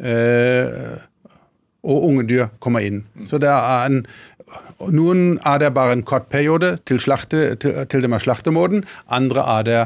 uh, 0.00 0.98
og 1.88 2.04
unge 2.10 2.26
dyr 2.28 2.48
kommer 2.60 2.84
inn. 2.84 3.04
Så 3.26 3.38
det 3.38 3.52
er 3.52 3.86
en 3.86 4.04
Noen 4.78 5.40
er 5.44 5.58
det 5.58 5.72
bare 5.74 5.92
en 5.92 6.04
kort 6.06 6.28
periode 6.30 6.76
til, 6.86 7.00
slakte, 7.02 7.56
til, 7.58 7.74
til 7.90 8.04
de 8.04 8.08
er 8.14 8.22
slaktemåten. 8.22 8.84
Andre 9.10 9.42
er 9.58 9.64
det 9.66 9.80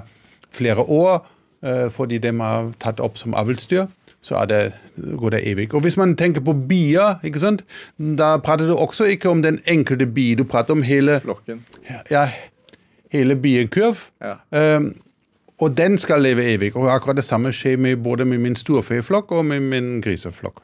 flere 0.53 0.85
år 0.85 1.25
uh, 1.65 1.89
fordi 1.91 2.19
de 2.21 2.29
er 2.29 2.69
tatt 2.79 3.01
opp 3.01 3.17
som 3.19 3.35
avlsdyr 3.35 3.89
så 4.23 4.39
er 4.39 4.47
det, 4.47 4.61
går 5.19 5.35
det 5.35 5.43
evig. 5.51 5.69
Og 5.75 5.81
hvis 5.83 5.97
man 5.99 6.17
tenker 6.17 6.45
på 6.47 6.55
bier, 6.69 7.19
ikke 7.27 7.43
sant? 7.43 7.65
da 7.99 8.37
prater 8.39 8.71
du 8.71 8.77
også 8.77 9.05
ikke 9.11 9.31
om 9.31 9.43
den 9.43 9.59
enkelte 9.67 10.07
bi, 10.07 10.35
du 10.39 10.45
prater 10.45 10.77
om 10.77 10.83
hele 10.87 11.21
Flokken. 11.21 11.65
ja, 12.11 12.29
hele 13.13 13.37
biekurv. 13.37 14.09
Ja. 14.23 14.77
Um, 14.77 14.93
og 15.63 15.77
den 15.77 15.99
skal 15.99 16.23
leve 16.23 16.45
evig. 16.55 16.77
Og 16.77 16.91
akkurat 16.95 17.17
det 17.17 17.25
samme 17.25 17.53
skjer 17.55 17.77
med 17.79 17.97
både 18.03 18.25
med 18.25 18.39
min 18.39 18.57
storfeflokk 18.59 19.33
og 19.33 19.45
med 19.45 19.61
min 19.61 19.99
griseflokk. 20.03 20.63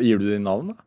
Gir 0.00 0.18
du 0.18 0.32
dem 0.32 0.42
navn, 0.42 0.74
da? 0.74 0.80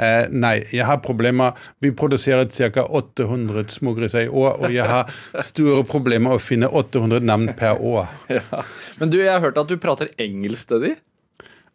Uh, 0.00 0.30
nei, 0.32 0.62
jeg 0.72 0.86
har 0.88 0.96
problemer. 1.04 1.58
Vi 1.84 1.90
produserer 1.92 2.46
ca. 2.48 2.86
800 2.88 3.68
smågriser 3.74 4.20
i 4.24 4.28
år, 4.28 4.56
og 4.62 4.72
jeg 4.74 4.86
har 4.88 5.10
store 5.44 5.84
problemer 5.84 6.34
å 6.34 6.40
finne 6.40 6.70
800 6.72 7.20
navn 7.26 7.52
per 7.58 7.78
år. 7.78 8.08
Ja. 8.40 8.64
Men 8.98 9.10
du, 9.12 9.18
jeg 9.20 9.32
har 9.32 9.42
hørt 9.44 9.58
at 9.60 9.68
du 9.68 9.76
prater 9.76 10.08
engelsk 10.18 10.68
til 10.70 10.80
dem. 10.86 10.96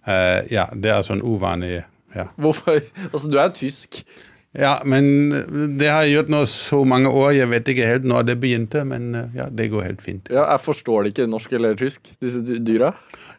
Eh, 0.05 0.45
ja, 0.53 0.67
det 0.71 0.91
er 0.93 1.03
sånn 1.07 1.23
uvanlig. 1.25 1.83
Ja. 2.15 2.29
Hvorfor? 2.39 2.79
Altså, 3.11 3.27
du 3.31 3.37
er 3.41 3.51
tysk. 3.55 4.03
ja, 4.55 4.77
men 4.87 5.75
det 5.79 5.89
har 5.91 6.05
jeg 6.05 6.15
gjort 6.15 6.31
nå 6.31 6.43
så 6.47 6.83
mange 6.87 7.09
år. 7.11 7.33
Jeg 7.35 7.51
vet 7.51 7.73
ikke 7.73 7.89
helt 7.89 8.07
når 8.07 8.29
det 8.29 8.37
begynte, 8.43 8.85
men 8.87 9.11
eh, 9.15 9.35
ja, 9.41 9.49
det 9.51 9.69
går 9.73 9.89
helt 9.89 10.05
fint. 10.05 10.31
Ja, 10.31 10.45
jeg 10.53 10.63
forstår 10.63 11.03
de 11.03 11.13
ikke 11.13 11.27
norsk 11.27 11.57
eller 11.57 11.75
tysk, 11.79 12.13
disse 12.23 12.41
dyra? 12.63 12.93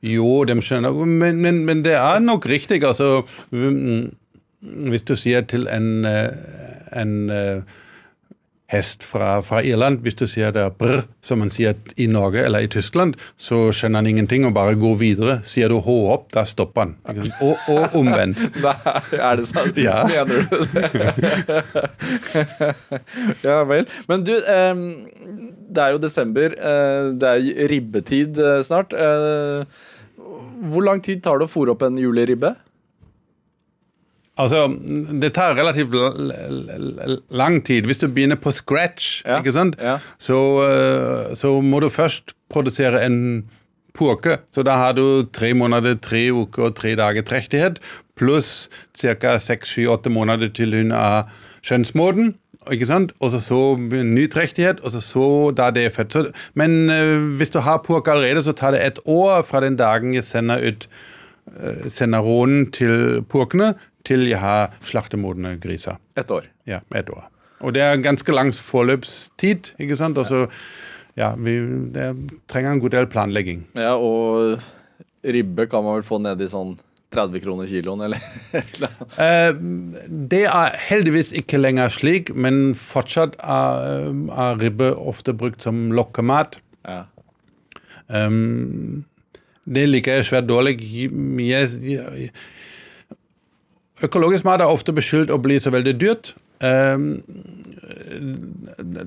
Jo, 0.05 0.45
de 0.45 0.59
skjønner 0.61 0.93
men, 1.09 1.41
men, 1.41 1.65
men 1.65 1.81
det 1.87 1.95
er 1.97 2.21
nok 2.21 2.45
riktig. 2.51 2.83
Altså, 2.85 3.23
mm, 3.51 4.11
hvis 4.93 5.07
du 5.09 5.15
sier 5.17 5.47
til 5.49 5.67
en, 5.73 6.05
eh, 6.05 6.29
en 7.01 7.17
eh, 7.33 7.77
hest 8.73 9.05
fra, 9.07 9.37
fra 9.47 9.61
Irland, 9.63 10.01
hvis 10.03 10.17
du 10.19 10.25
sier 10.27 10.51
det 10.51 10.63
er 10.67 10.73
brr, 10.75 11.05
som 11.23 11.39
man 11.39 11.51
sier 11.55 11.77
i 12.03 12.09
Norge 12.11 12.43
eller 12.43 12.65
i 12.67 12.71
Tyskland, 12.73 13.15
så 13.39 13.69
skjønner 13.71 14.03
han 14.03 14.09
ingenting 14.11 14.47
og 14.49 14.55
bare 14.57 14.75
går 14.81 14.97
videre. 14.99 15.37
Sier 15.47 15.71
du 15.71 15.77
H 15.85 15.95
opp, 16.15 16.25
da 16.35 16.43
stopper 16.49 16.81
han. 16.89 16.97
Og, 17.47 17.55
og 17.71 17.95
omvendt. 18.01 18.43
Nei, 18.65 18.75
er 19.21 19.39
det 19.39 19.47
sant? 19.53 19.79
Ja. 19.79 20.01
Mener 20.11 20.27
du 20.27 20.59
det? 20.75 21.63
ja 23.47 23.61
vel. 23.71 23.87
Men 24.11 24.25
du, 24.27 24.35
det 24.37 25.83
er 25.87 25.95
jo 25.95 26.03
desember. 26.03 26.55
eh, 26.59 27.13
Det 27.23 27.31
er 27.37 27.69
ribbetid 27.71 28.39
eh, 28.43 28.61
snart. 28.67 28.93
Eh, 28.93 29.65
Hvor 30.73 30.83
lang 30.83 31.03
tid 31.05 31.23
tar 31.23 31.39
det 31.39 31.47
å 31.47 31.53
fôre 31.53 31.75
opp 31.75 31.83
en 31.87 31.99
juleribbe? 32.01 32.55
Altså, 34.37 34.67
det 35.21 35.31
tar 35.35 35.55
relativt 35.57 35.95
lang 37.31 37.61
tid. 37.65 37.87
Hvis 37.89 37.99
du 38.03 38.09
begynner 38.09 38.37
på 38.37 38.51
scratch, 38.53 39.23
Ja, 39.25 39.39
ikke 39.41 39.53
sant? 39.53 39.77
ja. 39.81 39.99
Så, 40.19 40.39
eh, 40.67 41.35
så 41.35 41.61
må 41.63 41.81
du 41.81 41.89
først 41.89 42.35
produsere 42.53 43.05
en 43.07 43.49
purke. 43.97 44.39
Så 44.53 44.63
da 44.63 44.77
har 44.77 44.93
du 44.93 45.25
tre 45.33 45.55
måneder, 45.55 45.95
tre 46.01 46.27
uker 46.33 46.63
og 46.69 46.75
tre 46.77 46.95
dager 46.97 47.23
trektighet, 47.23 47.79
pluss 48.17 48.69
ca. 48.97 49.39
seks, 49.39 49.69
sju, 49.73 49.87
åtte 49.89 50.11
måneder 50.13 50.53
til 50.53 50.75
hun 50.77 50.93
er 50.93 51.25
skjønnsmoden. 51.65 52.35
Ikke 52.73 52.87
sant? 52.87 53.13
Og 53.21 53.31
så, 53.31 53.39
så 53.41 53.77
ny 53.79 54.27
trektighet, 54.29 54.81
og 54.83 54.91
så, 54.91 55.01
så 55.01 55.27
da 55.57 55.71
det 55.71 55.85
er 55.87 55.91
født. 55.95 56.13
Så, 56.13 56.25
men 56.55 56.91
eh, 56.91 57.17
hvis 57.39 57.51
du 57.55 57.61
har 57.63 57.79
purke 57.87 58.11
allerede, 58.13 58.43
så 58.43 58.53
tar 58.53 58.75
det 58.75 58.85
et 58.85 58.99
år 59.07 59.43
fra 59.47 59.61
den 59.65 59.77
dagen 59.79 60.15
jeg 60.15 60.25
sender 60.25 60.59
ut 60.61 60.89
sender 61.93 62.25
rånen 62.25 62.71
til 62.75 63.23
purkene, 63.31 63.75
til 64.07 64.27
jeg 64.31 64.41
har 64.43 64.75
slaktemodne 64.87 65.57
griser. 65.63 65.99
Et 66.19 66.31
år. 66.31 66.47
Ja, 66.69 66.83
et 66.95 67.11
år. 67.11 67.27
Og 67.65 67.73
det 67.75 67.83
er 67.83 68.03
ganske 68.05 68.35
lang 68.35 68.53
forløpstid, 68.55 69.73
ikke 69.81 69.97
sant? 69.97 70.19
Og 70.21 70.29
så, 70.29 70.47
ja, 71.17 71.33
vi 71.39 71.57
det 71.95 72.11
trenger 72.51 72.75
en 72.75 72.83
god 72.83 72.97
del 72.97 73.09
planlegging. 73.11 73.65
Ja, 73.75 73.95
og 73.97 74.61
ribbe 75.25 75.67
kan 75.71 75.85
man 75.85 75.99
vel 75.99 76.07
få 76.07 76.21
ned 76.23 76.43
i 76.45 76.51
sånn 76.51 76.77
30 77.15 77.41
kroner 77.45 77.71
kiloen, 77.71 78.05
eller? 78.09 78.23
Eh, 79.17 79.53
det 80.31 80.43
er 80.51 80.75
heldigvis 80.91 81.31
ikke 81.39 81.61
lenger 81.61 81.93
slik, 81.93 82.33
men 82.35 82.75
fortsatt 82.77 83.39
er, 83.41 84.11
er 84.13 84.59
ribbe 84.61 84.91
ofte 84.93 85.33
brukt 85.33 85.65
som 85.65 85.91
lokkemat. 85.97 86.61
ja. 86.87 87.05
Um, 88.07 89.03
det 89.67 89.89
liker 89.91 90.19
jeg 90.19 90.29
svært 90.29 90.49
dårlig. 90.49 90.79
Økologisk 94.07 94.45
mat 94.47 94.61
er 94.63 94.71
ofte 94.71 94.95
beskyldt 94.95 95.33
å 95.33 95.41
bli 95.43 95.59
så 95.63 95.73
veldig 95.75 95.95
dyrt. 96.01 96.35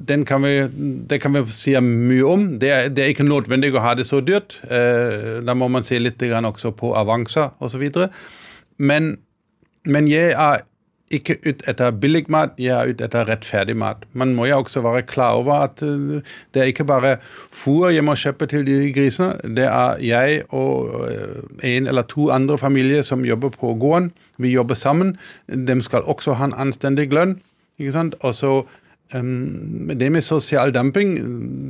Den 0.10 0.26
kan 0.28 0.44
vi, 0.44 0.54
det 1.10 1.22
kan 1.24 1.34
vi 1.34 1.44
si 1.54 1.76
mye 1.84 2.26
om. 2.28 2.48
Det 2.62 2.72
er, 2.74 2.90
det 2.94 3.04
er 3.04 3.14
ikke 3.14 3.28
nødvendig 3.28 3.74
å 3.76 3.84
ha 3.86 3.96
det 3.98 4.08
så 4.10 4.22
dyrt. 4.22 4.60
Uh, 4.66 5.40
da 5.46 5.56
må 5.58 5.68
man 5.72 5.86
se 5.88 6.00
litt 6.00 6.20
på 6.20 6.94
avanser 6.96 7.50
osv. 7.60 7.90
Men, 8.78 9.18
men 9.86 10.08
jeg 10.08 10.34
er 10.36 10.66
ikke 11.10 11.36
ut 11.46 11.64
etter 11.68 11.92
billig 11.92 12.26
mat, 12.30 12.54
jeg 12.62 12.74
er 12.76 12.92
ute 12.92 13.06
etter 13.08 13.28
rettferdig 13.30 13.76
mat. 13.78 14.04
Man 14.14 14.36
må 14.38 14.46
jo 14.46 14.60
også 14.60 14.82
være 14.86 15.02
klar 15.10 15.40
over 15.40 15.66
at 15.66 15.82
uh, 15.82 16.22
det 16.54 16.62
er 16.62 16.72
ikke 16.72 16.86
bare 16.86 17.16
fôr 17.34 17.90
jeg 17.94 18.06
må 18.06 18.16
kjøpe 18.16 18.48
til 18.50 18.66
de 18.68 18.94
grisene. 18.94 19.34
Det 19.44 19.66
er 19.66 20.02
jeg 20.06 20.44
og 20.50 20.94
uh, 21.02 21.64
en 21.64 21.88
eller 21.88 22.06
to 22.10 22.30
andre 22.30 22.58
familier 22.58 23.02
som 23.02 23.26
jobber 23.26 23.50
på 23.50 23.74
gården. 23.74 24.12
Vi 24.38 24.54
jobber 24.54 24.76
sammen. 24.76 25.18
De 25.48 25.82
skal 25.82 26.06
også 26.06 26.34
ha 26.34 26.46
en 26.46 26.58
anstendig 26.58 27.10
lønn. 27.14 27.40
ikke 27.80 27.92
sant? 27.92 28.16
Og 28.20 28.36
så 28.36 28.64
um, 29.14 29.90
Det 30.00 30.12
med 30.12 30.22
sosial 30.22 30.74
dumping 30.74 31.18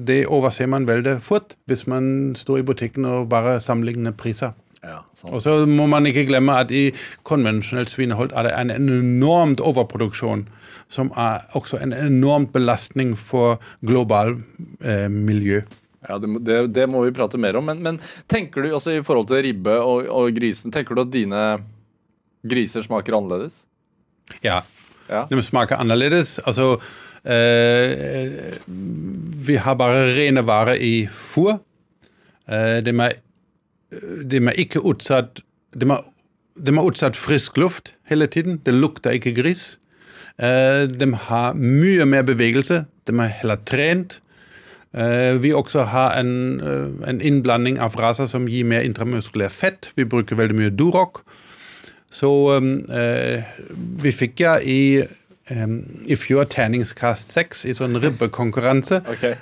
det 0.07 0.25
overser 0.27 0.65
man 0.65 0.87
veldig 0.87 1.21
fort 1.21 1.55
hvis 1.65 1.87
man 1.87 2.35
står 2.35 2.57
i 2.57 2.61
butikken 2.61 3.05
og 3.05 3.29
bare 3.29 3.59
sammenligner 3.59 4.11
priser. 4.11 4.51
Ja. 4.83 5.01
Og 5.27 5.41
så 5.43 5.57
må 5.67 5.89
man 5.91 6.07
ikke 6.07 6.23
glemme 6.29 6.55
at 6.61 6.71
i 6.71 6.89
konvensjonelt 7.27 7.91
svinehold 7.91 8.31
er 8.31 8.47
det 8.47 8.53
en 8.55 8.71
enormt 8.71 9.59
overproduksjon, 9.59 10.45
som 10.87 11.11
er 11.19 11.43
også 11.57 11.81
en 11.83 11.93
enormt 11.93 12.53
belastning 12.55 13.15
for 13.19 13.59
global 13.85 14.37
eh, 14.79 15.09
miljø. 15.11 15.61
Ja, 16.07 16.15
det, 16.21 16.31
det, 16.47 16.59
det 16.77 16.87
må 16.87 17.03
vi 17.03 17.15
prate 17.15 17.37
mer 17.41 17.59
om. 17.59 17.67
Men, 17.67 17.83
men 17.83 17.99
tenker 18.31 18.63
du, 18.63 18.71
altså 18.71 18.95
i 18.95 19.03
forhold 19.03 19.27
til 19.29 19.43
ribbe 19.43 19.75
og, 19.83 20.07
og 20.07 20.31
grisen, 20.35 20.71
tenker 20.71 20.95
du 20.95 21.03
at 21.03 21.11
dine 21.13 21.43
griser 22.47 22.85
smaker 22.85 23.17
annerledes? 23.19 23.61
Ja. 24.45 24.61
Ja. 25.09 25.25
De 25.29 25.41
smaker 25.43 25.81
annerledes. 25.81 26.37
Altså 26.47 26.77
eh, 27.25 28.55
Vi 28.65 29.57
har 29.59 29.75
bare 29.75 30.07
rene 30.15 30.45
varer 30.47 30.79
i 30.79 30.93
fôr. 31.11 31.57
Eh, 32.47 32.79
de, 32.85 32.93
er, 32.95 33.19
de 33.91 34.37
er 34.37 34.57
ikke 34.61 34.81
utsatt 34.85 35.41
de 35.73 35.85
er, 35.89 36.05
de 36.57 36.73
er 36.73 36.85
utsatt 36.85 37.17
frisk 37.17 37.57
luft 37.57 37.93
hele 38.09 38.27
tiden. 38.27 38.59
Det 38.65 38.73
lukter 38.73 39.15
ikke 39.17 39.35
gris. 39.37 39.77
Eh, 40.39 40.87
de 40.87 41.13
har 41.27 41.53
mye 41.53 42.05
mer 42.05 42.23
bevegelse. 42.27 42.83
De 43.07 43.15
er 43.19 43.35
heller 43.41 43.61
trent. 43.65 44.19
Eh, 44.93 45.37
vi 45.41 45.53
også 45.53 45.83
har 45.91 46.17
en, 46.19 46.59
eh, 46.59 47.09
en 47.09 47.21
innblanding 47.21 47.79
av 47.79 47.95
raser 47.95 48.25
som 48.25 48.47
gir 48.47 48.65
mer 48.65 48.81
intramuskulær 48.81 49.49
fett. 49.49 49.89
Vi 49.95 50.03
bruker 50.03 50.35
veldig 50.35 50.55
mye 50.55 50.75
Duroc. 50.75 51.21
Så 52.11 52.59
vi 54.01 54.11
fikk 54.11 54.39
ja 54.39 54.57
i 54.57 55.05
i 56.05 56.15
fjor 56.15 56.43
terningskast 56.45 57.31
seks 57.31 57.65
i 57.65 57.73
sånn 57.73 58.01
ribbekonkurranse. 58.01 59.01
Okay. 59.09 59.33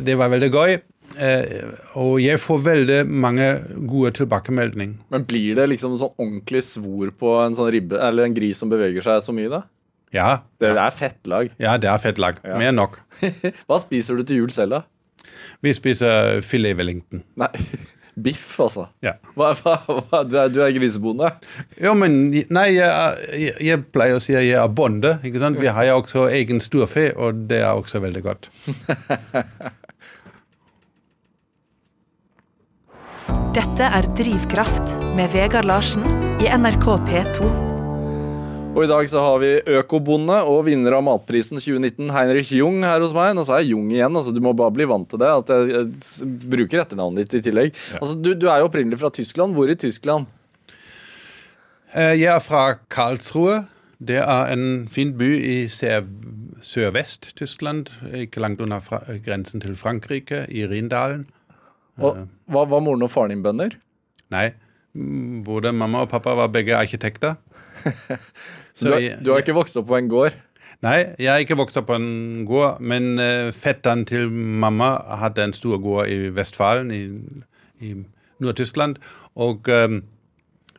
Det 0.00 0.16
var 0.16 0.28
veldig 0.28 0.50
gøy. 0.52 0.80
Eh, 1.18 1.72
og 1.98 2.20
jeg 2.22 2.38
får 2.38 2.60
veldig 2.64 2.98
mange 3.10 3.48
gode 3.90 4.12
tilbakemeldinger. 4.20 4.94
Men 5.10 5.24
blir 5.28 5.58
det 5.58 5.66
liksom 5.72 5.96
sånn 5.98 6.14
ordentlig 6.14 6.62
svor 6.68 7.10
på 7.18 7.34
en 7.44 7.56
sånn 7.58 7.70
ribbe, 7.74 7.98
eller 7.98 8.28
en 8.28 8.36
gris 8.36 8.60
som 8.62 8.70
beveger 8.70 9.02
seg 9.04 9.22
så 9.26 9.34
mye, 9.34 9.50
da? 9.50 9.64
Ja, 10.14 10.40
Det 10.58 10.72
er 10.74 10.90
fettlag. 10.90 11.52
ja, 11.62 11.76
det 11.78 11.86
er 11.90 11.98
fett 12.02 12.18
lag. 12.18 12.38
Ja. 12.42 12.56
Mer 12.58 12.72
nok. 12.74 12.98
Hva 13.68 13.78
spiser 13.82 14.16
du 14.18 14.24
til 14.26 14.42
jul 14.42 14.50
selv, 14.54 14.70
da? 14.80 14.82
Vi 15.62 15.72
spiser 15.76 16.40
filet 16.42 16.76
Wellington. 16.78 17.22
Nei, 17.38 17.48
biff, 18.26 18.56
altså. 18.60 18.88
Ja. 19.06 19.14
Hva, 19.38 19.52
hva, 19.60 19.76
hva, 19.86 20.22
du, 20.26 20.34
er, 20.40 20.50
du 20.52 20.58
er 20.64 20.72
grisebonde? 20.74 21.30
Jo, 21.80 21.94
men 21.98 22.18
Nei, 22.50 22.66
jeg, 22.74 23.28
jeg, 23.38 23.54
jeg 23.68 23.84
pleier 23.94 24.18
å 24.18 24.22
si 24.24 24.34
at 24.34 24.42
jeg 24.44 24.58
er 24.58 24.68
bonde. 24.74 25.14
ikke 25.24 25.42
sant? 25.42 25.60
Vi 25.62 25.70
har 25.70 25.86
jo 25.88 26.00
også 26.02 26.26
egen 26.34 26.60
storfe, 26.64 27.10
og 27.16 27.46
det 27.50 27.62
er 27.62 27.70
også 27.74 28.02
veldig 28.02 28.22
godt. 28.26 28.50
Dette 33.54 33.86
er 33.86 34.06
Drivkraft 34.16 34.92
med 35.16 35.30
Vegard 35.32 35.66
Larsen 35.68 36.04
i 36.42 36.48
NRK 36.54 36.86
P2. 37.08 37.48
Og 38.70 38.84
i 38.84 38.88
dag 38.90 39.08
så 39.10 39.22
har 39.24 39.40
vi 39.42 39.50
økobonde 39.80 40.36
og 40.46 40.60
vinner 40.68 40.94
av 40.94 41.02
matprisen 41.08 41.58
2019, 41.58 42.12
Heinrich 42.14 42.52
Jung, 42.54 42.78
her 42.86 43.02
hos 43.02 43.14
meg. 43.16 43.32
Nå 43.34 43.42
sa 43.48 43.58
jeg 43.58 43.72
Jung 43.72 43.88
igjen, 43.90 44.14
altså 44.14 44.30
du 44.34 44.38
må 44.44 44.52
bare 44.56 44.74
bli 44.76 44.86
vant 44.90 45.08
til 45.10 45.18
det. 45.22 45.30
At 45.42 45.50
jeg, 45.50 45.72
jeg 45.74 46.30
bruker 46.52 46.84
etternavnet 46.84 47.24
ditt 47.26 47.40
i 47.40 47.42
tillegg. 47.48 47.74
Altså, 47.98 48.14
du, 48.22 48.30
du 48.38 48.46
er 48.52 48.62
jo 48.62 48.68
opprinnelig 48.70 49.00
fra 49.02 49.10
Tyskland. 49.16 49.56
Hvor 49.58 49.72
i 49.72 49.78
Tyskland? 49.82 50.30
Eh, 51.96 52.14
Jeg 52.20 52.30
er 52.36 52.44
fra 52.46 52.62
Karlsruhe. 52.94 53.64
Det 54.00 54.20
er 54.22 54.54
en 54.54 54.86
fin 54.88 55.10
by 55.18 55.32
i 55.44 55.56
sør- 55.68 56.06
sørvest-Tyskland, 56.64 57.90
ikke 58.22 58.40
langt 58.40 58.62
unna 58.64 58.78
fra, 58.84 59.02
grensen 59.26 59.60
til 59.64 59.74
Frankrike, 59.76 60.44
i 60.48 60.62
Rindalen. 60.70 61.26
Og, 62.00 62.20
hva 62.50 62.64
var 62.70 62.80
moren 62.84 63.02
og 63.06 63.10
faren 63.12 63.32
din 63.34 63.42
bønder? 63.44 63.74
Nei, 64.32 64.46
både 65.46 65.72
mamma 65.76 66.04
og 66.04 66.10
pappa 66.12 66.34
var 66.38 66.48
begge 66.54 66.76
arkitekter. 66.76 67.36
Så 68.74 68.88
du, 68.88 68.94
har- 68.94 69.18
du 69.24 69.30
har 69.32 69.42
ikke 69.42 69.54
vokst 69.56 69.76
opp 69.80 69.88
på 69.90 69.98
en 69.98 70.08
gård? 70.10 70.36
Nei, 70.80 70.98
jeg 71.20 71.28
har 71.28 71.42
ikke 71.44 71.58
vokst 71.60 71.76
opp 71.76 71.90
på 71.90 71.96
en 71.98 72.46
gård, 72.48 72.78
men 72.80 73.10
uh, 73.20 73.50
fetteren 73.52 74.06
til 74.08 74.30
mamma 74.32 74.94
hadde 75.20 75.44
en 75.44 75.52
stor 75.56 75.76
gård 75.82 76.08
i 76.08 76.30
Vestfalen, 76.32 76.88
i, 76.94 77.02
i 77.84 77.92
Nord-Tyskland. 78.40 78.96
Og, 79.36 79.68
um, 79.68 79.98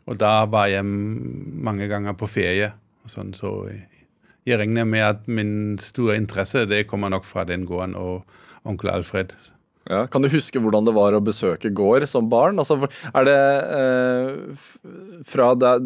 og 0.09 0.17
da 0.17 0.31
var 0.49 0.71
jeg 0.73 0.85
mange 0.87 1.85
ganger 1.91 2.17
på 2.17 2.29
ferie. 2.33 2.71
Sånn, 3.09 3.35
så 3.37 3.51
jeg 4.49 4.57
regner 4.57 4.87
med 4.89 5.05
at 5.05 5.27
min 5.29 5.77
store 5.81 6.15
interesse 6.17 6.65
det 6.69 6.87
kommer 6.89 7.13
nok 7.13 7.25
fra 7.29 7.45
den 7.45 7.67
gården 7.69 7.93
og 7.97 8.23
onkel 8.65 8.89
Alfred. 8.95 9.35
Ja. 9.91 10.05
Kan 10.11 10.23
du 10.23 10.29
huske 10.31 10.61
hvordan 10.63 10.85
det 10.87 10.93
var 10.95 11.15
å 11.17 11.23
besøke 11.23 11.71
gård 11.75 12.05
som 12.07 12.29
barn? 12.31 12.61
Altså, 12.63 12.77
er 13.11 13.27
det 13.27 13.39
eh, 13.77 14.69
fra 15.27 15.49
der, 15.59 15.81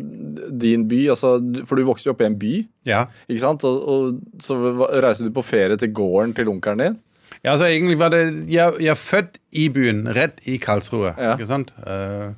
din 0.62 0.86
by, 0.92 1.02
altså, 1.16 1.40
for 1.66 1.80
du 1.80 1.88
vokste 1.88 2.12
jo 2.12 2.14
opp 2.16 2.22
i 2.22 2.30
en 2.30 2.38
by, 2.42 2.54
Ja. 2.86 3.06
ikke 3.26 3.42
sant? 3.42 3.66
Og, 3.66 3.82
og 3.90 4.44
så 4.46 4.60
reiste 5.02 5.26
du 5.26 5.34
på 5.34 5.44
ferie 5.46 5.80
til 5.82 5.94
gården 5.98 6.36
til 6.38 6.52
onkelen 6.54 6.84
din? 6.84 7.00
Ja, 7.42 7.56
altså 7.56 7.66
egentlig 7.66 7.98
var 8.00 8.14
det 8.14 8.22
Jeg, 8.50 8.78
jeg 8.80 8.92
er 8.94 9.00
født 9.02 9.40
i 9.52 9.66
byen, 9.74 10.06
rett 10.16 10.40
i 10.46 10.60
Karlsruhe. 10.62 11.16
Ja. 11.18 11.34
ikke 11.34 11.50
sant? 11.50 11.74
Eh, 11.86 12.32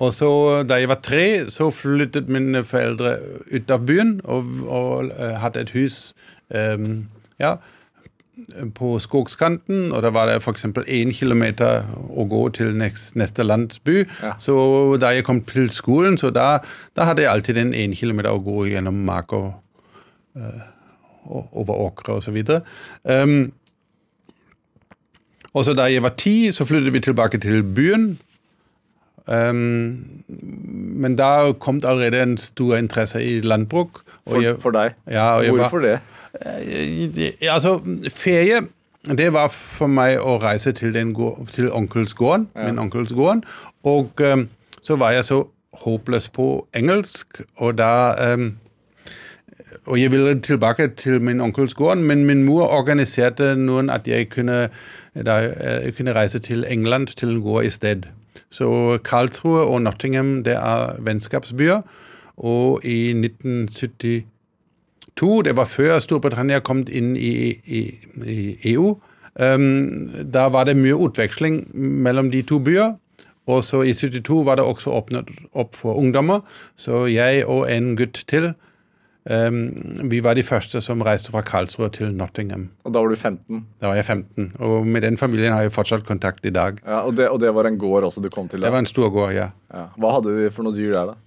og 0.00 0.14
så, 0.16 0.30
da 0.64 0.78
jeg 0.80 0.88
var 0.88 1.02
tre, 1.04 1.24
så 1.52 1.68
flyttet 1.74 2.30
mine 2.32 2.62
foreldre 2.64 3.18
ut 3.52 3.70
av 3.74 3.82
byen 3.84 4.14
og, 4.24 4.46
og 4.64 5.10
uh, 5.12 5.34
hadde 5.42 5.60
et 5.66 5.74
hus 5.76 5.98
um, 6.48 7.02
ja, 7.36 7.58
på 8.74 8.98
skogskanten. 9.02 9.92
Og 9.92 10.02
da 10.02 10.10
var 10.10 10.26
det 10.30 10.38
f.eks. 10.42 10.64
én 10.86 11.12
kilometer 11.12 11.84
å 12.10 12.24
gå 12.30 12.42
til 12.56 12.72
neste, 12.76 13.18
neste 13.18 13.42
landsby. 13.46 14.04
Ja. 14.22 14.34
Så 14.38 14.96
da 15.00 15.12
jeg 15.14 15.24
kom 15.24 15.40
til 15.48 15.70
skolen, 15.70 16.18
så 16.18 16.30
da, 16.34 16.58
da 16.96 17.04
hadde 17.10 17.22
jeg 17.22 17.30
alltid 17.32 17.56
en 17.58 17.74
én 17.74 17.94
kilometer 17.96 18.30
å 18.32 18.42
gå 18.44 18.66
gjennom 18.72 19.04
mark 19.06 19.32
og 19.32 19.52
og 21.30 21.48
over 21.52 21.74
åkre 21.74 22.14
osv. 22.16 22.36
Um, 23.04 23.52
og 25.54 25.64
så 25.66 25.74
da 25.74 25.88
jeg 25.90 26.02
var 26.02 26.14
ti, 26.18 26.50
så 26.54 26.64
flyttet 26.66 26.94
vi 26.94 27.00
tilbake 27.04 27.38
til 27.42 27.62
byen. 27.76 28.06
Um, 29.26 30.22
men 31.02 31.16
da 31.18 31.52
kom 31.62 31.80
det 31.82 31.90
allerede 31.90 32.22
en 32.22 32.36
stor 32.40 32.76
interesse 32.78 33.20
i 33.22 33.40
landbruk. 33.42 34.00
og 34.26 34.32
For, 34.32 34.40
jeg- 34.42 34.60
for 34.62 34.70
deg? 34.74 34.94
ja, 35.10 35.26
og 35.36 35.44
jeg 35.44 35.52
var- 35.52 35.58
Hvorfor 35.68 35.78
det? 35.82 36.00
Eh, 36.34 37.32
Altså, 37.50 37.80
ferie 38.08 38.60
det 39.16 39.32
var 39.32 39.48
for 39.48 39.88
meg 39.88 40.18
å 40.20 40.36
reise 40.42 40.72
til, 40.76 40.92
til 41.52 41.70
onkels 41.72 42.12
gården, 42.14 42.50
min 42.66 42.78
onkels 42.78 43.14
gården. 43.16 43.42
Og 43.88 44.20
um, 44.20 44.48
så 44.82 44.96
var 45.00 45.14
jeg 45.16 45.24
så 45.24 45.44
håpløs 45.80 46.28
på 46.28 46.66
engelsk, 46.76 47.40
og 47.56 47.78
da 47.78 48.34
um, 48.34 48.50
Og 49.86 50.00
jeg 50.00 50.10
ville 50.12 50.40
tilbake 50.40 50.88
til 50.88 51.20
min 51.20 51.40
onkels 51.40 51.74
gård, 51.74 51.96
men 51.96 52.24
min 52.24 52.42
mor 52.44 52.66
organiserte 52.66 53.54
noen 53.54 53.90
at 53.90 54.08
jeg 54.08 54.28
kunne, 54.28 54.68
da, 55.14 55.32
jeg 55.32 55.94
kunne 55.96 56.14
reise 56.14 56.38
til 56.38 56.64
England, 56.68 57.06
til 57.06 57.28
en 57.28 57.42
gård 57.42 57.64
i 57.64 57.70
sted. 57.70 58.02
Så 58.50 58.98
Karlsruhe 59.04 59.62
og 59.62 59.82
Nottingham 59.82 60.44
det 60.44 60.52
er 60.52 60.98
vennskapsbyer. 60.98 61.80
Og 62.36 62.84
i 62.84 63.10
1970 63.10 64.26
to, 65.16 65.42
det 65.42 65.56
var 65.56 65.68
før 65.70 65.98
Storbritannia 66.02 66.60
kom 66.64 66.84
inn 66.88 67.14
i, 67.16 67.32
i, 67.64 67.84
i 68.26 68.40
EU. 68.74 68.94
Um, 69.40 70.10
da 70.32 70.48
var 70.52 70.66
det 70.66 70.76
mye 70.76 70.96
utveksling 70.96 71.62
mellom 71.74 72.30
de 72.32 72.42
to 72.46 72.58
byer. 72.58 72.96
Og 73.50 73.62
så 73.64 73.82
i 73.82 73.94
72 73.96 74.42
var 74.46 74.58
det 74.60 74.66
også 74.68 74.92
åpnet 74.94 75.30
opp 75.58 75.78
for 75.78 75.98
ungdommer. 75.98 76.42
Så 76.78 77.06
jeg 77.10 77.46
og 77.48 77.64
en 77.72 77.94
gutt 77.98 78.20
til, 78.30 78.52
um, 79.30 79.60
vi 80.10 80.20
var 80.24 80.36
de 80.38 80.44
første 80.46 80.82
som 80.84 81.02
reiste 81.06 81.32
fra 81.32 81.42
Karlsruhe 81.46 81.90
til 81.94 82.12
Nottingham. 82.14 82.68
Og 82.84 82.94
da 82.94 83.02
var 83.02 83.10
du 83.10 83.16
15. 83.16 83.64
Da 83.80 83.90
var 83.90 83.98
jeg 83.98 84.04
15. 84.04 84.52
Og 84.58 84.86
med 84.86 85.02
den 85.06 85.18
familien 85.18 85.56
har 85.56 85.66
jeg 85.66 85.74
fortsatt 85.74 86.06
kontakt 86.06 86.46
i 86.46 86.54
dag. 86.54 86.78
Ja, 86.86 87.00
og, 87.00 87.16
det, 87.16 87.28
og 87.28 87.40
det 87.40 87.54
var 87.54 87.66
en 87.66 87.78
gård 87.78 88.04
også 88.10 88.22
du 88.22 88.30
kom 88.30 88.48
til? 88.48 88.62
Det 88.62 88.72
var 88.72 88.84
en 88.84 88.90
stor 88.90 89.10
gård, 89.10 89.32
ja. 89.34 89.50
Ja. 89.72 89.88
Hva 89.96 90.16
hadde 90.18 90.36
de 90.36 90.50
for 90.54 90.66
noe 90.66 90.76
dyr 90.76 90.94
der, 90.94 91.14
da? 91.14 91.18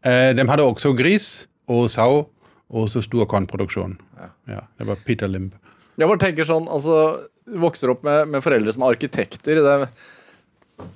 Uh, 0.00 0.30
de 0.36 0.48
hadde 0.48 0.64
også 0.64 0.94
gris 0.96 1.48
og 1.68 1.90
sau, 1.92 2.28
og 2.70 2.88
så 2.90 3.02
stor 3.02 3.26
kornproduksjon. 3.30 3.98
Ja, 4.50 4.62
det 4.78 4.86
var 4.88 5.02
Peter 5.04 5.30
Limb. 5.30 5.56
Jeg 5.98 6.08
bare 6.08 6.22
tenker 6.22 6.46
sånn, 6.48 6.68
altså 6.70 6.94
Du 7.50 7.58
vokser 7.60 7.90
opp 7.92 8.04
med, 8.06 8.28
med 8.30 8.44
foreldre 8.44 8.72
som 8.72 8.84
er 8.86 8.94
arkitekter. 8.94 9.58
Det, 9.64 10.86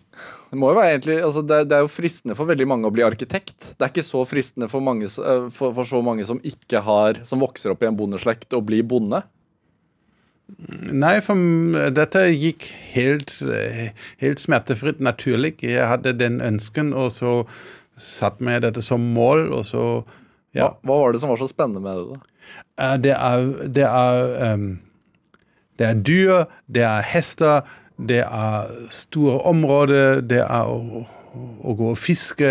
det 0.53 0.59
må 0.61 0.71
jo 0.71 0.79
være 0.79 0.95
egentlig 0.95 1.17
altså 1.27 1.43
det, 1.43 1.65
det 1.67 1.77
er 1.77 1.83
jo 1.83 1.91
fristende 1.91 2.37
for 2.39 2.47
veldig 2.47 2.69
mange 2.71 2.87
å 2.89 2.95
bli 2.95 3.03
arkitekt. 3.03 3.73
Det 3.75 3.83
er 3.83 3.91
ikke 3.91 4.07
så 4.07 4.23
fristende 4.29 4.71
for, 4.71 4.85
mange, 4.85 5.11
eh, 5.11 5.49
for, 5.55 5.75
for 5.75 5.89
så 5.89 6.03
mange 6.05 6.27
som 6.29 6.39
ikke 6.47 6.85
har 6.87 7.19
Som 7.27 7.43
vokser 7.43 7.75
opp 7.75 7.83
i 7.83 7.91
en 7.91 7.99
bondeslekt, 7.99 8.55
å 8.55 8.63
bli 8.65 8.85
bonde. 8.87 9.25
Nei, 10.95 11.17
for 11.25 11.91
dette 11.97 12.27
gikk 12.31 12.69
helt, 12.93 13.33
eh, 13.43 13.89
helt 14.21 14.43
smertefritt 14.43 15.01
naturlig. 15.03 15.57
Jeg 15.65 15.89
hadde 15.89 16.13
den 16.21 16.39
ønsken, 16.45 16.93
og 16.95 17.11
så 17.17 17.41
satt 17.99 18.43
meg 18.45 18.63
dette 18.63 18.83
som 18.85 19.03
mål, 19.17 19.49
og 19.57 19.65
så 19.67 19.85
Ja. 20.55 20.69
Hva, 20.83 20.90
hva 20.90 20.99
var 21.03 21.12
det 21.14 21.21
som 21.23 21.33
var 21.33 21.40
så 21.40 21.49
spennende 21.51 21.83
med 21.83 21.97
det? 21.99 22.05
da? 22.14 22.21
Eh, 22.85 22.97
Det 23.03 23.14
er, 23.17 23.49
det 23.79 23.87
er, 23.88 24.55
um, 24.55 24.69
det 25.79 25.87
er 25.88 25.95
dyr, 26.07 26.45
det 26.71 26.85
er 26.87 27.03
hester, 27.11 27.67
det 27.99 28.23
er 28.27 28.71
store 28.90 29.40
områder, 29.51 30.21
det 30.23 30.40
er 30.45 30.71
å, 30.71 31.05
å 31.62 31.75
gå 31.79 31.90
og 31.93 31.99
fiske, 31.99 32.49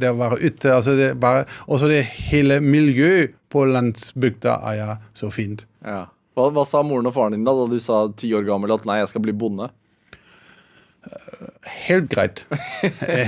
det 0.00 0.08
er 0.08 0.14
å 0.14 0.20
være 0.20 0.40
ute. 0.44 0.72
altså 0.74 0.96
det 0.96 1.10
bare, 1.20 1.46
Også 1.68 1.88
det 1.88 2.02
hele 2.30 2.60
miljøet 2.60 3.34
på 3.50 3.64
landsbygda 3.68 4.58
er 4.74 4.96
så 5.16 5.30
fint. 5.32 5.64
Ja. 5.84 6.06
Hva, 6.38 6.46
hva 6.54 6.62
sa 6.64 6.80
moren 6.86 7.08
og 7.10 7.12
faren 7.16 7.34
din 7.34 7.44
da 7.44 7.52
da 7.56 7.64
du 7.68 7.80
sa 7.82 8.04
ti 8.16 8.30
år 8.36 8.44
gammel 8.46 8.72
at 8.72 8.84
nei, 8.88 9.00
jeg 9.00 9.08
skal 9.10 9.24
bli 9.24 9.32
bonde? 9.36 9.66
Helt 11.66 12.10
greit. 12.12 12.42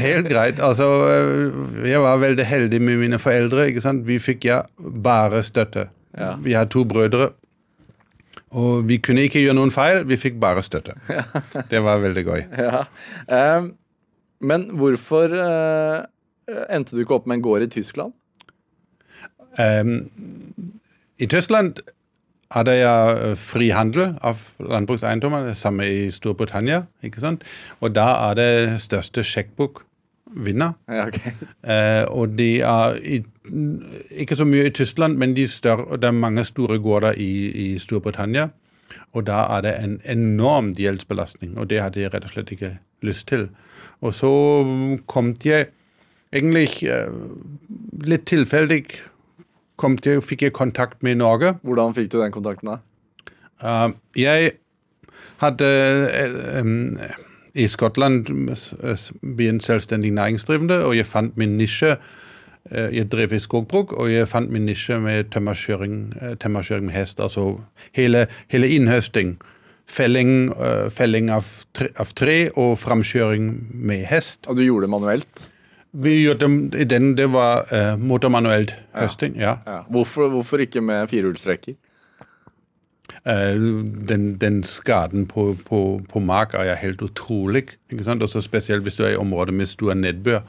Helt 0.05 0.29
greit. 0.29 0.61
Altså, 0.61 0.87
øh, 1.09 1.89
jeg 1.89 2.01
var 2.03 2.17
veldig 2.17 2.45
heldig 2.47 2.83
med 2.83 2.97
mine 2.97 3.19
foreldre. 3.19 3.67
ikke 3.67 3.81
sant? 3.81 4.07
Vi 4.07 4.19
fikk 4.19 4.45
ja 4.45 4.61
bare 5.05 5.43
støtte. 5.43 5.89
Ja. 6.19 6.35
Vi 6.37 6.53
har 6.53 6.65
to 6.65 6.85
brødre. 6.85 7.31
Og 8.53 8.89
vi 8.89 8.99
kunne 9.01 9.25
ikke 9.25 9.41
gjøre 9.41 9.57
noen 9.57 9.71
feil, 9.73 10.03
vi 10.09 10.19
fikk 10.21 10.37
bare 10.41 10.63
støtte. 10.63 10.99
Det 11.73 11.81
var 11.83 12.03
veldig 12.03 12.25
gøy. 12.27 12.43
Ja. 12.59 12.83
Ehm, 13.33 13.73
men 14.41 14.67
hvorfor 14.77 15.33
eh, 15.33 16.03
endte 16.69 16.97
du 16.97 17.01
ikke 17.01 17.17
opp 17.17 17.27
med 17.27 17.39
en 17.39 17.47
gård 17.47 17.65
i 17.65 17.71
Tyskland? 17.73 18.13
Um, 19.59 20.11
I 21.19 21.27
Tyskland 21.27 21.81
hadde 22.53 22.75
jeg 22.77 23.17
øh, 23.23 23.37
fri 23.37 23.71
handel 23.73 24.15
av 24.21 24.43
landbrukseiendommer, 24.61 25.47
det 25.49 25.57
samme 25.57 25.89
i 25.89 26.11
Storbritannia. 26.11 26.83
ikke 27.03 27.21
sant? 27.21 27.45
Og 27.81 27.95
da 27.95 28.09
er 28.31 28.39
det 28.39 28.81
største 28.81 29.25
sjekkbok 29.25 29.83
vinner. 30.33 30.73
Ja, 30.89 31.07
okay. 31.07 31.33
Eh, 31.65 32.05
og 32.09 32.39
de 32.39 32.61
er 32.61 32.97
i, 32.97 33.23
ikke 34.11 34.37
så 34.37 34.45
mye 34.45 34.67
i 34.67 34.71
Tyskland, 34.71 35.17
men 35.17 35.37
de 35.37 35.49
større, 35.49 35.97
det 35.97 36.05
er 36.05 36.17
mange 36.17 36.45
store 36.45 36.79
gårder 36.79 37.13
i, 37.13 37.51
i 37.51 37.79
Storbritannia. 37.79 38.49
Og 39.13 39.27
da 39.27 39.45
er 39.57 39.61
det 39.61 39.75
en 39.85 40.01
enorm 40.05 40.73
gjeldsbelastning, 40.77 41.59
og 41.59 41.71
det 41.71 41.83
hadde 41.83 42.01
jeg 42.01 42.15
rett 42.15 42.25
og 42.25 42.35
slett 42.35 42.53
ikke 42.53 42.77
lyst 43.03 43.29
til. 43.29 43.49
Og 44.01 44.15
så 44.15 44.33
kom 45.07 45.37
jeg 45.45 45.67
egentlig 46.33 46.69
eh, 46.89 47.13
litt 48.05 48.27
tilfeldig 48.27 48.85
til, 50.03 50.23
fikk 50.23 50.47
jeg 50.47 50.55
kontakt 50.57 51.03
med 51.03 51.21
Norge. 51.21 51.57
Hvordan 51.63 51.95
fikk 51.97 52.13
du 52.13 52.21
den 52.21 52.33
kontakten 52.35 52.73
da? 52.73 52.79
Uh, 53.63 53.95
jeg 54.19 54.57
hadde 55.43 55.69
um, 56.61 56.99
i 57.55 57.67
Skottland 57.69 58.31
eh, 58.31 59.07
begynt 59.37 59.63
selvstendig 59.63 60.13
næringsdrivende, 60.15 60.85
og 60.87 60.97
jeg 60.97 61.07
fant 61.07 61.37
min 61.37 61.57
nisje. 61.59 61.97
Jeg 62.71 63.09
drev 63.11 63.33
i 63.35 63.41
skogbruk, 63.43 63.93
og 63.93 64.07
jeg 64.13 64.29
fant 64.31 64.51
min 64.55 64.63
nisje 64.71 64.95
med 65.03 65.33
tømmerkjøring, 65.35 65.97
tømmerkjøring 66.41 66.87
med 66.87 66.95
hest. 66.95 67.21
Altså 67.21 67.59
hele, 67.93 68.27
hele 68.49 68.69
innhøsting. 68.71 69.35
Felling, 69.91 70.53
felling 70.95 71.31
av, 71.35 71.49
tre, 71.75 71.91
av 71.99 72.15
tre 72.15 72.37
og 72.55 72.79
framkjøring 72.79 73.51
med 73.75 74.07
hest. 74.09 74.47
Og 74.47 74.57
du 74.57 74.63
gjorde 74.63 74.87
det 74.87 74.95
manuelt? 74.95 75.49
Vi 75.93 76.23
gjorde 76.23 76.49
det, 76.49 76.81
i 76.81 76.85
den, 76.85 77.17
det 77.17 77.33
var 77.33 77.67
uh, 77.73 78.01
motormanuelt 78.01 78.75
høsting, 78.95 79.37
ja. 79.37 79.57
Ja. 79.67 79.79
Hvorfor, 79.91 80.29
hvorfor 80.29 80.59
ikke 80.65 80.81
med 80.81 81.09
firehjulstrekker? 81.09 81.75
Uh, 83.27 83.33
den, 84.09 84.41
den 84.41 84.63
skaden 84.63 85.27
på, 85.27 85.57
på, 85.69 86.01
på 86.13 86.19
mark 86.19 86.55
er 86.55 86.75
helt 86.75 87.03
utrolig. 87.03 87.65
ikke 87.91 88.05
sant? 88.05 88.23
Også 88.23 88.41
spesielt 88.41 88.83
hvis 88.83 88.95
du 88.95 89.05
er 89.05 89.09
i 89.09 89.17
områder 89.17 89.53
med 89.53 89.67
stor 89.67 89.95
nedbør. 89.95 90.41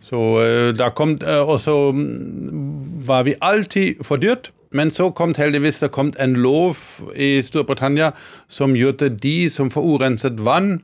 Så 0.00 0.16
uh, 0.16 0.78
da 0.78 0.88
kom, 0.88 1.18
Og 1.26 1.60
så 1.60 1.90
mm, 1.90 3.06
var 3.06 3.22
vi 3.22 3.34
alltid 3.40 3.94
for 4.02 4.16
dyrt. 4.16 4.52
Men 4.72 4.90
så 4.90 5.10
kom 5.10 5.34
heldigvis 5.34 5.80
det 5.80 5.90
kom 5.90 6.12
en 6.20 6.34
lov 6.34 6.76
i 7.16 7.42
Storbritannia 7.42 8.12
som 8.48 8.76
gjorde 8.76 9.08
de 9.08 9.50
som 9.50 9.70
forurenset 9.70 10.38
vann, 10.44 10.82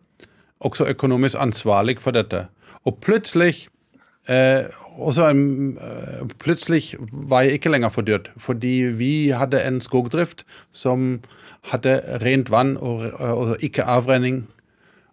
også 0.61 0.89
økonomisk 0.91 1.37
ansvarlig 1.39 2.01
for 2.03 2.11
dette. 2.11 2.47
Og 2.85 2.99
plutselig 3.01 3.69
og 4.97 5.13
så 5.15 5.29
um, 5.31 5.77
plutselig 6.43 6.95
var 7.13 7.43
jeg 7.47 7.53
ikke 7.59 7.71
lenger 7.71 7.89
for 7.95 8.03
dyrt, 8.07 8.31
fordi 8.41 8.75
vi 8.99 9.29
hadde 9.37 9.61
en 9.67 9.81
skogdrift 9.85 10.45
som 10.73 11.21
hadde 11.73 11.99
rent 12.25 12.51
vann 12.51 12.77
og, 12.81 13.05
og 13.21 13.57
ikke 13.61 13.85
avrenning, 13.85 14.47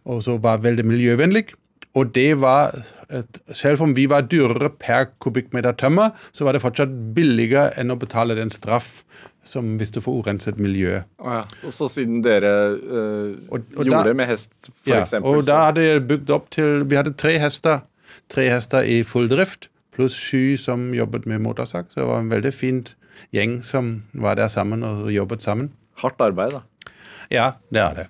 og 0.05 0.23
så 0.23 0.37
var 0.41 0.57
veldig 0.63 0.85
miljøvennlig. 0.85 1.45
Og 1.93 2.09
det 2.15 2.39
var, 2.41 2.73
et, 3.13 3.37
selv 3.53 3.81
om 3.85 3.91
vi 3.95 4.07
var 4.09 4.21
dyrere 4.25 4.71
per 4.81 5.11
kubikkmeter 5.21 5.75
tømmer, 5.77 6.09
så 6.33 6.43
var 6.47 6.55
det 6.57 6.63
fortsatt 6.63 6.89
billigere 7.13 7.67
enn 7.77 7.93
å 7.93 7.97
betale 8.01 8.33
den 8.39 8.49
straff 8.49 9.03
som 9.45 9.75
hvis 9.77 9.91
du 9.93 9.99
får 10.01 10.23
urenset 10.23 10.57
miljø. 10.57 11.01
Oh, 11.19 11.29
ja. 11.35 11.43
Og 11.67 11.73
så 11.75 11.89
siden 11.91 12.23
dere 12.25 12.49
øh, 12.79 13.35
Og- 13.51 13.59
og 13.75 13.85
gjorde 13.85 13.91
da- 13.91 14.03
det 14.07 14.15
med 14.15 14.25
hest, 14.31 14.53
f.eks. 14.71 15.11
Ja, 15.13 15.19
og 15.21 15.43
så- 15.43 15.47
da 15.51 15.57
hadde 15.67 15.83
jeg 15.85 16.07
bygd 16.07 16.29
opp 16.31 16.49
til 16.49 16.85
Vi 16.89 16.95
hadde 16.95 17.13
tre 17.13 17.37
hester. 17.37 17.81
Tre 18.31 18.47
hester 18.49 18.87
i 18.87 19.03
full 19.07 19.29
drift, 19.31 19.69
pluss 19.93 20.15
sju 20.17 20.57
som 20.57 20.91
jobbet 20.95 21.27
med 21.29 21.43
motorsag. 21.43 21.89
Så 21.91 22.01
det 22.01 22.09
var 22.09 22.23
en 22.23 22.31
veldig 22.31 22.53
fint 22.55 22.93
gjeng 23.35 23.59
som 23.65 24.03
var 24.13 24.39
der 24.39 24.49
sammen 24.51 24.83
og 24.87 25.11
jobbet 25.13 25.41
sammen. 25.45 25.71
Hardt 26.01 26.21
arbeid, 26.23 26.57
da. 26.57 26.89
Ja, 27.31 27.51
det 27.73 27.81
er 27.83 27.93
det. 28.01 28.07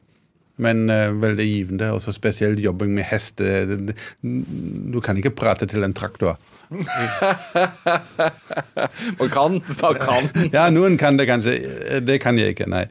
Men 0.63 0.85
uh, 0.89 1.09
veldig 1.17 1.45
givende, 1.49 1.91
og 1.91 2.01
så 2.03 2.13
spesielt 2.13 2.61
jobbing 2.61 2.93
med 2.93 3.07
hest. 3.09 3.41
Du 3.41 4.99
kan 5.01 5.17
ikke 5.17 5.33
prate 5.35 5.65
til 5.67 5.83
en 5.83 5.95
traktor. 5.97 6.37
Man 9.19 9.29
kan, 9.29 9.59
man 9.81 9.99
kan. 9.99 10.29
Ja, 10.53 10.69
noen 10.73 10.97
kan 10.97 11.17
det 11.19 11.27
kanskje. 11.29 11.57
Det 12.05 12.21
kan 12.23 12.37
jeg 12.39 12.55
ikke, 12.55 12.69
nei. 12.69 12.85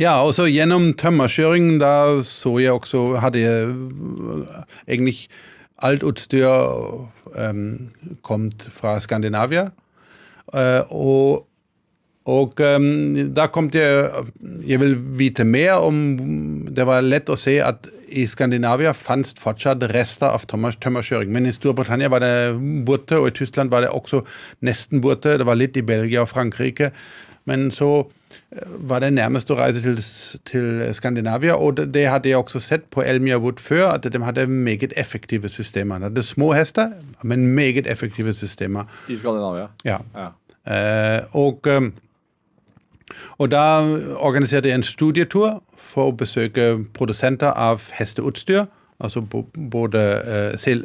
Ja, 0.00 0.22
og 0.24 0.32
så 0.32 0.46
gjennom 0.48 0.94
tømmerkjøring, 0.96 1.76
da 1.82 2.22
så 2.24 2.56
jeg 2.62 2.72
også 2.72 3.18
Hadde 3.20 3.42
jeg 3.42 3.72
egentlig 4.88 5.26
alt 5.82 6.04
utstyr 6.06 6.46
um, 7.34 7.90
kommet 8.22 8.68
fra 8.72 8.98
Skandinavia. 9.02 9.70
Uh, 10.52 10.82
og 10.88 11.48
og 12.22 12.60
um, 12.62 13.32
da 13.34 13.48
kom 13.50 13.66
jeg 13.74 14.10
Jeg 14.62 14.78
vil 14.78 14.92
vite 15.18 15.42
mer 15.44 15.82
om 15.82 16.68
Det 16.70 16.84
var 16.86 17.02
lett 17.02 17.26
å 17.26 17.34
se 17.34 17.56
at 17.58 17.88
i 18.12 18.26
Skandinavia 18.28 18.92
fantes 18.92 19.34
fortsatt 19.40 19.82
rester 19.90 20.28
av 20.28 20.44
tømmer- 20.44 20.76
tømmerkjøring. 20.76 21.30
Men 21.32 21.46
i 21.48 21.52
Storbritannia 21.52 22.10
var 22.12 22.20
det 22.20 22.58
borte, 22.84 23.16
og 23.16 23.30
i 23.30 23.36
Tyskland 23.38 23.70
var 23.72 23.80
det 23.80 23.88
også 23.88 24.20
nesten 24.60 25.00
borte. 25.00 25.38
Det 25.40 25.46
var 25.48 25.56
litt 25.56 25.78
i 25.80 25.82
Belgia 25.82 26.20
og 26.20 26.28
Frankrike. 26.28 26.90
Men 27.48 27.70
så 27.72 28.04
var 28.66 28.98
det 29.00 29.12
nærmest 29.12 29.50
å 29.50 29.56
reise 29.58 29.82
til, 29.82 29.98
til 30.48 30.94
Skandinavia, 30.94 31.54
og 31.54 31.76
det, 31.76 31.88
det 31.94 32.06
hadde 32.08 32.28
jeg 32.28 32.38
også 32.38 32.60
sett 32.60 32.84
på 32.90 33.02
Elmia 33.02 33.38
Wood 33.40 33.60
før, 33.60 33.86
at 33.94 34.06
de 34.12 34.22
hadde 34.24 34.46
meget 34.46 34.92
effektive 34.96 35.48
systemer. 35.48 35.98
De 35.98 36.10
hadde 36.10 36.22
små 36.22 36.52
hester, 36.52 36.92
men 37.22 37.46
meget 37.46 37.86
effektive 37.86 38.32
systemer. 38.32 38.84
I 39.08 39.16
Skandinavia. 39.16 39.66
Ja. 39.84 39.98
Ja. 40.14 40.28
Eh, 40.66 41.22
og, 41.32 41.66
og 43.38 43.50
da 43.50 43.64
organiserte 44.16 44.68
jeg 44.68 44.74
en 44.74 44.86
studietur 44.86 45.62
for 45.76 46.12
å 46.12 46.16
besøke 46.16 46.76
produsenter 46.94 47.50
av 47.50 47.90
hesteutstyr. 47.98 48.64
Altså 49.02 49.20
både 49.70 50.00
uh, 50.22 50.58
sel, 50.60 50.84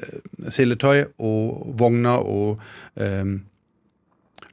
seletøy 0.50 1.04
og 1.22 1.68
vogner 1.78 2.18
og 2.18 2.62
um, 2.96 3.36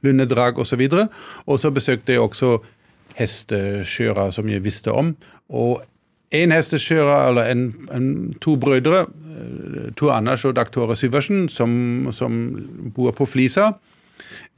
lundedrag 0.05 0.59
osv. 0.61 0.83
Og 1.45 1.59
så 1.59 1.71
besøkte 1.73 2.13
jeg 2.13 2.21
også 2.21 2.59
hestekjørere 3.15 4.31
som 4.35 4.49
jeg 4.49 4.63
visste 4.65 4.91
om. 4.91 5.15
Og 5.49 5.83
en 6.35 6.51
hestekjører, 6.51 7.29
eller 7.29 7.51
en, 7.51 7.65
en, 7.93 8.07
to 8.41 8.55
brødre, 8.59 9.05
eh, 9.05 9.91
Tor 9.97 10.11
Anders 10.11 10.45
og 10.45 10.55
Dag 10.55 10.71
Tore 10.71 10.95
Syversen, 10.95 11.49
som, 11.49 12.07
som 12.11 12.39
bor 12.95 13.11
på 13.11 13.25
Flisa, 13.25 13.71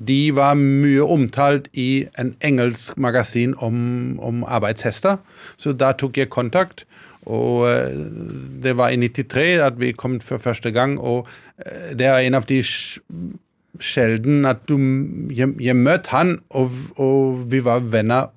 de 0.08 0.36
var 0.36 0.54
mye 0.54 1.02
omtalt 1.02 1.68
i 1.74 2.06
en 2.20 2.36
engelsk 2.46 2.98
magasin 2.98 3.56
om, 3.58 4.20
om 4.20 4.44
arbeidshester. 4.44 5.18
Så 5.58 5.74
da 5.74 5.92
tok 5.98 6.18
jeg 6.18 6.30
kontakt. 6.30 6.86
Og 7.26 7.68
eh, 7.70 7.98
det 8.64 8.78
var 8.78 8.94
i 8.94 9.02
93 9.02 9.58
at 9.66 9.80
vi 9.80 9.92
kom 9.92 10.20
for 10.22 10.38
første 10.38 10.72
gang. 10.72 11.00
Og 11.00 11.28
eh, 11.66 11.98
det 11.98 12.08
er 12.08 12.18
en 12.24 12.38
av 12.38 12.48
de 12.50 12.62
sjelden 13.80 14.46
at 14.46 14.64
du 14.70 14.78
Jeg, 15.34 15.54
jeg 15.62 15.76
møtte 15.76 16.10
han, 16.10 16.40
og, 16.50 16.72
og 16.96 17.52
vi 17.52 17.60
var 17.66 17.80
venner 17.80 18.32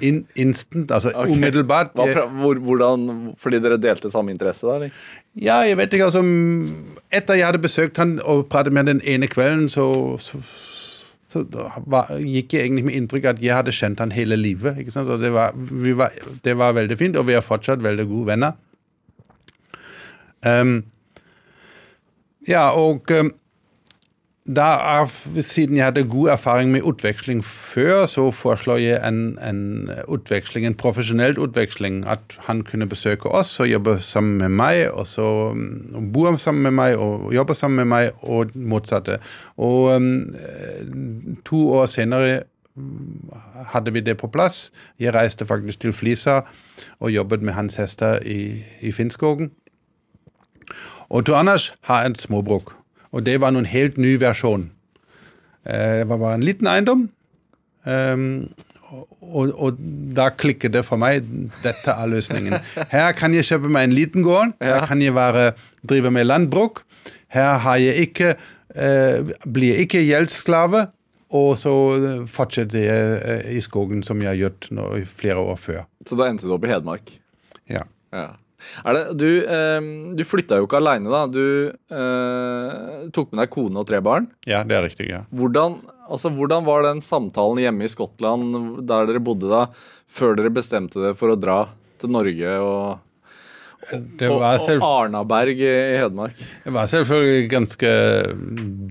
in, 0.00 0.26
instant. 0.34 0.90
Altså 0.90 1.12
okay. 1.14 1.32
umiddelbart. 1.32 1.90
Jeg- 1.96 2.28
hvor, 2.40 2.54
hvordan, 2.54 3.34
fordi 3.38 3.60
dere 3.62 3.78
delte 3.78 4.10
samme 4.10 4.30
interesse, 4.30 4.66
da? 4.66 4.74
eller? 4.74 4.90
ja, 5.34 5.56
jeg 5.68 5.76
vet 5.76 5.92
ikke, 5.92 6.04
altså 6.04 6.22
Etter 7.12 7.34
jeg 7.34 7.46
hadde 7.46 7.62
besøkt 7.62 7.96
han 7.96 8.20
og 8.24 8.46
pratet 8.50 8.72
med 8.72 8.84
han 8.84 8.96
den 8.96 9.00
ene 9.04 9.28
kvelden, 9.30 9.68
så, 9.68 10.16
så, 10.18 10.40
så 11.28 11.44
da 11.52 11.70
var, 11.86 12.10
gikk 12.18 12.54
jeg 12.54 12.66
egentlig 12.66 12.84
med 12.84 12.94
inntrykk 12.98 13.24
at 13.24 13.42
jeg 13.42 13.54
hadde 13.54 13.72
kjent 13.72 14.00
han 14.00 14.12
hele 14.12 14.36
livet. 14.36 14.78
ikke 14.78 14.90
sant? 14.90 15.06
Så 15.06 15.16
det 15.22 15.32
var, 15.32 15.54
vi 15.56 15.92
var, 15.96 16.12
det 16.44 16.56
var 16.58 16.72
veldig 16.72 16.98
fint, 16.98 17.16
og 17.16 17.26
vi 17.26 17.38
er 17.38 17.44
fortsatt 17.44 17.82
veldig 17.82 18.06
gode 18.10 18.26
venner. 18.26 18.52
Um, 20.46 20.84
ja, 22.48 22.70
og 22.70 23.10
um, 23.10 23.32
er, 24.54 25.06
siden 25.40 25.76
jeg 25.76 25.84
hadde 25.84 26.04
god 26.04 26.28
erfaring 26.28 26.70
med 26.70 26.82
utveksling 26.82 27.44
før, 27.44 28.06
så 28.06 28.30
foreslår 28.30 28.76
jeg 28.76 29.08
en, 29.08 29.38
en 29.42 29.90
utveksling, 30.08 30.66
en 30.66 30.74
profesjonell 30.74 31.38
utveksling. 31.38 32.06
At 32.06 32.38
han 32.38 32.62
kunne 32.62 32.88
besøke 32.88 33.28
oss 33.28 33.60
og 33.60 33.68
jobbe 33.68 34.00
sammen 34.00 34.38
med 34.38 34.48
meg, 34.48 34.90
og 34.90 35.06
så 35.06 35.50
um, 35.50 36.12
bo 36.12 36.36
sammen 36.36 36.62
med 36.62 36.70
meg 36.70 36.96
og 36.96 37.34
jobbe 37.34 37.54
sammen 37.54 37.76
med 37.76 37.84
meg, 37.84 38.10
og 38.22 38.50
motsatte. 38.54 39.18
Og 39.56 39.96
um, 39.96 40.36
to 41.44 41.72
år 41.72 41.86
senere 41.86 42.42
um, 42.76 43.32
hadde 43.72 43.92
vi 43.92 44.00
det 44.00 44.16
på 44.16 44.26
plass. 44.26 44.70
Jeg 44.98 45.14
reiste 45.14 45.44
faktisk 45.44 45.80
til 45.80 45.92
Flisa 45.92 46.40
og 47.00 47.10
jobbet 47.10 47.42
med 47.42 47.52
hans 47.52 47.76
hester 47.76 48.18
i, 48.22 48.62
i 48.80 48.92
Finnskogen. 48.92 49.50
Og 51.08 51.26
du, 51.26 51.34
Anders 51.34 51.74
har 51.80 52.04
et 52.04 52.18
småbruk, 52.18 52.72
og 53.16 53.24
det 53.24 53.38
var 53.40 53.54
en 53.56 53.64
helt 53.68 53.96
ny 54.00 54.16
versjon. 54.20 54.68
Eh, 55.64 56.02
Det 56.02 56.08
var 56.10 56.18
bare 56.20 56.34
en 56.38 56.44
liten 56.44 56.68
eiendom, 56.68 57.06
ehm, 57.88 58.26
og, 59.26 59.50
og 59.58 59.78
da 60.14 60.28
klikket 60.30 60.72
det 60.76 60.84
for 60.86 61.00
meg. 61.00 61.24
Dette 61.64 61.90
er 61.90 62.06
løsningen. 62.12 62.58
Her 62.94 63.10
kan 63.18 63.34
jeg 63.34 63.48
kjøpe 63.48 63.70
meg 63.72 63.88
en 63.88 63.96
liten 63.96 64.22
gård, 64.26 64.52
her 64.62 64.84
kan 64.86 65.00
jeg 65.02 65.14
være, 65.16 65.48
drive 65.82 66.12
med 66.14 66.28
landbruk. 66.28 66.84
Her 67.34 67.56
har 67.64 67.80
jeg 67.82 68.06
ikke, 68.06 68.36
eh, 68.76 69.32
blir 69.42 69.72
jeg 69.74 69.88
ikke 69.88 70.04
gjeldsslave, 70.06 70.84
og 71.34 71.56
så 71.58 71.72
fortsetter 72.30 72.78
jeg 72.84 73.18
eh, 73.18 73.56
i 73.58 73.60
skogen 73.64 74.04
som 74.06 74.22
jeg 74.22 74.30
har 74.30 74.38
gjort 74.44 74.68
nå 74.70 74.86
i 75.00 75.04
flere 75.04 75.42
år 75.42 75.58
før. 75.58 75.82
Så 76.06 76.14
da 76.20 76.28
endte 76.30 76.46
du 76.46 76.54
opp 76.54 76.64
i 76.68 76.70
Hedmark. 76.70 77.10
Ja. 77.68 77.82
Ja. 78.14 78.28
Er 78.84 78.96
det, 78.96 79.04
du 79.20 79.28
eh, 79.42 79.90
du 80.16 80.24
flytta 80.26 80.60
jo 80.60 80.68
ikke 80.68 80.80
aleine, 80.80 81.10
da. 81.12 81.24
Du 81.30 81.70
eh, 81.70 83.06
tok 83.14 83.32
med 83.32 83.44
deg 83.44 83.52
kone 83.54 83.82
og 83.82 83.88
tre 83.88 84.02
barn. 84.04 84.28
Ja, 84.48 84.62
det 84.66 84.76
er 84.78 84.86
riktig. 84.88 85.08
ja. 85.12 85.24
Hvordan, 85.36 85.80
altså, 86.08 86.32
hvordan 86.34 86.66
var 86.66 86.86
den 86.86 87.02
samtalen 87.04 87.62
hjemme 87.62 87.86
i 87.86 87.92
Skottland, 87.92 88.54
der 88.88 89.08
dere 89.10 89.22
bodde 89.22 89.50
da, 89.50 89.66
før 90.06 90.38
dere 90.38 90.54
bestemte 90.54 91.02
dere 91.02 91.18
for 91.18 91.34
å 91.34 91.40
dra 91.40 91.64
til 92.00 92.12
Norge 92.12 92.56
og, 92.60 93.02
og, 93.94 94.22
og 94.28 94.44
Arnaberg 94.84 95.60
i, 95.62 95.70
i 95.70 95.98
Hedmark? 96.02 96.40
det 96.64 96.74
var 96.74 96.90
selvfølgelig 96.90 97.50
ganske 97.52 97.92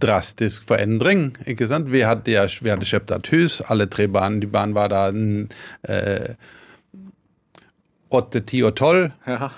drastisk 0.01 0.67
forandring. 0.69 1.29
ikke 1.45 1.69
sant? 1.71 1.89
Vi 1.91 2.05
hadde, 2.05 2.45
vi 2.61 2.73
hadde 2.73 2.89
kjøpt 2.89 3.15
et 3.15 3.33
hus, 3.33 3.59
alle 3.69 3.89
tre 3.91 4.07
barn. 4.11 4.39
De 4.43 4.49
barn 4.51 4.75
var 4.77 4.93
da 4.93 5.07
mm, 5.13 5.47
eh, 5.89 6.33
åtte, 8.15 8.41
ti 8.47 8.63
og 8.65 8.75
tolv. 8.79 9.09
Ja. 9.27 9.51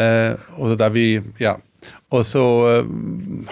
Eh, 0.00 0.34
og 0.58 0.76
da 0.80 0.88
vi, 0.94 1.20
ja. 1.42 1.56
Og 2.14 2.22
så 2.26 2.42
eh, 2.70 2.92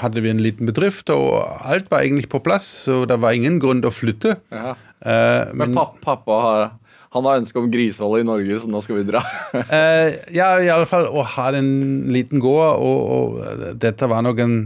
hadde 0.01 0.22
vi 0.24 0.30
en 0.32 0.43
liten 0.43 0.68
bedrift, 0.68 1.11
og 1.14 1.43
alt 1.66 1.90
var 1.93 2.05
egentlig 2.07 2.30
på 2.32 2.43
plass, 2.45 2.68
så 2.86 3.03
det 3.09 3.20
var 3.22 3.36
ingen 3.36 3.61
grunn 3.62 3.82
til 3.82 3.93
å 3.93 3.95
flytte. 3.95 4.38
ja. 4.55 4.76
Eh, 5.03 5.49
Men 5.53 5.72
men 5.74 5.80
pappa 5.99 6.36
har 6.45 6.70
han 7.12 7.26
har 7.28 7.40
ønske 7.43 7.59
om 7.61 7.66
grisehold 7.68 8.22
i 8.22 8.24
Norge, 8.24 8.57
så 8.62 8.68
nå 8.70 8.80
skal 8.80 9.01
vi 9.03 9.09
dra. 9.11 9.20
Eh, 9.76 10.14
ja, 10.32 10.55
i 10.62 10.70
alle 10.72 10.86
fall 10.88 11.11
å 11.11 11.24
ha 11.34 11.51
en 11.59 12.09
liten 12.12 12.40
gård, 12.40 12.78
og, 12.80 13.03
og 13.12 13.74
dette 13.82 14.09
var 14.09 14.24
nok 14.24 14.40
en 14.40 14.57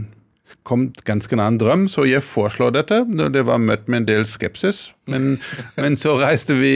kom 0.67 0.89
ganske 1.07 1.35
nær 1.39 1.51
en 1.51 1.59
drøm, 1.59 1.85
så 1.91 2.03
jeg 2.07 2.23
foreslår 2.27 2.73
dette. 2.75 3.01
Det 3.35 3.43
var 3.47 3.59
møtt 3.63 3.87
med 3.87 4.03
en 4.03 4.07
del 4.09 4.25
skepsis, 4.27 4.89
men, 5.11 5.37
men 5.81 5.95
så 5.99 6.17
reiste 6.21 6.55
vi 6.59 6.73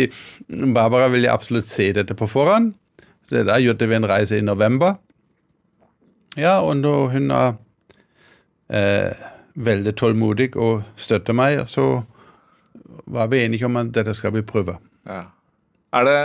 Barbara 0.75 1.09
ville 1.11 1.31
absolutt 1.31 1.67
se 1.71 1.91
dette 1.95 2.15
på 2.19 2.27
forhånd. 2.31 2.73
Så 3.31 3.45
da 3.47 3.55
gjorde 3.63 3.87
vi 3.87 3.95
en 3.95 4.07
reise 4.11 4.35
i 4.35 4.43
november. 4.43 4.97
Ja, 6.35 6.57
og 6.59 6.81
da 6.83 6.91
hun 7.13 7.31
er 7.31 7.53
eh, 8.67 9.21
veldig 9.55 9.93
tålmodig 9.95 10.49
og 10.59 10.81
støtter 10.99 11.35
meg, 11.35 11.61
så 11.71 12.01
var 13.07 13.29
vi 13.31 13.39
enige 13.45 13.69
om 13.69 13.79
at 13.79 13.93
dette 13.95 14.11
skal 14.19 14.35
vi 14.35 14.43
prøve. 14.43 14.75
Ja. 15.07 15.29
Er 15.95 16.07
det 16.07 16.19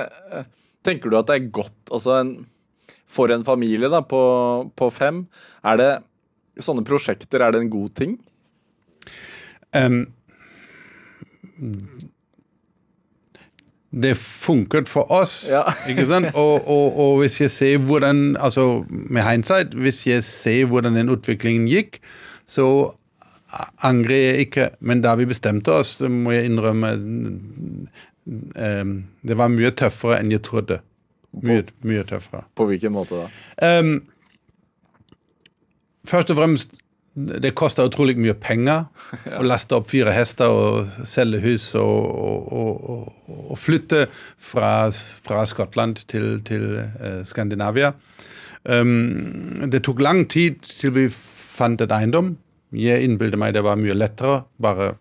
Tenker 0.87 1.11
du 1.11 1.17
at 1.19 1.27
det 1.27 1.35
er 1.35 1.49
godt 1.51 1.91
altså 1.95 2.21
en, 2.21 2.29
for 3.11 3.31
en 3.35 3.47
familie 3.47 3.91
da, 3.91 4.03
på, 4.07 4.21
på 4.79 4.91
fem? 4.95 5.25
Er 5.67 5.81
det 5.81 5.89
sånne 6.63 6.87
prosjekter, 6.87 7.43
er 7.43 7.55
det 7.55 7.63
en 7.65 7.73
god 7.73 7.95
ting? 7.99 8.13
Em, 9.75 10.05
det 13.97 14.13
funket 14.21 14.89
for 14.93 15.09
oss, 15.13 15.47
Ja. 15.49 15.63
ikke 15.89 16.05
sant? 16.07 16.27
Og, 16.43 16.67
og, 16.69 16.99
og 17.01 17.19
hvis 17.23 17.39
jeg 17.41 17.51
ser 17.51 17.79
hvordan 17.79 18.37
Altså 18.37 18.85
med 18.91 19.23
hindsight, 19.25 19.73
hvis 19.75 20.03
jeg 20.07 20.25
ser 20.25 20.67
hvordan 20.69 20.97
den 20.99 21.09
utviklingen 21.09 21.69
gikk, 21.71 21.99
så 22.47 22.67
angrer 23.83 24.17
jeg 24.21 24.39
ikke. 24.47 24.69
Men 24.81 25.01
da 25.01 25.15
vi 25.17 25.25
bestemte 25.31 25.73
oss, 25.73 25.95
må 26.01 26.35
jeg 26.35 26.51
innrømme 26.51 26.91
em, 28.57 28.93
Det 29.23 29.37
var 29.39 29.49
mye 29.55 29.71
tøffere 29.73 30.19
enn 30.21 30.33
jeg 30.35 30.43
trodde. 30.45 30.81
Mye, 31.43 31.65
mye 31.85 32.05
tøffere. 32.09 32.45
På 32.57 32.67
hvilken 32.69 32.93
måte 32.95 33.23
da? 33.25 33.27
Um, 33.81 34.03
først 36.09 36.31
og 36.33 36.37
fremst, 36.39 36.77
det 37.17 37.55
koster 37.57 37.89
utrolig 37.89 38.19
mye 38.21 38.35
penger 38.37 38.85
å 39.39 39.45
laste 39.47 39.77
opp 39.79 39.89
fire 39.89 40.13
hester 40.13 40.53
og 40.53 41.07
selge 41.09 41.41
hus 41.47 41.71
og, 41.81 42.11
og, 42.13 42.91
og, 42.93 43.07
og, 43.39 43.57
flytte 43.61 44.05
fra, 44.37 44.91
fra 45.25 45.47
Skottland 45.49 46.05
til, 46.11 46.37
til 46.45 46.69
uh, 46.83 47.23
Skandinavia. 47.25 47.95
Um, 48.69 49.65
det 49.73 49.85
tok 49.87 50.03
lang 50.05 50.27
tid 50.29 50.61
til 50.67 50.93
vi 50.97 51.09
fant 51.11 51.81
et 51.81 51.95
eiendom. 51.95 52.35
Jeg 52.77 53.07
innbilte 53.07 53.41
meg 53.41 53.55
det 53.57 53.65
var 53.65 53.81
mye 53.81 53.97
lettere. 53.97 54.43
bare 54.61 54.95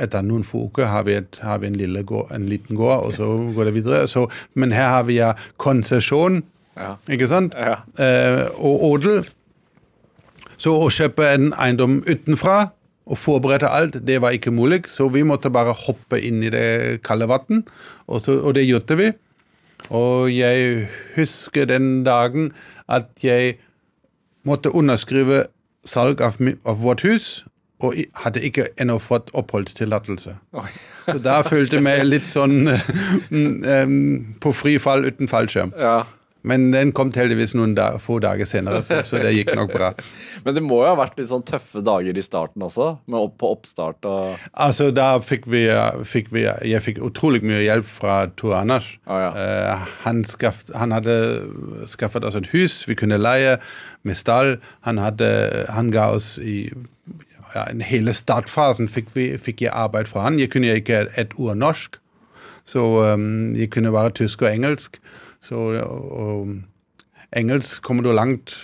etter 0.00 0.22
noen 0.24 0.44
få 0.46 0.68
uker 0.70 0.88
har 0.88 1.04
vi, 1.04 1.18
et, 1.18 1.38
har 1.44 1.58
vi 1.60 1.68
en, 1.68 1.76
lille 1.76 2.04
gård, 2.06 2.30
en 2.32 2.46
liten 2.48 2.78
gård, 2.78 3.08
og 3.08 3.14
så 3.18 3.28
går 3.56 3.68
det 3.68 3.74
videre. 3.76 4.06
Så, 4.08 4.26
men 4.54 4.72
her 4.72 4.88
har 4.88 5.08
vi 5.10 5.20
ja 5.20 5.34
konsesjon, 5.60 6.42
Ja. 6.74 6.96
ikke 7.06 7.28
sant? 7.30 7.52
Ja. 7.54 7.82
Uh, 7.94 8.48
og 8.58 8.84
odel. 8.88 9.28
Så 10.60 10.74
å 10.78 10.90
kjøpe 10.92 11.26
en 11.32 11.52
eiendom 11.58 12.00
utenfra 12.06 12.70
og 13.04 13.20
forberede 13.20 13.68
alt, 13.68 13.98
det 14.06 14.20
var 14.24 14.36
ikke 14.36 14.54
mulig. 14.54 14.84
Så 14.88 15.08
vi 15.12 15.24
måtte 15.26 15.52
bare 15.52 15.74
hoppe 15.76 16.20
inn 16.20 16.42
i 16.44 16.52
det 16.52 17.02
kalde 17.04 17.28
vann, 17.28 17.64
og, 18.06 18.28
og 18.28 18.54
det 18.56 18.66
gjorde 18.66 18.98
vi. 19.00 19.10
Og 19.92 20.30
jeg 20.32 20.86
husker 21.16 21.68
den 21.68 22.04
dagen 22.06 22.52
at 22.88 23.10
jeg 23.22 23.58
måtte 24.44 24.72
underskrive 24.72 25.46
salg 25.84 26.22
av, 26.24 26.38
av 26.64 26.80
vårt 26.80 27.04
hus, 27.04 27.44
og 27.84 27.98
hadde 28.22 28.40
ikke 28.46 28.68
ennå 28.80 28.96
fått 29.02 29.28
oppholdstillatelse. 29.36 30.36
Så 31.10 31.18
da 31.20 31.40
følte 31.44 31.76
jeg 31.78 31.84
meg 31.84 32.04
litt 32.06 32.28
sånn 32.30 32.70
um, 33.74 33.96
på 34.40 34.54
frifall 34.56 35.04
uten 35.10 35.28
fallskjerm. 35.30 35.74
ja. 35.78 36.04
Men 36.44 36.66
den 36.74 36.92
kom 36.96 37.08
heldigvis 37.14 37.54
noen 37.56 37.72
da, 37.76 37.94
få 38.02 38.18
dager 38.20 38.48
senere, 38.48 38.82
så, 38.84 39.00
så 39.08 39.20
det 39.22 39.32
gikk 39.32 39.54
nok 39.56 39.72
bra. 39.72 39.90
Men 40.44 40.56
det 40.56 40.62
må 40.64 40.82
jo 40.82 40.90
ha 40.90 40.98
vært 40.98 41.16
litt 41.20 41.30
sånn 41.30 41.44
tøffe 41.48 41.80
dager 41.84 42.16
i 42.20 42.24
starten 42.24 42.64
også, 42.66 42.90
med 43.08 43.18
opp, 43.20 43.36
på 43.40 43.52
oppstart 43.56 44.04
og 44.08 44.36
Altså, 44.52 44.90
da 44.94 45.14
fikk 45.24 45.46
vi, 45.50 45.64
fikk 46.08 46.28
vi 46.34 46.44
Jeg 46.44 46.82
fikk 46.84 47.00
utrolig 47.04 47.40
mye 47.46 47.62
hjelp 47.64 47.88
fra 47.88 48.18
Tor 48.36 48.58
Anders. 48.60 48.90
Ah, 49.08 49.22
ja. 49.22 49.30
uh, 49.32 49.88
han, 50.04 50.24
skaff, 50.28 50.64
han 50.76 50.92
hadde 50.94 51.16
skaffet 51.90 52.26
oss 52.28 52.36
et 52.38 52.50
hus 52.52 52.82
vi 52.88 52.96
kunne 52.98 53.18
leie 53.20 53.56
med 54.04 54.18
stall. 54.20 54.58
Han, 54.84 55.00
hadde, 55.00 55.30
han 55.72 55.92
ga 55.94 56.10
oss 56.14 56.34
i 56.38 56.68
ja, 57.54 57.64
en 57.70 57.80
hele 57.84 58.12
startfasen 58.12 58.88
fikk, 58.90 59.12
vi, 59.14 59.28
fikk 59.40 59.64
jeg 59.64 59.72
arbeid 59.72 60.10
fra 60.10 60.26
han. 60.26 60.38
Jeg 60.42 60.52
kunne 60.52 60.74
ikke 60.76 61.06
et 61.16 61.34
ord 61.38 61.56
norsk, 61.60 61.98
så 62.68 62.84
um, 63.14 63.54
jeg 63.56 63.70
kunne 63.74 63.92
bare 63.94 64.12
tysk 64.14 64.42
og 64.44 64.50
engelsk. 64.52 65.00
Så 65.44 65.66
og, 65.84 66.54
engelsk 67.36 67.82
kommer 67.84 68.06
du 68.06 68.12
langt 68.14 68.54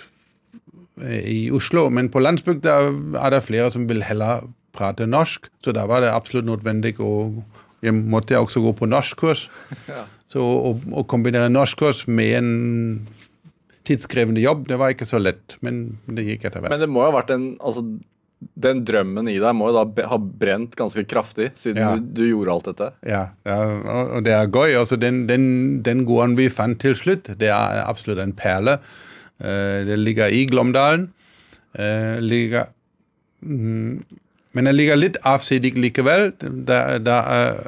eh, 1.01 1.21
i 1.21 1.39
Oslo, 1.53 1.87
men 1.93 2.09
på 2.09 2.23
landsbygda 2.23 2.77
er 3.21 3.33
det 3.35 3.45
flere 3.45 3.69
som 3.73 3.87
vil 3.89 4.03
heller 4.07 4.47
prate 4.75 5.05
norsk, 5.05 5.49
så 5.61 5.73
da 5.75 5.83
var 5.89 6.01
det 6.01 6.13
absolutt 6.13 6.47
nødvendig 6.47 6.95
å 7.03 7.11
jeg 7.81 7.97
måtte 7.97 8.37
også 8.37 8.61
gå 8.61 8.75
på 8.77 8.87
norskkurs. 8.89 9.47
Så 10.31 10.43
å, 10.45 10.75
å 10.77 11.03
kombinere 11.09 11.49
norskkurs 11.49 12.05
med 12.07 12.35
en 12.37 12.51
tidskrevende 13.87 14.43
jobb, 14.43 14.67
det 14.69 14.77
var 14.79 14.93
ikke 14.93 15.07
så 15.09 15.19
lett, 15.21 15.57
men 15.65 15.97
det 16.05 16.27
gikk 16.27 16.45
etter 16.45 16.61
hvert. 16.61 16.73
Men 16.73 16.83
det 16.83 16.89
må 16.91 17.01
jo 17.01 17.09
ha 17.09 17.15
vært 17.17 17.33
en 17.33 17.47
Altså, 17.57 17.83
den 18.41 18.81
drømmen 18.85 19.29
i 19.29 19.37
deg 19.41 19.53
må 19.57 19.69
jo 19.69 19.75
da 19.75 20.07
ha 20.09 20.17
brent 20.17 20.73
ganske 20.77 21.03
kraftig, 21.09 21.51
siden 21.59 21.81
Ja. 21.81 21.91
du, 21.95 22.07
du 22.17 22.23
gjorde 22.25 22.55
alt 22.55 22.69
dette. 22.71 22.89
Ja, 23.05 23.23
ja 23.45 23.59
og 24.17 24.23
det 24.25 24.33
er 24.33 24.49
gøy. 24.49 24.73
Altså, 24.79 24.97
den, 24.97 25.25
den, 25.29 25.45
den 25.85 26.05
gården 26.09 26.37
vi 26.39 26.49
fant 26.49 26.81
til 26.81 26.95
slutt, 26.97 27.29
det 27.39 27.51
er 27.53 27.83
absolutt 27.85 28.21
en 28.23 28.33
perle. 28.37 28.79
Uh, 29.41 29.81
det 29.87 29.99
ligger 30.01 30.33
i 30.33 30.45
Glåmdalen. 30.49 31.09
Uh, 31.77 32.17
ligger, 32.19 32.69
mm, 33.41 34.03
men 34.53 34.67
det 34.67 34.75
ligger 34.75 34.99
litt 34.99 35.21
avsidig 35.23 35.75
likevel. 35.77 36.31
Det 36.41 36.77
er 36.77 37.61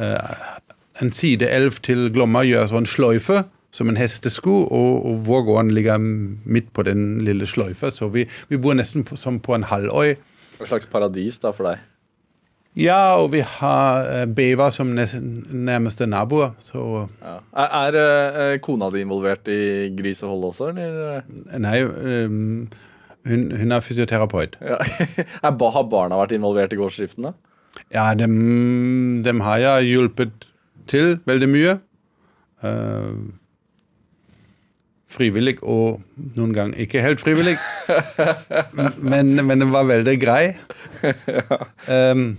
uh, 0.00 0.34
en 1.00 1.12
sideelv 1.12 1.80
til 1.84 2.08
Glomma 2.12 2.42
gjør 2.44 2.72
sånn 2.72 2.88
sløyfe 2.88 3.44
som 3.70 3.90
en 3.90 3.98
hestesko, 4.00 4.64
og, 4.66 5.06
og 5.06 5.20
vår 5.26 5.44
gård 5.46 5.70
ligger 5.74 6.00
midt 6.02 6.72
på 6.74 6.82
den 6.86 7.20
lille 7.26 7.46
sløyfa. 7.46 7.92
Så 7.94 8.10
vi, 8.14 8.26
vi 8.50 8.58
bor 8.58 8.74
nesten 8.78 9.04
på, 9.06 9.18
som 9.18 9.38
på 9.42 9.54
en 9.54 9.68
halvøy. 9.70 10.16
Hva 10.58 10.68
slags 10.68 10.90
paradis 10.90 11.38
da 11.42 11.54
for 11.56 11.70
deg. 11.70 11.86
Ja, 12.78 13.16
og 13.18 13.32
vi 13.32 13.40
har 13.42 14.04
beva 14.30 14.34
bever 14.36 14.70
som 14.70 14.92
nærmeste 14.94 16.06
naboer. 16.06 16.52
Så 16.62 17.08
Ja. 17.22 17.38
Er, 17.56 17.94
er 17.96 18.52
eh, 18.52 18.58
kona 18.62 18.90
di 18.90 19.02
involvert 19.02 19.48
i 19.50 19.90
grisehold 19.98 20.44
også, 20.52 20.68
eller? 20.70 21.22
nei, 21.58 21.82
um, 21.82 22.68
hun, 23.26 23.50
hun 23.50 23.72
er 23.72 23.80
fysioterapeut. 23.80 24.56
Ja. 24.62 24.78
Har 25.42 25.56
barna 25.90 26.20
vært 26.20 26.32
involvert 26.32 26.72
i 26.72 26.78
gårdsdriften, 26.78 27.26
da? 27.26 27.32
Ja, 27.92 28.14
dem, 28.14 29.22
dem 29.24 29.40
har 29.40 29.58
jeg 29.58 29.90
hjulpet 29.90 30.46
til 30.90 31.18
veldig 31.26 31.48
mye. 31.50 31.74
Eh, 32.62 33.10
frivillig 35.10 35.56
og 35.62 36.00
noen 36.36 36.52
gang 36.54 36.74
ikke 36.78 37.02
helt 37.04 37.22
frivillig. 37.22 37.56
men, 39.12 39.34
men 39.42 39.64
den 39.66 39.72
var 39.74 39.88
veldig 39.88 40.14
grei. 40.22 40.44
Um, 41.90 42.38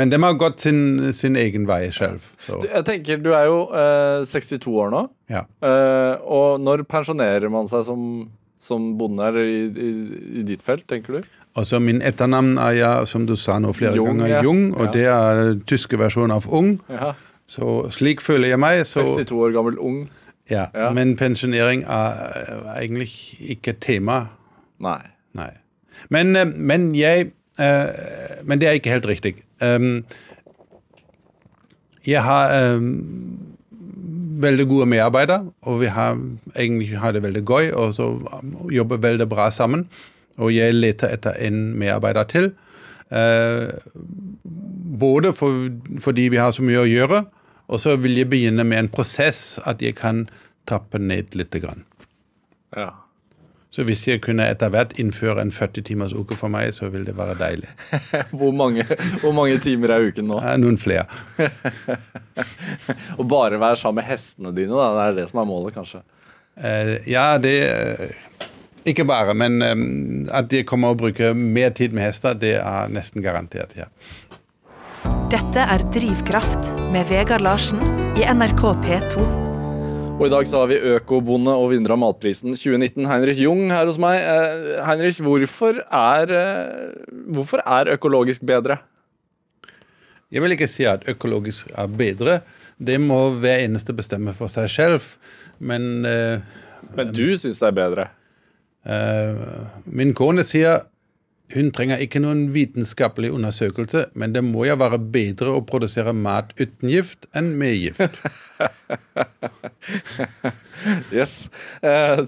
men 0.00 0.08
de 0.08 0.16
har 0.22 0.38
gått 0.40 0.62
sin, 0.64 1.12
sin 1.12 1.36
egen 1.36 1.66
vei 1.68 1.90
selv. 1.92 2.24
Du, 2.46 2.64
jeg 2.64 2.84
tenker, 2.88 3.18
du 3.20 3.34
er 3.36 3.44
jo 3.50 3.58
eh, 3.76 4.22
62 4.24 4.64
år 4.72 4.88
nå, 4.94 5.02
ja. 5.30 5.42
eh, 5.60 6.14
og 6.24 6.62
når 6.64 6.86
pensjonerer 6.88 7.52
man 7.52 7.68
seg 7.68 7.84
som, 7.90 8.06
som 8.62 8.86
bonde 8.96 9.28
i, 9.42 9.58
i, 9.68 9.90
i 10.40 10.46
ditt 10.48 10.64
felt, 10.64 10.86
tenker 10.88 11.20
du? 11.20 11.28
Altså 11.60 11.76
Min 11.84 12.00
etternavn 12.00 12.54
er 12.56 12.78
ja, 12.78 12.92
som 13.04 13.26
du 13.28 13.34
sa 13.36 13.58
nå 13.60 13.74
flere 13.76 13.92
Jung, 13.98 14.22
ganger. 14.22 14.40
Jung, 14.48 14.62
og 14.72 14.86
Ja. 14.86 14.92
det 14.96 15.04
er 15.12 15.42
tyske 15.68 16.00
versjon 16.00 16.32
av 16.32 16.48
Ung. 16.48 16.78
Ja. 16.88 17.12
Så 17.46 17.90
slik 17.90 18.20
føler 18.20 18.48
jeg 18.48 18.60
meg. 18.60 18.86
Så, 18.86 19.04
62 19.06 19.32
år 19.32 19.54
gammel 19.56 19.78
ung. 19.78 20.10
ja. 20.50 20.66
Ja. 20.74 20.90
Men 20.92 21.16
pensjonering 21.16 21.84
er 21.84 22.76
egentlig 22.76 23.10
ikke 23.40 23.72
tema. 23.72 24.26
Nei. 24.80 25.00
Nei. 25.34 25.50
Men, 26.10 26.36
eh, 26.36 26.46
men 26.46 26.94
jeg 26.96 27.32
eh, 27.58 27.86
Men 28.44 28.60
det 28.60 28.68
er 28.68 28.72
ikke 28.72 28.90
helt 28.90 29.06
riktig. 29.06 29.34
Um, 29.60 30.04
jeg 32.06 32.22
har 32.22 32.74
um, 32.74 33.38
veldig 34.42 34.66
gode 34.68 34.86
medarbeidere, 34.86 35.44
og 35.62 35.80
vi 35.80 35.86
har 35.86 36.18
egentlig 36.56 36.98
har 36.98 37.12
det 37.12 37.22
veldig 37.22 37.44
gøy 37.44 37.70
og 37.70 37.94
så 37.94 38.08
jobber 38.70 38.96
veldig 38.96 39.28
bra 39.28 39.50
sammen. 39.50 39.86
Og 40.36 40.54
jeg 40.54 40.74
leter 40.74 41.12
etter 41.12 41.36
en 41.38 41.78
medarbeider 41.78 42.24
til. 42.24 42.52
Eh, 43.12 43.68
både 45.02 45.32
for, 45.36 45.68
fordi 46.00 46.28
vi 46.32 46.40
har 46.40 46.52
så 46.56 46.64
mye 46.64 46.80
å 46.82 46.88
gjøre, 46.88 47.22
og 47.72 47.80
så 47.80 47.96
vil 48.00 48.16
jeg 48.22 48.30
begynne 48.32 48.64
med 48.64 48.78
en 48.86 48.90
prosess 48.92 49.58
at 49.68 49.82
jeg 49.84 49.96
kan 50.00 50.26
trappe 50.68 50.98
ned 51.00 51.36
litt. 51.36 51.52
Grann. 51.62 51.84
Ja. 52.76 52.90
Så 53.72 53.86
hvis 53.88 54.02
jeg 54.04 54.20
kunne 54.24 54.44
etter 54.52 54.68
hvert 54.72 54.92
innføre 55.00 55.40
en 55.40 55.52
40 55.52 55.84
timers 55.88 56.12
uke 56.12 56.36
for 56.36 56.52
meg, 56.52 56.74
så 56.76 56.90
vil 56.92 57.06
det 57.08 57.14
være 57.16 57.36
deilig. 57.40 57.70
Hvor 58.38 58.52
mange, 58.52 58.84
hvor 59.22 59.32
mange 59.36 59.56
timer 59.64 59.94
er 59.94 60.08
uken 60.10 60.28
nå? 60.28 60.40
Eh, 60.44 60.58
Noen 60.60 60.76
flere. 60.80 61.06
og 63.18 63.24
bare 63.32 63.60
være 63.60 63.78
sammen 63.80 64.02
med 64.02 64.08
hestene 64.10 64.52
dine, 64.56 64.76
da. 64.76 64.90
Det 64.98 65.06
er 65.06 65.16
det 65.22 65.28
som 65.30 65.40
er 65.40 65.48
målet, 65.48 65.76
kanskje. 65.76 66.02
Eh, 66.60 66.94
Ja, 67.08 67.38
det 67.40 67.56
Ikke 68.88 69.04
bare, 69.06 69.34
men 69.38 69.62
um, 69.62 69.82
at 70.34 70.48
de 70.50 70.64
kommer 70.66 70.90
å 70.90 70.98
bruke 70.98 71.30
mer 71.38 71.70
tid 71.76 71.94
med 71.94 72.08
hester, 72.08 72.34
det 72.34 72.56
er 72.58 72.90
nesten 72.90 73.22
garantert. 73.22 73.76
ja. 73.78 73.86
Dette 75.32 75.62
er 75.64 75.82
Drivkraft 75.94 76.66
med 76.92 77.06
Vegard 77.08 77.40
Larsen 77.46 77.80
i 78.18 78.26
NRK 78.26 78.62
P2. 78.82 79.22
Og 80.18 80.26
i 80.26 80.30
dag 80.30 80.46
så 80.46 80.60
har 80.60 80.68
vi 80.70 80.76
økobonde 80.92 81.54
og 81.56 81.70
vinner 81.72 81.94
av 81.94 82.00
matprisen 82.02 82.52
2019, 82.52 83.06
Heinrich 83.08 83.40
Jung, 83.40 83.62
her 83.72 83.88
hos 83.88 83.98
meg. 84.02 84.20
Eh, 84.20 84.82
Heinrich, 84.86 85.22
hvorfor 85.24 85.80
er, 85.82 86.34
eh, 86.36 87.14
hvorfor 87.32 87.62
er 87.64 87.94
økologisk 87.94 88.44
bedre? 88.46 88.76
Jeg 90.30 90.42
vil 90.42 90.54
ikke 90.54 90.68
si 90.70 90.84
at 90.88 91.06
økologisk 91.08 91.70
er 91.74 91.88
bedre. 91.88 92.40
Det 92.78 92.98
må 93.00 93.32
hver 93.40 93.64
eneste 93.64 93.94
bestemme 93.96 94.34
for 94.36 94.52
seg 94.52 94.68
selv. 94.70 95.16
Men 95.58 96.04
eh, 96.04 96.40
Men 96.96 97.12
du 97.14 97.36
syns 97.38 97.58
det 97.62 97.70
er 97.72 97.78
bedre? 97.78 98.08
Eh, 98.84 99.44
min 99.84 100.14
kone 100.18 100.44
sier 100.46 100.82
hun 101.52 101.68
trenger 101.74 102.00
ikke 102.00 102.20
noen 102.22 102.46
vitenskapelig 102.54 103.32
undersøkelse, 103.34 104.06
men 104.16 104.32
det 104.32 104.40
må 104.46 104.64
jo 104.64 104.76
være 104.80 104.98
bedre 105.12 105.52
å 105.52 105.64
produsere 105.68 106.14
mat 106.16 106.52
uten 106.60 106.88
gift 106.88 107.28
enn 107.36 107.54
med 107.60 107.76
gift. 107.76 108.02
Yes. 111.12 111.46
Eh, 111.84 112.20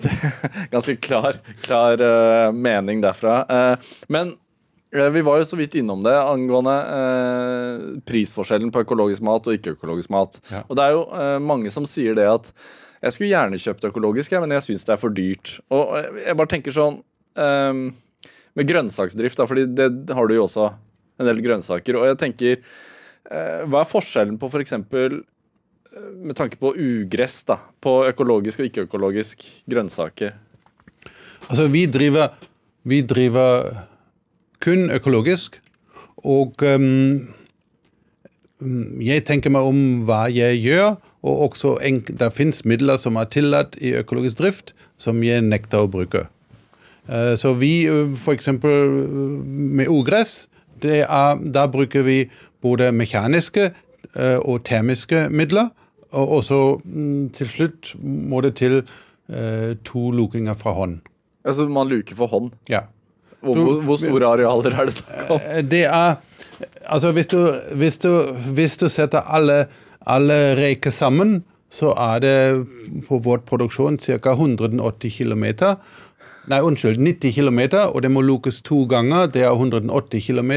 ganske 0.70 0.94
klar, 1.02 1.40
klar 1.64 1.98
eh, 1.98 2.52
mening 2.54 3.00
derfra. 3.02 3.40
Eh, 3.50 3.94
men 4.12 4.34
vi 4.94 5.24
var 5.26 5.40
jo 5.40 5.46
så 5.48 5.58
vidt 5.58 5.74
innom 5.80 6.04
det 6.04 6.14
angående 6.14 6.74
eh, 6.94 7.86
prisforskjellen 8.06 8.70
på 8.74 8.84
økologisk 8.84 9.24
mat 9.26 9.48
og 9.48 9.56
ikke-økologisk 9.56 10.12
mat. 10.14 10.38
Ja. 10.52 10.62
Og 10.68 10.78
det 10.78 10.86
er 10.86 10.94
jo 10.94 11.02
mange 11.42 11.72
som 11.74 11.88
sier 11.88 12.14
det 12.18 12.28
at 12.30 12.52
jeg 13.04 13.14
skulle 13.14 13.32
gjerne 13.32 13.60
kjøpt 13.60 13.84
økologisk, 13.90 14.32
men 14.40 14.54
jeg 14.56 14.66
syns 14.68 14.86
det 14.88 14.94
er 14.94 15.02
for 15.02 15.14
dyrt. 15.14 15.58
Og 15.74 15.92
eh, 15.98 16.22
jeg 16.24 16.38
bare 16.40 16.52
tenker 16.54 16.74
sånn 16.74 17.02
um, 17.36 17.84
Med 18.54 18.68
grønnsaksdrift, 18.70 19.38
da, 19.40 19.46
fordi 19.50 19.66
det 19.76 20.14
har 20.14 20.28
du 20.30 20.36
jo 20.36 20.46
også 20.46 20.70
en 21.20 21.28
del 21.28 21.42
grønnsaker. 21.44 21.98
Og 22.00 22.08
jeg 22.12 22.20
tenker 22.22 22.58
uh, 22.62 23.62
Hva 23.68 23.82
er 23.82 23.90
forskjellen 23.90 24.40
på 24.40 24.50
f.eks. 24.50 24.76
For 24.90 25.20
med 25.94 26.34
tanke 26.34 26.58
på 26.58 26.72
ugress, 26.74 27.44
da, 27.46 27.60
på 27.78 28.00
økologisk 28.08 28.58
og 28.58 28.66
ikke-økologisk 28.66 29.44
grønnsaker. 29.70 30.32
Altså, 31.46 31.68
vi 31.70 31.84
driver, 31.86 32.32
vi 32.82 32.98
driver 33.06 33.84
kun 34.64 34.88
økologisk, 34.90 35.60
og 36.24 36.64
um, 36.66 37.28
jeg 39.04 39.22
tenker 39.28 39.52
meg 39.54 39.68
om 39.68 39.80
hva 40.08 40.24
jeg 40.32 40.62
gjør, 40.64 40.96
og 41.24 41.40
også 41.48 41.74
det 42.20 42.28
finnes 42.36 42.62
midler 42.68 42.98
som 43.00 43.16
er 43.16 43.30
tillatt 43.32 43.78
i 43.80 43.94
økologisk 43.96 44.38
drift, 44.42 44.74
som 45.00 45.22
jeg 45.24 45.40
nekter 45.46 45.84
å 45.86 45.88
bruke. 45.90 46.26
Eh, 47.08 47.32
Så 47.40 47.54
vi 47.56 47.86
f.eks. 47.88 48.48
med 48.62 49.88
ugress, 49.88 50.48
det 50.82 51.00
er, 51.08 51.40
da 51.54 51.66
bruker 51.70 52.04
vi 52.04 52.18
både 52.64 52.90
mekaniske 52.92 53.70
eh, 53.70 54.38
og 54.38 54.64
termiske 54.68 55.28
midler. 55.30 55.70
Og 56.14 56.28
også 56.38 56.58
mm, 56.84 57.30
til 57.34 57.48
slutt 57.50 57.94
må 58.04 58.40
det 58.44 58.54
til 58.60 58.82
eh, 59.32 59.74
to 59.84 60.10
lukinger 60.14 60.54
fra 60.54 60.72
hånd. 60.76 61.00
Altså 61.44 61.66
Man 61.68 61.88
luker 61.90 62.14
for 62.16 62.26
hånd. 62.30 62.52
Ja. 62.70 62.84
Hvor, 63.44 63.58
hvor, 63.60 63.80
hvor 63.84 63.96
store 64.00 64.26
arealer 64.28 64.72
er 64.80 64.86
det 64.88 64.94
snakk 65.00 65.30
om? 65.30 65.40
Eh, 65.40 65.62
Det 65.64 65.84
er 65.88 66.14
Altså, 66.86 67.10
hvis 67.12 67.26
du, 67.26 67.38
hvis 67.74 67.96
du, 67.98 68.08
hvis 68.54 68.76
du 68.78 68.86
setter 68.88 69.24
alle, 69.26 69.66
alle 70.06 70.54
reker 70.58 70.94
sammen, 70.94 71.42
så 71.74 71.92
er 71.98 72.22
det 72.22 72.36
på 73.08 73.18
vår 73.24 73.42
produksjon 73.48 73.98
ca. 73.98 74.34
180 74.34 75.10
km. 75.10 75.46
Nei, 76.50 76.60
unnskyld, 76.60 77.00
90 77.00 77.32
km, 77.32 77.60
og 77.88 78.02
det 78.04 78.10
må 78.12 78.20
lukes 78.20 78.60
to 78.62 78.84
ganger. 78.88 79.30
Det 79.32 79.42
er 79.42 79.54
180 79.54 80.20
km. 80.26 80.52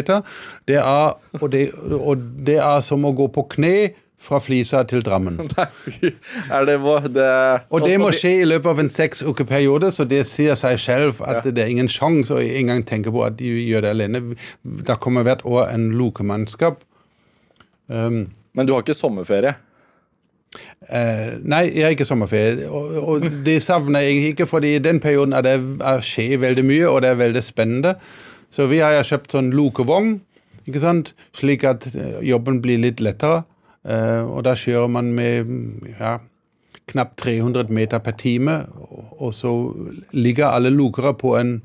Det 0.67 0.81
er, 0.81 1.15
og, 1.39 1.47
det, 1.51 1.69
og 1.95 2.27
det 2.47 2.59
er 2.59 2.83
som 2.83 3.07
å 3.07 3.15
gå 3.15 3.29
på 3.31 3.47
kne 3.55 3.73
fra 4.17 4.39
Flisa 4.41 4.81
til 4.89 5.03
Drammen. 5.05 5.37
Nei. 5.57 5.67
Er 6.51 6.65
det, 6.67 6.79
må, 6.81 6.97
det 7.05 7.27
Og 7.69 7.85
det 7.85 7.99
må 8.01 8.09
skje 8.15 8.33
i 8.41 8.47
løpet 8.47 8.71
av 8.73 8.81
en 8.81 8.91
seks 8.91 9.23
uker 9.23 9.47
periode, 9.47 9.91
så 9.93 10.07
det 10.09 10.23
sier 10.27 10.57
seg 10.59 10.79
selv 10.81 11.21
at 11.25 11.45
det 11.45 11.63
er 11.63 11.71
ingen 11.71 11.89
sjanse 11.91 12.35
å 12.35 12.41
engang 12.41 12.83
tenke 12.87 13.13
på 13.13 13.23
at 13.27 13.37
de 13.39 13.53
gjør 13.61 13.85
det 13.85 13.93
alene. 13.93 14.23
Det 14.63 14.99
kommer 15.03 15.27
hvert 15.27 15.45
år 15.45 15.69
en 15.69 15.91
lokemannskap. 15.99 16.81
Um, 17.87 18.25
Men 18.57 18.65
du 18.67 18.73
har 18.73 18.81
ikke 18.83 18.97
sommerferie? 18.97 19.53
eh, 20.89 21.35
nei, 21.43 21.63
jeg 21.75 21.83
har 21.83 21.93
ikke 21.95 22.05
sommerferie, 22.07 22.67
og, 22.69 22.95
og 23.03 23.25
det 23.45 23.57
savner 23.65 24.05
jeg 24.05 24.31
ikke, 24.31 24.47
fordi 24.49 24.75
i 24.77 24.79
den 24.83 24.99
perioden 25.03 25.35
er 25.35 25.43
det 25.45 25.55
er 25.83 26.01
skjer 26.05 26.39
veldig 26.41 26.63
mye, 26.65 26.87
og 26.89 27.01
det 27.03 27.11
er 27.11 27.19
veldig 27.19 27.43
spennende. 27.43 27.95
Så 28.53 28.65
vi 28.71 28.79
har 28.81 28.95
kjøpt 29.05 29.35
sånn 29.35 29.51
lokevogn, 29.55 30.15
ikke 30.67 30.81
sant, 30.83 31.13
slik 31.35 31.63
at 31.67 31.89
eh, 31.93 32.17
jobben 32.27 32.61
blir 32.63 32.79
litt 32.81 33.03
lettere. 33.03 33.43
Eh, 33.87 34.23
og 34.23 34.41
da 34.47 34.55
kjører 34.57 34.89
man 34.91 35.11
med 35.15 35.51
ja, 35.99 36.17
knapt 36.91 37.17
300 37.23 37.69
meter 37.73 37.99
per 38.03 38.15
time, 38.19 38.61
og- 38.79 39.13
og 39.27 39.33
så 39.33 39.51
ligger 40.13 40.47
alle 40.53 40.69
lokere 40.71 41.13
på 41.17 41.35
en 41.39 41.61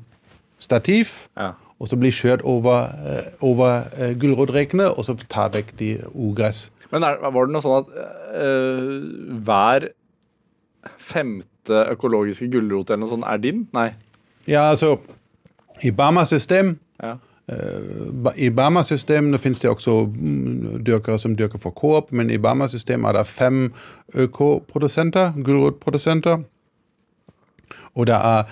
stativ, 0.59 1.27
Ja. 1.37 1.51
og 1.79 1.87
så 1.87 1.95
blir 1.99 2.11
kjørt 2.11 2.41
over, 2.43 2.87
eh, 3.07 3.31
over 3.41 3.83
eh, 3.97 4.13
gulrotrekene, 4.15 4.87
og 4.97 5.03
så 5.05 5.15
tar 5.29 5.49
vekk 5.49 5.75
de 5.79 5.97
ugress. 6.15 6.69
Men 6.93 7.03
er, 7.07 7.17
var 7.25 7.47
det 7.49 7.55
noe 7.55 7.63
sånn 7.65 7.79
at 7.81 7.91
øh, 8.37 8.95
hver 9.47 9.89
femte 11.01 11.83
økologiske 11.93 12.49
gulrot 12.53 12.89
eller 12.91 13.03
noe 13.05 13.13
sånt 13.15 13.27
er 13.29 13.39
din? 13.41 13.65
Nei. 13.75 13.89
Ja, 14.47 14.69
altså, 14.73 14.97
i 15.83 15.91
Bama-system 15.95 16.75
Ja. 17.01 17.15
Ba- 18.23 18.31
I 18.39 18.47
Bama-systemet 18.55 19.41
finnes 19.43 19.59
det 19.59 19.67
også 19.71 20.05
mm, 20.07 20.83
dyrkere 20.87 21.17
som 21.19 21.33
dyrker 21.35 21.59
for 21.59 21.75
Coop, 21.75 22.11
men 22.15 22.29
i 22.31 22.37
Bama-systemet 22.39 23.09
er 23.09 23.17
det 23.17 23.25
fem 23.27 23.57
økoprodusenter, 24.15 25.33
gulrotprodusenter. 25.43 26.45
Og 27.99 28.07
det 28.07 28.15
er 28.15 28.47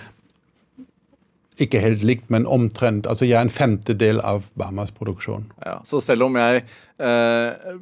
ikke 1.62 1.80
helt 1.80 2.04
likt, 2.04 2.28
men 2.32 2.44
omtrent. 2.46 3.06
Altså 3.08 3.24
jeg 3.28 3.38
er 3.38 3.46
en 3.46 3.52
femtedel 3.54 4.20
av 4.24 4.50
Bamas 4.60 4.92
produksjon. 4.92 5.48
Ja, 5.64 5.78
så 5.88 6.00
selv 6.04 6.26
om 6.28 6.36
jeg 6.36 6.62
eh, 7.00 7.80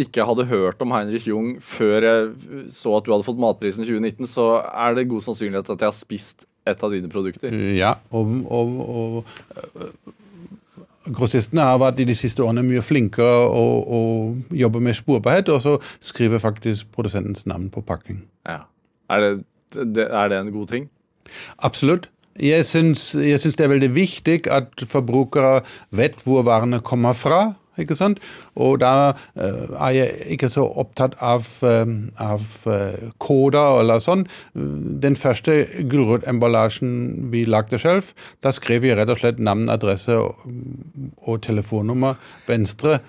ikke 0.00 0.24
hadde 0.28 0.48
hørt 0.50 0.80
om 0.84 0.94
Heinrich 0.94 1.28
Jung 1.28 1.56
før 1.64 2.06
jeg 2.06 2.70
så 2.74 2.94
at 2.98 3.06
du 3.06 3.12
hadde 3.14 3.26
fått 3.26 3.40
matprisen 3.42 3.84
2019, 3.86 4.28
så 4.30 4.46
er 4.68 4.96
det 4.96 5.08
god 5.10 5.24
sannsynlighet 5.26 5.74
at 5.74 5.84
jeg 5.84 5.90
har 5.90 5.96
spist 5.96 6.46
et 6.68 6.82
av 6.84 6.92
dine 6.92 7.10
produkter. 7.10 7.54
Ja, 7.76 7.94
og, 8.14 8.32
og, 8.52 8.74
og 8.90 9.24
øh, 9.80 9.92
grossistene 11.16 11.64
har 11.66 11.80
vært 11.80 12.02
i 12.02 12.08
de 12.08 12.16
siste 12.18 12.44
årene 12.44 12.64
mye 12.66 12.84
flinkere 12.84 13.48
å, 13.48 13.64
og 13.98 14.56
jobbe 14.56 14.82
med 14.84 14.98
sporbarhet, 14.98 15.50
og 15.52 15.62
så 15.64 15.76
skriver 16.04 16.42
faktisk 16.42 16.90
produsentens 16.94 17.46
navn 17.48 17.70
på 17.72 17.84
pakking. 17.86 18.22
Ja. 18.48 18.64
Er, 19.10 19.24
det, 19.24 19.86
det, 19.96 20.06
er 20.06 20.32
det 20.32 20.40
en 20.40 20.52
god 20.54 20.72
ting? 20.74 20.90
Absolutt. 21.58 22.10
Jeg 22.40 22.64
syns, 22.64 23.10
jeg 23.18 23.40
syns 23.42 23.58
det 23.58 23.64
er 23.66 23.72
veldig 23.72 23.90
viktig 23.92 24.36
at 24.54 24.84
forbrukere 24.88 25.60
vet 25.96 26.20
hvor 26.24 26.44
varene 26.46 26.78
kommer 26.84 27.16
fra. 27.16 27.40
Ikke 27.82 27.98
sant? 27.98 28.20
Og 28.60 28.80
da 28.82 28.92
eh, 29.34 29.70
er 29.74 29.94
jeg 29.96 30.34
ikke 30.36 30.50
så 30.52 30.66
opptatt 30.82 31.16
av, 31.20 31.46
eh, 31.66 31.94
av 32.20 32.48
eh, 32.70 33.10
koder 33.22 33.80
eller 33.82 34.02
sånn. 34.02 34.26
Den 34.54 35.18
første 35.18 35.62
gulrotemballasjen 35.90 37.30
vi 37.32 37.44
lagde 37.48 37.80
selv, 37.80 38.12
da 38.44 38.52
skrev 38.54 38.84
vi 38.84 38.94
rett 38.96 39.10
og 39.12 39.20
slett 39.22 39.40
navn, 39.42 39.68
adresse 39.72 40.16
og, 40.16 40.44
og 41.26 41.40
telefonnummer 41.46 42.20
venstre 42.48 43.00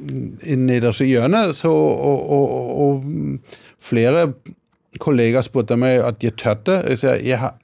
i 0.00 0.56
nederste 0.56 1.04
hjørne, 1.04 1.50
så, 1.56 1.70
og, 1.70 2.20
og, 2.32 2.46
og, 2.84 3.58
flere 3.80 4.30
kollegaer 5.00 5.44
spurte 5.44 5.76
meg 5.80 6.00
at 6.04 6.24
jeg 6.24 6.36
tørte. 6.40 6.80
Jeg 6.88 7.00
sa 7.00 7.16
jeg 7.16 7.40
har 7.40 7.58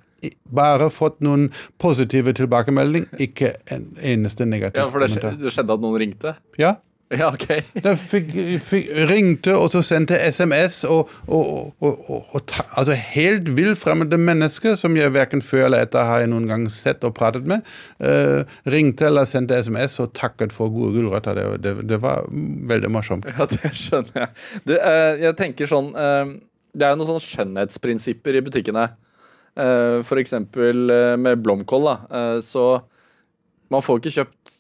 bare 0.49 0.89
fått 0.91 1.21
noen 1.25 1.51
positive 1.83 2.33
tilbakemeldinger, 2.37 3.21
ikke 3.21 3.55
en 3.73 3.91
eneste 4.01 4.49
negativ 4.49 4.83
ja, 4.83 4.91
for 4.91 5.05
det, 5.05 5.37
det 5.43 5.53
skjedde 5.55 5.77
at 5.77 5.85
noen 5.85 6.01
ringte? 6.01 6.37
Ja. 6.61 6.77
Ja, 7.15 7.29
ok. 7.31 7.47
De 7.85 7.93
fikk, 7.95 8.33
fikk, 8.67 8.89
ringte 9.07 9.55
og 9.55 9.69
så 9.71 9.83
sendte 9.87 10.19
SMS 10.19 10.81
og, 10.91 11.13
og, 11.31 11.77
og, 11.79 12.01
og 12.35 12.43
ta, 12.51 12.65
altså 12.75 12.97
helt 12.99 13.53
villfremmede 13.55 14.19
mennesker 14.19 14.75
som 14.81 14.97
jeg 14.99 15.15
verken 15.15 15.45
før 15.45 15.69
eller 15.69 15.87
etter 15.87 16.09
har 16.09 16.25
jeg 16.25 16.33
noen 16.33 16.51
gang 16.51 16.67
sett 16.73 17.07
og 17.07 17.15
pratet 17.15 17.47
med, 17.47 17.63
uh, 18.03 18.43
ringte 18.67 19.07
eller 19.07 19.29
sendte 19.29 19.61
SMS 19.63 20.01
og 20.03 20.17
takket 20.19 20.55
for 20.55 20.73
gode 20.75 20.97
gulrøtter. 20.99 21.39
Det, 21.39 21.47
det, 21.63 21.77
det, 21.93 22.03
var 22.03 22.27
veldig 22.75 22.91
morsomt. 22.91 23.31
Ja, 23.31 23.47
det 23.55 23.71
skjønner 23.79 24.25
jeg. 24.25 24.31
Du, 24.67 24.75
uh, 24.75 25.15
jeg 25.29 25.39
tenker 25.39 25.71
sånn 25.71 25.95
uh, 25.95 26.35
Det 26.75 26.89
er 26.89 26.95
jo 26.95 27.01
noen 27.05 27.13
sånne 27.13 27.27
skjønnhetsprinsipper 27.29 28.41
i 28.41 28.47
butikkene. 28.51 28.89
Uh, 29.57 30.03
F.eks. 30.05 30.35
med 30.53 31.43
blomkål. 31.43 31.89
da, 31.89 32.21
så 32.45 32.67
man 33.73 33.83
får 33.83 34.01
ikke 34.01 34.15
kjøpt 34.21 34.57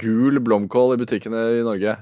gul 0.00 0.40
blomkål 0.44 0.94
i 0.94 1.00
butikkene 1.00 1.42
i 1.58 1.64
Norge. 1.66 1.96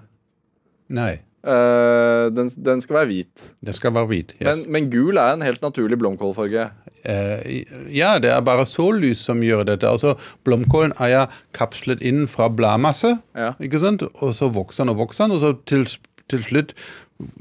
Nei. 0.95 1.15
Uh, 1.47 2.27
den, 2.35 2.51
den, 2.59 2.81
skal 2.83 3.01
være 3.01 3.11
hvit. 3.11 3.45
Den 3.63 3.77
skal 3.77 3.95
være 3.95 4.11
hvit, 4.11 4.33
yes. 4.41 4.49
men, 4.49 4.65
men, 4.73 4.89
gul 4.91 5.19
er 5.21 5.37
en 5.37 5.45
helt 5.47 5.63
naturlig 5.63 5.99
blomkålfarge. 6.01 6.65
Uh, 7.07 7.93
ja, 7.95 8.17
det 8.19 8.33
er 8.35 8.43
bare 8.47 8.67
sollys 8.67 9.23
som 9.29 9.45
gjør 9.47 9.63
dette. 9.69 9.87
Altså, 9.87 10.17
Blomkålen 10.47 10.97
er 10.99 11.13
ja 11.13 11.23
kapslet 11.55 12.03
inn 12.03 12.25
fra 12.31 12.49
bladmasse, 12.51 13.15
ja. 13.39 13.53
ikke 13.63 13.83
sant? 13.83 14.03
og 14.03 14.35
så 14.35 14.51
vokser 14.51 14.85
den 14.85 14.97
og 14.97 15.05
vokser 15.05 15.29
den, 15.29 15.37
og 15.37 15.45
så 15.45 15.53
til, 15.71 15.87
til 16.33 16.43
slutt 16.43 16.75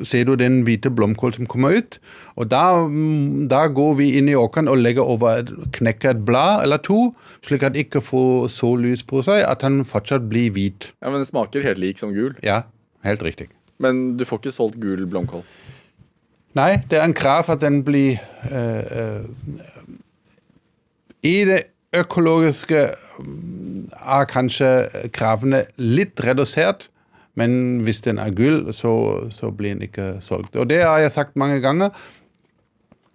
ser 0.03 0.23
du 0.27 0.35
den 0.39 0.61
hvite 0.67 0.89
blomkål 0.93 1.33
som 1.35 1.49
kommer 1.51 1.75
ut. 1.79 1.97
Og 2.39 2.49
da, 2.51 2.63
da 3.51 3.65
går 3.67 3.97
vi 3.99 4.11
inn 4.19 4.29
i 4.31 4.37
åkeren 4.39 4.69
og 4.71 4.79
legger 4.79 5.03
over 5.03 5.41
et, 5.41 5.51
knekker 5.75 6.13
et 6.13 6.23
blad 6.27 6.63
eller 6.63 6.81
to, 6.83 7.09
slik 7.45 7.65
at 7.65 7.75
det 7.75 7.87
ikke 7.87 8.03
får 8.03 8.47
så 8.55 8.71
lys 8.79 9.03
på 9.07 9.23
seg 9.25 9.43
at 9.43 9.65
den 9.65 9.83
fortsatt 9.87 10.29
blir 10.31 10.53
hvit. 10.55 10.91
Ja, 11.01 11.09
Men 11.09 11.23
den 11.23 11.29
smaker 11.29 11.65
helt 11.65 11.81
lik 11.81 11.99
som 12.01 12.15
gul? 12.15 12.35
Ja, 12.43 12.63
helt 13.03 13.23
riktig. 13.23 13.49
Men 13.77 14.15
du 14.17 14.25
får 14.25 14.43
ikke 14.43 14.55
solgt 14.55 14.79
gul 14.79 15.05
blomkål? 15.11 15.43
Nei, 16.55 16.79
det 16.89 16.99
er 16.99 17.03
en 17.03 17.15
krav 17.15 17.49
at 17.51 17.59
den 17.61 17.81
blir 17.83 18.21
øh, 18.47 18.83
øh, 18.91 19.23
I 21.23 21.37
det 21.45 21.63
økologiske 21.95 22.83
er 23.95 24.27
kanskje 24.29 24.69
kravene 25.15 25.65
litt 25.77 26.23
redusert. 26.23 26.87
Men 27.35 27.79
hvis 27.83 28.01
den 28.05 28.19
er 28.21 28.33
gull, 28.35 28.73
så, 28.73 28.93
så 29.29 29.51
blir 29.51 29.75
den 29.75 29.85
ikke 29.87 30.15
solgt. 30.23 30.55
Og 30.55 30.69
det 30.69 30.83
har 30.83 30.99
jeg 31.03 31.11
sagt 31.11 31.35
mange 31.35 31.59
ganger. 31.63 31.91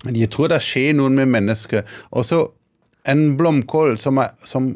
Jeg 0.09 0.31
tror 0.33 0.49
det 0.53 0.63
skjer 0.65 0.95
noe 0.97 1.13
med 1.13 1.29
mennesket. 1.33 1.89
Også 2.11 2.47
en 3.09 3.37
blomkål 3.37 3.99
som, 3.99 4.21
er, 4.21 4.37
som 4.45 4.75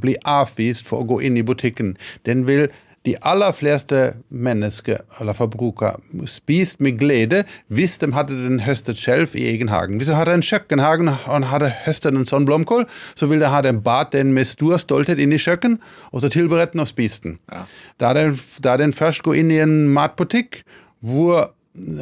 blir 0.00 0.18
avvist 0.28 0.86
for 0.88 1.02
å 1.02 1.08
gå 1.14 1.20
inn 1.26 1.38
i 1.38 1.46
butikken, 1.46 1.94
den 2.26 2.46
vil 2.48 2.68
de 3.04 3.14
aller 3.20 3.52
fleste 3.52 4.14
mennesker 4.28 5.02
eller 5.20 5.36
forbrukere 5.36 6.26
spist 6.26 6.80
med 6.80 6.98
glede 6.98 7.42
hvis 7.68 7.98
de 8.00 8.08
hadde 8.16 8.36
den 8.46 8.62
høstet 8.64 8.96
selv 8.96 9.34
i 9.36 9.44
egen 9.50 9.68
hage. 9.68 9.96
Hvis 9.96 10.08
de 10.08 10.16
hadde 10.16 10.34
en 10.34 10.42
kjøkkenhage 10.44 11.16
og 11.26 11.48
hadde 11.50 11.72
høstet 11.84 12.16
en 12.16 12.24
sånn 12.28 12.48
blomkål, 12.48 12.86
så 13.14 13.28
ville 13.28 13.44
de 13.44 13.52
ha 13.52 13.60
den 13.64 13.82
bart 13.84 14.14
den 14.16 14.32
med 14.32 14.48
stor 14.48 14.80
stolthet 14.80 15.20
inn 15.20 15.34
i 15.36 15.40
kjøkken, 15.40 15.76
og 16.12 16.24
så 16.24 16.32
tilberedt 16.32 16.72
den 16.72 16.84
og 16.84 16.88
spist 16.88 17.26
den. 17.26 17.38
Ja. 17.52 17.66
Da 18.00 18.14
den, 18.16 18.38
da 18.64 18.78
den 18.80 18.96
først 18.96 19.24
går 19.26 19.42
inn 19.42 19.52
i 19.52 19.60
en 19.60 19.76
matbutikk 19.92 20.62
hvor, 21.04 21.52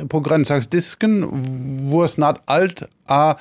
på 0.07 0.23
grønnsaksdisken 0.23 1.23
hvor 1.91 2.07
snart 2.07 2.39
alt 2.47 2.85
er 3.11 3.35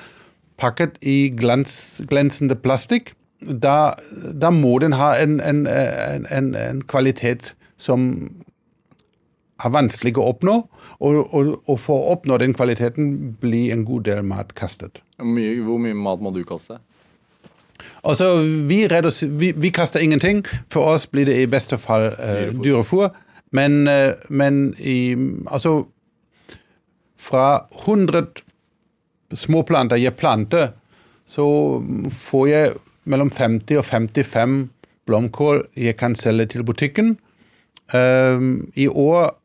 pakket 0.61 0.97
i 1.01 1.29
glans, 1.37 2.01
glansende 2.09 2.57
plastikk, 2.57 3.13
da, 3.41 3.95
da, 4.33 4.49
må 4.53 4.77
den 4.79 4.93
ha 4.93 5.15
en, 5.17 5.39
en, 5.41 5.65
en, 5.67 6.55
en, 6.55 6.81
kvalitet 6.85 7.53
som 7.81 8.03
er 9.61 9.73
vanskelig 9.73 10.13
å 10.17 10.27
oppnå. 10.33 10.55
Og, 11.01 11.17
og, 11.33 11.55
og, 11.65 11.79
for 11.81 11.97
å 11.97 12.15
oppnå 12.15 12.37
den 12.41 12.53
kvaliteten 12.57 13.35
blir 13.41 13.73
en 13.73 13.85
god 13.85 14.05
del 14.09 14.23
mat 14.25 14.53
kastet. 14.57 15.01
Hvor 15.17 15.81
mye 15.81 15.97
mat 15.97 16.21
må 16.21 16.33
du 16.35 16.43
kaste? 16.45 16.79
Altså, 18.05 18.35
vi, 18.69 18.87
vi, 18.87 19.51
vi, 19.57 19.69
kaster 19.69 19.99
ingenting. 19.99 20.43
For 20.69 20.93
oss 20.93 21.07
blir 21.07 21.25
det 21.25 21.37
i 21.41 21.49
beste 21.49 21.77
fall 21.81 22.11
uh, 22.17 22.49
dyrefôr. 22.53 23.09
Men, 23.51 23.87
uh, 23.87 24.13
men 24.29 24.73
i 24.79 25.15
Altså 25.51 25.83
Fra 27.21 27.67
100 27.85 28.41
småplanter 29.37 29.99
jeg 30.01 30.15
planter, 30.17 30.71
så 31.25 31.45
får 32.09 32.47
jeg 32.47 32.71
mellom 33.05 33.31
50 33.31 33.77
og 33.77 33.85
55 33.85 34.69
blomkål 35.09 35.65
jeg 35.77 35.97
kan 35.97 36.15
selge 36.15 36.45
til 36.45 36.63
butikken. 36.63 37.17
Um, 37.93 38.71
I 38.75 38.87
år 38.87 39.41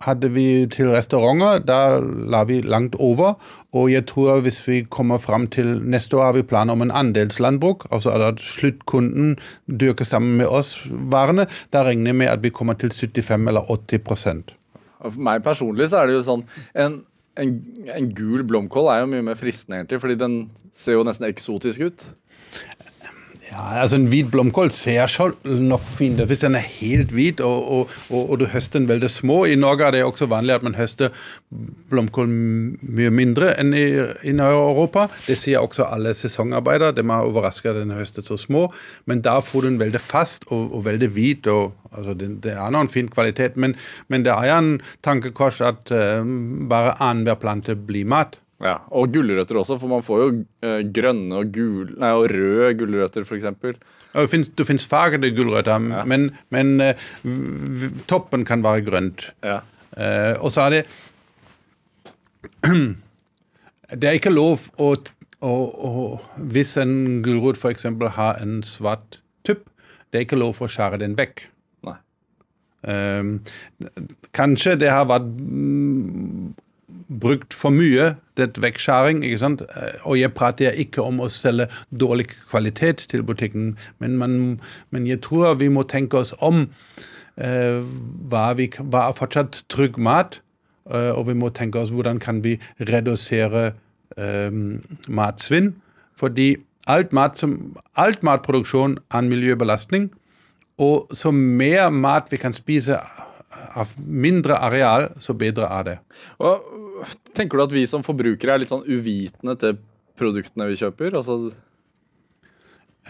hadde 0.00 0.30
vi 0.32 0.66
til 0.72 0.90
restauranter. 0.90 1.60
Da 1.64 2.00
la 2.00 2.44
vi 2.48 2.60
langt 2.60 2.96
over. 2.98 3.34
Og 3.72 3.92
jeg 3.92 4.06
tror 4.06 4.40
hvis 4.40 4.62
vi 4.68 4.80
kommer 4.90 5.18
fram 5.18 5.46
til 5.46 5.76
neste 5.82 6.16
år, 6.16 6.24
har 6.24 6.32
vi 6.38 6.42
planer 6.42 6.72
om 6.72 6.82
en 6.82 6.90
andelslandbruk. 6.90 7.86
Altså 7.92 8.10
at 8.10 8.40
sluttkunden 8.40 9.36
dyrker 9.80 10.04
sammen 10.04 10.36
med 10.36 10.46
oss 10.46 10.80
varene. 10.88 11.46
Da 11.72 11.84
regner 11.84 12.10
jeg 12.10 12.20
med 12.22 12.32
at 12.32 12.42
vi 12.42 12.50
kommer 12.50 12.74
til 12.74 12.90
75 12.90 13.48
eller 13.48 13.70
80 13.70 14.56
For 15.00 15.16
meg 15.16 15.42
personlig 15.42 15.88
så 15.90 16.02
er 16.02 16.06
det 16.06 16.18
jo 16.18 16.24
sånn 16.24 16.42
en, 16.74 16.98
en, 17.40 17.52
en 17.94 18.10
gul 18.14 18.44
blomkål 18.44 18.90
er 18.92 18.98
jo 19.00 19.12
mye 19.14 19.24
mer 19.24 19.38
fristende, 19.40 19.78
egentlig, 19.78 20.00
fordi 20.00 20.16
den 20.20 20.34
ser 20.76 20.98
jo 20.98 21.04
nesten 21.04 21.28
eksotisk 21.28 21.80
ut. 21.80 22.04
Ja, 23.50 23.80
altså 23.82 23.98
En 23.98 24.06
hvit 24.12 24.28
blomkål 24.30 24.70
ser 24.70 25.08
så 25.10 25.32
nok 25.44 25.82
fin 25.98 26.14
ut 26.20 26.28
hvis 26.30 26.44
den 26.44 26.54
er 26.54 26.62
helt 26.62 27.10
hvit 27.14 27.40
og, 27.42 27.70
og, 27.74 27.94
og, 28.10 28.20
og, 28.30 28.34
du 28.38 28.44
høster 28.52 28.78
den 28.78 28.86
veldig 28.88 29.10
små. 29.10 29.40
I 29.50 29.56
Norge 29.58 29.88
er 29.88 29.96
det 29.96 30.04
også 30.06 30.28
vanlig 30.30 30.54
at 30.54 30.66
man 30.66 30.76
høster 30.78 31.10
blomkål 31.90 32.30
mye 32.30 33.10
mindre 33.10 33.50
enn 33.58 33.74
i, 33.74 33.86
i 34.22 34.34
Europa. 34.36 35.08
Det 35.26 35.34
sier 35.38 35.64
også 35.64 35.88
alle 35.88 36.14
sesongarbeidere. 36.14 36.94
De 36.94 37.02
er 37.02 37.26
overrasket 37.26 37.72
at 37.72 37.80
den 37.82 37.90
er 37.90 38.04
høstet 38.04 38.30
så 38.30 38.38
små. 38.38 38.68
Men 39.10 39.24
da 39.26 39.40
får 39.42 39.66
du 39.66 39.70
den 39.72 39.80
veldig 39.82 40.02
fast 40.04 40.46
og, 40.54 40.84
veldig 40.86 41.10
hvit. 41.16 41.50
altså 41.90 42.14
det, 42.14 42.30
det, 42.44 42.54
er 42.54 42.70
noen 42.70 42.88
fin 42.88 43.10
kvalitet, 43.10 43.56
men, 43.56 43.74
men 44.08 44.22
det 44.24 44.30
er 44.30 44.54
en 44.54 44.76
tankekors 45.02 45.58
at 45.60 45.90
uh, 45.90 46.22
bare 46.70 46.94
annenhver 47.02 47.42
plante 47.42 47.74
blir 47.74 48.06
mat. 48.06 48.38
Ja, 48.60 48.74
Og 48.92 49.08
gulrøtter 49.14 49.56
også, 49.56 49.78
for 49.80 49.88
man 49.88 50.02
får 50.04 50.18
jo 50.20 50.32
eh, 50.66 50.82
grønne 50.92 51.38
og, 51.40 51.52
gul, 51.54 51.94
nei, 51.96 52.10
og 52.12 52.26
røde 52.28 52.74
gulrøtter, 52.76 53.24
f.eks. 53.24 53.46
Ja, 54.12 54.24
det 54.26 54.66
fins 54.68 54.84
fargede 54.88 55.30
gulrøtter, 55.32 55.80
ja. 55.80 56.02
men, 56.04 56.26
men 56.52 56.74
uh, 56.82 57.86
toppen 58.10 58.44
kan 58.44 58.64
være 58.64 58.84
grønt. 58.84 59.30
Ja. 59.46 59.62
Uh, 59.96 60.34
og 60.44 60.52
så 60.52 60.66
er 60.66 60.76
det 60.76 60.82
Det 64.00 64.06
er 64.06 64.14
ikke 64.20 64.30
lov 64.30 64.68
å, 64.78 64.92
å, 65.42 65.50
å 65.50 65.92
Hvis 66.52 66.76
en 66.78 67.24
gulrot 67.24 67.58
f.eks. 67.58 67.88
har 68.14 68.38
en 68.44 68.60
svart 68.62 69.18
tupp, 69.46 69.64
det 70.12 70.20
er 70.20 70.28
ikke 70.28 70.38
lov 70.38 70.60
å 70.60 70.68
skjære 70.70 71.00
den 71.00 71.16
vekk. 71.18 71.48
Uh, 72.80 73.36
kanskje 74.32 74.78
det 74.80 74.88
har 74.88 75.04
vært 75.08 75.26
brukt 77.10 77.54
for 77.54 77.74
mye, 77.74 78.14
det 78.36 78.46
er 78.46 78.62
vekkskjæring. 78.62 79.24
ikke 79.24 79.38
sant? 79.38 79.62
Og 80.02 80.20
jeg 80.20 80.32
prater 80.34 80.70
ikke 80.70 81.02
om 81.02 81.20
å 81.20 81.28
selge 81.28 81.68
dårlig 81.90 82.28
kvalitet 82.50 83.06
til 83.10 83.22
butikken, 83.22 83.76
men, 83.98 84.16
man, 84.18 84.60
men 84.90 85.06
jeg 85.06 85.20
tror 85.26 85.54
vi 85.54 85.68
må 85.68 85.82
tenke 85.82 86.18
oss 86.18 86.34
om. 86.38 86.68
Eh, 87.40 87.82
hva, 88.30 88.52
vi, 88.54 88.68
hva, 88.78 89.08
er 89.08 89.18
fortsatt 89.18 89.64
trygg 89.72 89.98
mat? 89.98 90.40
Eh, 90.90 91.10
og 91.10 91.26
vi 91.28 91.34
må 91.34 91.50
tenke 91.54 91.80
oss 91.80 91.92
hvordan 91.94 92.20
kan 92.20 92.42
vi 92.44 92.58
redusere 92.78 93.72
eh, 94.16 94.50
matsvinn. 95.08 95.74
Fordi 96.16 96.56
alt, 96.90 97.12
mat 97.12 97.38
som, 97.38 97.76
alt 97.96 98.22
matproduksjon 98.26 98.98
er 99.10 99.18
en 99.18 99.32
miljøbelastning. 99.32 100.10
Og 100.80 101.10
så 101.16 101.32
mer 101.34 101.90
mat 101.90 102.30
vi 102.32 102.40
kan 102.40 102.56
spise 102.56 102.98
av 103.78 103.92
mindre 103.98 104.56
areal, 104.58 105.10
så 105.22 105.34
bedre 105.38 105.68
er 105.70 105.86
det. 105.86 105.96
Og 106.42 106.64
Tenker 107.36 107.58
du 107.58 107.64
at 107.64 107.74
vi 107.74 107.86
som 107.88 108.04
forbrukere 108.06 108.54
er 108.54 108.62
litt 108.62 108.72
sånn 108.72 108.86
uvitende 108.86 109.56
til 109.60 109.78
produktene 110.20 110.68
vi 110.70 110.78
kjøper? 110.80 111.16
Altså 111.20 111.38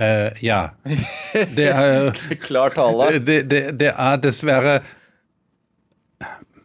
uh, 0.00 0.30
ja. 0.44 0.62
Det 1.58 1.68
er 1.72 2.10
Klar 2.42 2.74
tale. 2.76 3.12
Det, 3.18 3.42
det, 3.50 3.62
det, 3.80 3.92
er 3.92 4.22
dessverre 4.22 4.80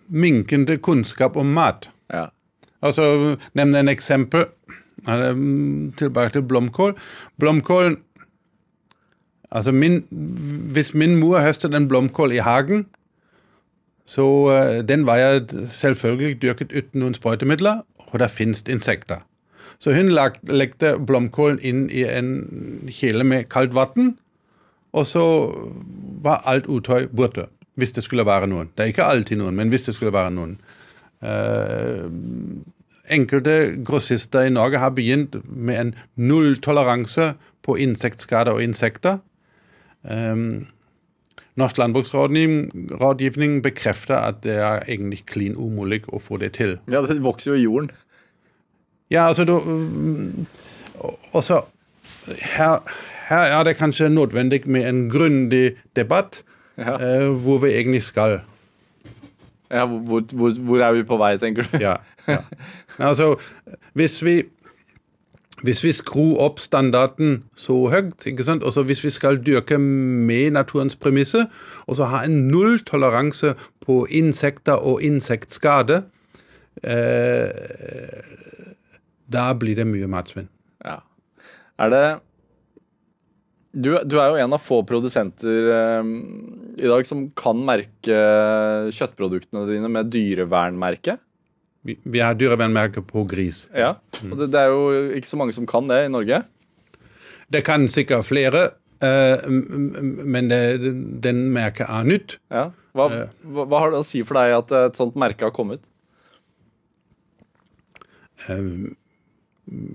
minkende 0.07 0.77
kunnskap 0.77 1.37
om 1.39 1.53
mat. 1.55 1.89
Ja. 2.13 2.29
Altså, 2.85 3.35
Nevn 3.57 3.75
en 3.79 3.89
eksempel. 3.89 4.49
Tilbake 5.05 6.33
til 6.33 6.45
blomkål. 6.49 6.95
Blomkålen 7.37 7.99
Altså, 9.55 9.71
min, 9.71 10.01
Hvis 10.73 10.93
min 10.93 11.15
mor 11.15 11.39
høstet 11.39 11.73
en 11.73 11.87
blomkål 11.87 12.33
i 12.35 12.41
hagen, 12.43 12.85
Så 14.05 14.25
eh, 14.53 14.87
den 14.87 15.05
var 15.07 15.15
jeg 15.15 15.41
selvfølgelig 15.69 16.41
dyrket 16.41 16.73
uten 16.73 17.01
noen 17.01 17.17
sprøytemidler, 17.17 17.81
og 18.07 18.19
der 18.19 18.27
finnes 18.27 18.63
insekter. 18.69 19.25
Så 19.79 19.93
hun 19.93 20.13
legte 20.47 20.95
blomkålen 21.07 21.59
inn 21.59 21.87
i 21.89 22.05
en 22.07 22.29
kjele 22.89 23.25
med 23.27 23.49
kaldt 23.51 23.75
vann, 23.75 24.13
og 24.95 25.05
så 25.05 25.25
var 26.23 26.45
alt 26.45 26.69
utøy 26.71 27.09
borte. 27.11 27.49
Hvis 27.75 27.91
det 27.91 28.05
skulle 28.05 28.25
være 28.25 28.47
noen. 28.47 28.69
Det 28.71 28.83
er 28.83 28.93
ikke 28.93 29.03
alltid 29.03 29.41
noen, 29.41 29.55
men 29.55 29.69
hvis 29.69 29.89
det 29.89 29.97
skulle 29.97 30.13
være 30.15 30.31
noen. 30.31 30.53
Uh, 31.19 32.07
enkelte 33.11 33.75
grossister 33.83 34.47
i 34.47 34.53
Norge 34.53 34.79
har 34.79 34.93
begynt 34.95 35.35
med 35.43 35.79
en 35.81 35.95
nulltoleranse 36.15 37.33
på 37.63 37.75
insektskader 37.75 38.55
og 38.55 38.63
insekter. 38.63 39.17
Um, 40.03 40.67
Norsk 41.55 41.77
landbruksrådgivning 41.79 43.61
bekrefter 43.63 44.17
at 44.17 44.41
det 44.43 44.57
er 44.59 44.83
egentlig 44.91 45.21
klin 45.25 45.55
umulig 45.55 46.01
å 46.11 46.19
få 46.19 46.37
det 46.41 46.53
til. 46.57 46.77
Ja, 46.91 46.99
det 47.05 47.21
vokser 47.23 47.53
jo 47.53 47.57
i 47.57 47.63
jorden. 47.63 47.91
Ja, 49.13 49.27
altså 49.29 49.45
da 49.47 49.59
Også 51.31 51.61
her, 52.41 52.79
her 53.29 53.45
er 53.59 53.63
det 53.63 53.75
kanskje 53.77 54.09
nødvendig 54.09 54.63
med 54.67 54.87
en 54.89 55.09
grundig 55.09 55.75
debatt 55.95 56.41
Ja. 56.77 56.95
eh, 56.99 57.29
hvor 57.31 57.57
vi 57.63 57.69
egentlig 57.71 58.03
skal. 58.03 58.39
Ja, 59.71 59.85
hvor, 59.85 60.21
hvor, 60.33 60.49
hvor 60.59 60.81
er 60.83 60.91
vi 60.93 61.03
på 61.03 61.17
vei, 61.17 61.37
tenker 61.37 61.63
du? 61.71 61.77
Ja, 61.79 61.95
ja. 62.27 62.37
Altså, 62.99 63.35
hvis 63.93 64.23
vi 64.23 64.43
hvis 65.65 65.83
vi 65.85 65.93
skrur 65.95 66.39
opp 66.45 66.59
standarden 66.61 67.39
så 67.57 67.77
høyt, 67.91 68.25
ikke 68.29 68.45
sant? 68.45 68.65
Også 68.65 68.85
hvis 68.87 69.03
vi 69.05 69.11
skal 69.13 69.39
dyrke 69.43 69.79
med 69.79 70.53
naturens 70.55 70.95
premisser, 70.95 71.47
og 71.87 71.97
så 71.99 72.09
ha 72.11 72.23
en 72.25 72.45
nulltoleranse 72.51 73.55
på 73.85 74.03
insekter 74.13 74.77
og 74.77 75.03
insektskade, 75.05 76.03
eh, 76.83 78.21
da 79.25 79.49
blir 79.57 79.77
det 79.79 79.87
mye 79.89 80.09
matsvinn. 80.11 80.49
Ja. 80.85 81.01
Er 81.81 81.91
det 81.91 82.05
du, 83.75 83.91
du 84.07 84.15
er 84.21 84.31
jo 84.31 84.39
en 84.39 84.55
av 84.55 84.63
få 84.63 84.79
produsenter 84.87 85.69
eh, 85.75 86.11
i 86.79 86.87
dag 86.87 87.07
som 87.07 87.27
kan 87.35 87.59
merke 87.67 88.19
kjøttproduktene 88.95 89.65
dine 89.67 89.91
med 89.91 90.13
dyrevernmerke. 90.13 91.17
Vi, 91.85 91.97
er 92.17 92.23
har 92.25 92.37
dyrevernmerke 92.39 93.03
på 93.05 93.23
gris. 93.29 93.65
Ja. 93.75 93.95
Og 94.25 94.39
det, 94.39 94.49
det 94.55 94.63
er 94.63 94.73
jo 94.73 95.11
ikke 95.19 95.29
så 95.29 95.37
mange 95.37 95.53
som 95.53 95.67
kan 95.69 95.89
det 95.91 96.05
i 96.07 96.11
Norge. 96.11 96.41
Det 97.53 97.61
kan 97.67 97.85
sikkert 97.91 98.25
flere, 98.25 98.63
eh, 99.05 99.45
men 99.45 100.49
det, 100.49 100.61
den 101.21 101.45
merket 101.53 101.85
er 101.85 102.07
nytt. 102.09 102.39
Ja. 102.49 102.71
Hva, 102.95 103.09
hva, 103.43 103.67
hva 103.69 103.83
har 103.83 103.93
det 103.93 104.01
å 104.01 104.07
si 104.07 104.23
for 104.25 104.39
deg 104.39 104.55
at 104.55 104.73
et 104.79 104.97
sånt 104.97 105.17
merke 105.19 105.45
har 105.45 105.53
kommet? 105.53 105.83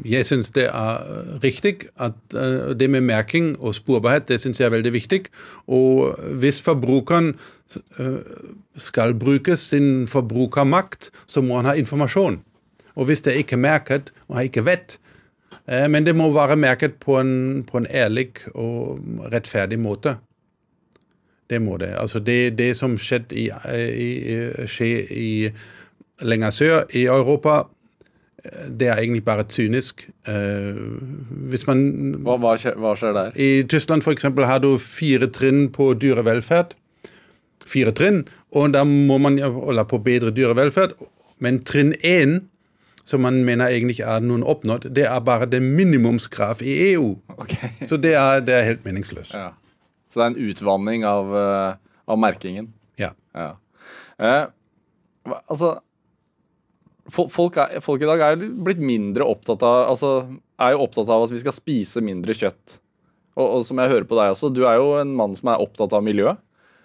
Jeg 0.05 0.27
syns 0.27 0.51
det 0.51 0.65
er 0.67 1.05
riktig 1.45 1.87
at 2.01 2.35
eh, 2.35 2.73
det 2.75 2.91
med 2.91 3.05
merking 3.07 3.53
og 3.59 3.75
sporbarhet 3.75 4.27
det 4.29 4.41
synes 4.43 4.61
jeg 4.61 4.67
er 4.67 4.75
veldig 4.75 4.93
viktig. 4.93 5.21
Og 5.67 6.19
hvis 6.43 6.63
forbrukeren 6.63 7.37
eh, 7.99 8.19
skal 8.77 9.15
bruke 9.15 9.57
sin 9.57 10.09
forbrukermakt, 10.11 11.11
så 11.27 11.41
må 11.41 11.61
han 11.61 11.71
ha 11.71 11.77
informasjon. 11.79 12.41
Og 12.95 13.07
hvis 13.07 13.23
det 13.23 13.37
ikke 13.39 13.55
er 13.55 13.63
merket, 13.63 14.13
og 14.29 14.37
han 14.37 14.51
ikke 14.51 14.67
vet 14.67 14.99
Men 15.67 16.07
det 16.07 16.17
må 16.17 16.33
være 16.33 16.57
merket 16.57 16.95
på 16.99 17.21
en, 17.21 17.63
på 17.63 17.79
en 17.79 17.87
ærlig 17.91 18.33
og 18.55 18.99
rettferdig 19.33 19.79
måte. 19.79 20.17
Det 21.51 21.63
må 21.63 21.77
det. 21.77 21.95
Altså 21.99 22.19
det, 22.19 22.59
det 22.59 22.77
som 22.77 22.99
skjedde 22.99 23.37
i, 23.37 23.51
i, 23.51 24.67
skjer 24.67 25.13
i 25.15 25.51
lenger 26.23 26.51
sør 26.51 26.83
i 26.95 27.05
Europa, 27.05 27.63
det 28.69 28.89
er 28.89 28.97
egentlig 28.97 29.25
bare 29.25 29.45
kynisk. 29.45 30.07
Eh, 30.29 30.77
hvis 31.53 31.67
man 31.69 31.83
Hva, 32.25 32.39
hva, 32.41 32.55
skjer, 32.61 32.79
hva 32.81 32.95
skjer 32.97 33.17
der? 33.17 33.35
I 33.37 33.65
Tyskland 33.69 34.07
eksempel, 34.09 34.47
har 34.49 34.63
du 34.65 34.79
fire 34.81 35.29
trinn 35.29 35.69
på 35.73 35.93
dyrevelferd. 36.01 36.73
Fire 37.71 37.93
trinn, 37.93 38.25
og 38.57 38.73
da 38.75 38.85
må 38.89 39.19
man 39.21 39.37
holde 39.39 39.85
på 39.85 40.01
bedre 40.03 40.33
dyrevelferd. 40.35 40.97
Men 41.39 41.61
trinn 41.65 41.93
én, 42.01 42.47
som 43.05 43.23
man 43.25 43.43
mener 43.45 43.69
egentlig 43.69 44.01
er 44.01 44.25
noen 44.25 44.43
oppnådd, 44.47 44.89
det 44.95 45.05
er 45.09 45.21
bare 45.25 45.49
det 45.51 45.61
minimumskrav 45.63 46.63
i 46.63 46.77
EU. 46.93 47.13
Okay. 47.37 47.75
Så 47.89 48.01
det 48.01 48.15
er, 48.17 48.41
det 48.45 48.57
er 48.57 48.67
helt 48.67 48.85
meningsløst. 48.89 49.35
Ja. 49.37 49.53
Så 50.11 50.21
det 50.21 50.25
er 50.25 50.33
en 50.33 50.51
utvanning 50.51 51.05
av, 51.07 51.37
eh, 51.37 51.77
av 52.09 52.19
merkingen. 52.19 52.73
Ja. 52.99 53.13
Ja. 53.37 53.53
Eh, 54.19 54.47
altså 55.47 55.77
folk, 57.09 57.57
er, 57.57 57.81
folk 57.85 58.03
i 58.03 58.09
dag 58.09 58.23
er 58.25 58.39
blitt 58.41 58.83
mindre 58.83 59.27
opptatt 59.29 59.65
av 59.67 59.91
Altså 59.93 60.13
er 60.61 60.75
jo 60.75 60.85
opptatt 60.85 61.09
av 61.11 61.25
at 61.25 61.33
vi 61.33 61.41
skal 61.41 61.57
spise 61.57 62.03
mindre 62.05 62.37
kjøtt. 62.37 62.77
Og, 63.39 63.47
og 63.47 63.65
som 63.67 63.81
jeg 63.81 63.93
hører 63.93 64.07
på 64.09 64.19
deg 64.19 64.35
også, 64.35 64.51
du 64.53 64.65
er 64.69 64.77
jo 64.81 64.95
en 65.01 65.15
mann 65.17 65.37
som 65.39 65.53
er 65.53 65.63
opptatt 65.65 65.95
av 65.97 66.05
miljø. 66.05 66.35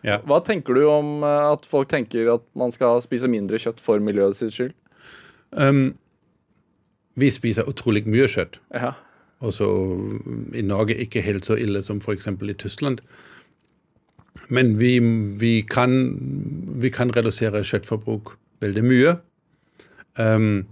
Ja. 0.05 0.19
Hva 0.27 0.39
tenker 0.45 0.77
du 0.77 0.85
om 0.87 1.25
eh, 1.25 1.51
at 1.51 1.65
folk 1.67 1.89
tenker 1.91 2.29
at 2.35 2.45
man 2.57 2.73
skal 2.73 3.01
spise 3.03 3.29
mindre 3.31 3.59
kjøtt 3.61 3.81
for 3.83 4.01
miljøet 4.03 4.37
sitt 4.37 4.53
skyld? 4.55 4.75
Um, 5.55 5.95
vi 7.19 7.31
spiser 7.33 7.67
utrolig 7.69 8.05
mye 8.07 8.29
kjøtt. 8.31 8.59
Ja. 8.75 8.93
Også 9.45 9.67
i 10.55 10.63
Norge 10.65 10.97
ikke 11.01 11.23
helt 11.25 11.47
så 11.47 11.57
ille 11.59 11.81
som 11.83 11.99
f.eks. 12.03 12.27
i 12.29 12.57
Tyskland. 12.61 13.01
Men 14.53 14.75
vi, 14.77 14.99
vi, 15.41 15.53
kan, 15.67 15.91
vi 16.81 16.91
kan 16.93 17.11
redusere 17.15 17.63
kjøttforbruk 17.65 18.35
veldig 18.63 18.83
mye. 18.85 19.15
Um, 20.19 20.65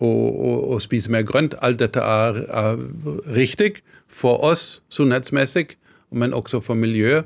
og, 0.00 0.40
og, 0.40 0.70
og 0.70 0.82
spise 0.82 1.10
mer 1.10 1.22
grønt. 1.22 1.54
Alt 1.62 1.78
dette 1.78 2.00
er, 2.00 2.42
er 2.48 2.76
riktig 3.36 3.82
for 4.08 4.44
oss 4.44 4.82
sunnhetsmessig, 4.88 5.66
men 6.10 6.34
også 6.34 6.60
for 6.60 6.74
miljøet. 6.74 7.24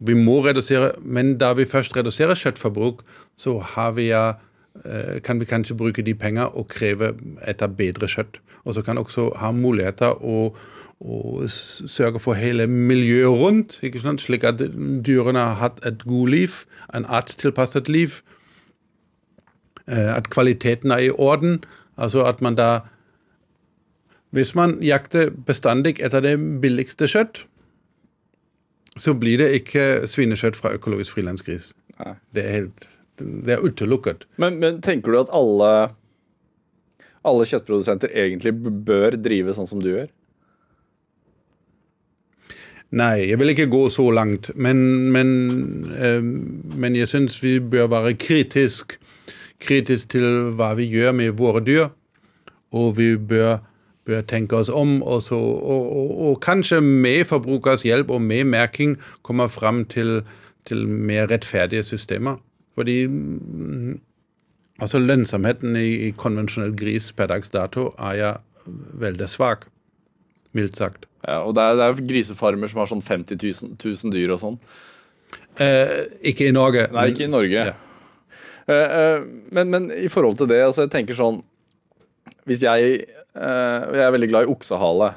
Vi 0.00 0.14
må 0.14 0.40
redusere, 0.46 0.92
men 1.00 1.38
da 1.38 1.52
vi 1.52 1.64
først 1.64 1.96
reduserer 1.96 2.34
kjøttforbruk, 2.34 3.02
så 3.36 3.62
vi 3.94 4.10
eh, 4.10 5.20
kan 5.24 5.40
vi 5.40 5.44
kanskje 5.44 5.76
bruke 5.76 6.02
de 6.02 6.14
penger 6.14 6.44
og 6.44 6.68
kreve 6.68 7.14
etter 7.46 7.66
bedre 7.66 8.08
kjøtt. 8.08 8.40
Og 8.64 8.74
så 8.74 8.82
kan 8.82 8.98
også 8.98 9.30
ha 9.36 9.52
muligheter 9.52 10.18
å, 10.24 10.54
å 11.00 11.46
sørge 11.46 12.18
for 12.18 12.34
hele 12.34 12.66
miljøet 12.66 13.38
rundt, 13.38 13.78
slik 14.18 14.44
at 14.44 14.58
dyrene 15.06 15.38
har 15.38 15.54
hatt 15.54 15.86
et 15.86 16.04
godt 16.04 16.30
liv, 16.30 16.50
en 16.94 17.06
artstilpasset 17.06 17.88
liv. 17.88 18.22
Eh, 19.88 20.16
At 20.16 20.30
kvaliteten 20.30 20.90
er 20.90 20.98
i 21.08 21.10
orden. 21.10 21.64
Altså 21.96 22.24
at 22.24 22.42
man 22.42 22.54
da 22.54 22.80
Hvis 24.30 24.54
man 24.54 24.78
jakter 24.80 25.30
bestandig 25.30 26.00
etter 26.00 26.20
det 26.20 26.38
billigste 26.60 27.04
kjøtt, 27.04 27.44
så 28.96 29.12
blir 29.12 29.38
det 29.38 29.50
ikke 29.52 30.06
svinekjøtt 30.08 30.56
fra 30.56 30.72
økologisk 30.72 31.12
frilandsgris. 31.12 31.74
Det 32.34 32.44
er 32.44 32.52
helt 32.52 32.88
det 33.20 33.52
er 33.52 33.60
utelukket. 33.60 34.24
Men, 34.40 34.56
men 34.58 34.80
tenker 34.80 35.12
du 35.12 35.18
at 35.20 35.32
alle 35.36 35.92
alle 37.22 37.46
kjøttprodusenter 37.46 38.10
egentlig 38.18 38.54
bør 38.86 39.16
drive 39.20 39.54
sånn 39.54 39.68
som 39.70 39.82
du 39.82 39.92
gjør? 39.92 40.08
Nei, 42.92 43.28
jeg 43.30 43.38
vil 43.40 43.54
ikke 43.54 43.70
gå 43.72 43.86
så 43.88 44.04
langt, 44.12 44.50
men, 44.52 44.82
men, 45.14 45.30
øh, 45.96 46.24
men 46.76 46.98
jeg 46.98 47.08
syns 47.08 47.38
vi 47.40 47.56
bør 47.56 47.88
være 47.88 48.16
kritisk, 48.20 48.98
kritisk 49.62 50.12
til 50.14 50.54
hva 50.58 50.72
vi 50.78 50.88
gjør 50.90 51.14
med 51.16 51.36
våre 51.38 51.62
dyr. 51.64 51.90
Og 52.72 52.96
vi 52.96 53.14
bør, 53.16 53.58
bør 54.08 54.22
tenke 54.28 54.56
oss 54.56 54.70
om, 54.72 55.00
og, 55.02 55.20
så, 55.22 55.36
og, 55.38 55.90
og, 55.96 56.14
og 56.28 56.38
kanskje 56.44 56.80
med 56.80 57.26
forbrukers 57.28 57.84
hjelp 57.86 58.10
og 58.10 58.22
med 58.22 58.48
merking 58.48 58.96
komme 59.22 59.48
fram 59.52 59.84
til, 59.84 60.22
til 60.68 60.86
mer 60.88 61.28
rettferdige 61.30 61.84
systemer. 61.86 62.40
Fordi 62.74 63.06
mm, 63.06 64.00
altså 64.80 64.98
lønnsomheten 64.98 65.76
i, 65.76 66.08
i 66.08 66.10
konvensjonell 66.16 66.72
gris 66.76 67.12
per 67.12 67.28
dags 67.34 67.52
dato 67.52 67.90
er 67.98 68.16
ja 68.16 68.32
veldig 69.02 69.28
svak, 69.28 69.66
mildt 70.56 70.78
sagt. 70.80 71.06
Ja, 71.26 71.42
og 71.46 71.54
det 71.54 71.62
er, 71.62 71.76
det 71.78 71.86
er 71.86 72.06
grisefarmer 72.08 72.70
som 72.70 72.80
har 72.82 72.90
sånn 72.90 73.04
50 73.04 73.38
000, 73.38 73.76
000 73.78 74.14
dyr 74.14 74.32
og 74.34 74.40
sånn. 74.42 74.58
Eh, 75.60 75.98
ikke 76.32 76.48
i 76.48 76.54
Norge. 76.54 76.88
Nei, 76.94 77.10
ikke 77.12 77.26
i 77.28 77.30
Norge. 77.30 77.66
Ja. 77.70 77.91
Eh, 78.68 78.94
eh, 79.00 79.26
men, 79.54 79.70
men 79.72 79.90
i 79.94 80.10
forhold 80.12 80.38
til 80.40 80.50
det, 80.52 80.60
altså 80.64 80.84
jeg 80.84 80.92
tenker 80.92 81.16
sånn 81.18 81.40
Hvis 82.46 82.60
jeg 82.62 82.92
eh, 83.02 83.80
Jeg 83.90 84.02
er 84.04 84.12
veldig 84.14 84.28
glad 84.30 84.46
i 84.46 84.52
oksehale. 84.52 85.08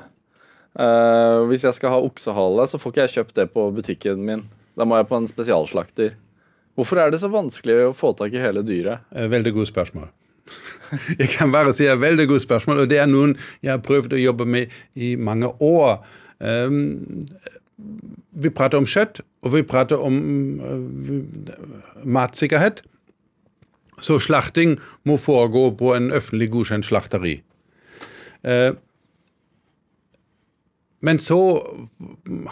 Eh, 0.81 1.39
hvis 1.51 1.65
jeg 1.67 1.77
skal 1.77 1.93
ha 1.93 2.03
oksehale, 2.03 2.65
så 2.67 2.81
får 2.81 2.93
ikke 2.93 3.03
jeg 3.05 3.15
kjøpt 3.19 3.39
det 3.39 3.47
på 3.53 3.69
butikken 3.75 4.25
min. 4.27 4.45
Da 4.75 4.87
må 4.87 4.97
jeg 4.99 5.09
på 5.09 5.19
en 5.19 5.29
spesialslakter. 5.29 6.15
Hvorfor 6.75 6.99
er 6.99 7.13
det 7.13 7.21
så 7.21 7.31
vanskelig 7.31 7.77
å 7.85 7.95
få 7.95 8.11
tak 8.17 8.33
i 8.35 8.41
hele 8.43 8.65
dyret? 8.65 9.05
Veldig 9.15 9.53
godt 9.55 9.71
spørsmål. 9.71 10.09
Jeg 11.21 11.31
kan 11.33 11.49
bare 11.53 11.73
si 11.73 11.87
et 11.89 11.97
veldig 11.97 12.27
godt 12.29 12.43
spørsmål, 12.43 12.83
og 12.83 12.89
det 12.91 12.99
er 13.01 13.09
noen 13.09 13.31
jeg 13.63 13.71
har 13.71 13.81
prøvd 13.81 14.13
å 14.13 14.21
jobbe 14.21 14.45
med 14.45 14.73
i 14.93 15.15
mange 15.17 15.49
år. 15.63 16.03
Um, 16.37 17.23
vi 18.35 18.51
prater 18.53 18.77
om 18.77 18.85
kjøtt, 18.85 19.23
og 19.41 19.55
vi 19.55 19.63
prater 19.65 20.01
om 20.01 20.19
uh, 20.61 21.55
matsikkerhet. 22.05 22.83
Så 24.01 24.19
slakting 24.19 24.77
må 25.03 25.17
foregå 25.17 25.69
på 25.77 25.93
en 25.95 26.11
offentlig 26.11 26.49
godkjent 26.51 26.85
slakteri. 26.85 27.39
Uh, 28.43 28.75
men 31.05 31.19
så 31.19 31.39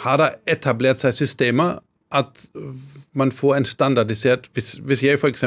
har 0.04 0.20
det 0.22 0.30
etablert 0.48 1.02
seg 1.02 1.16
systemer 1.18 1.80
at 2.14 2.46
man 3.18 3.32
får 3.34 3.56
en 3.56 3.66
standardisert 3.66 4.50
Hvis, 4.54 4.74
hvis 4.74 5.04
jeg 5.04 5.18
f.eks. 5.18 5.44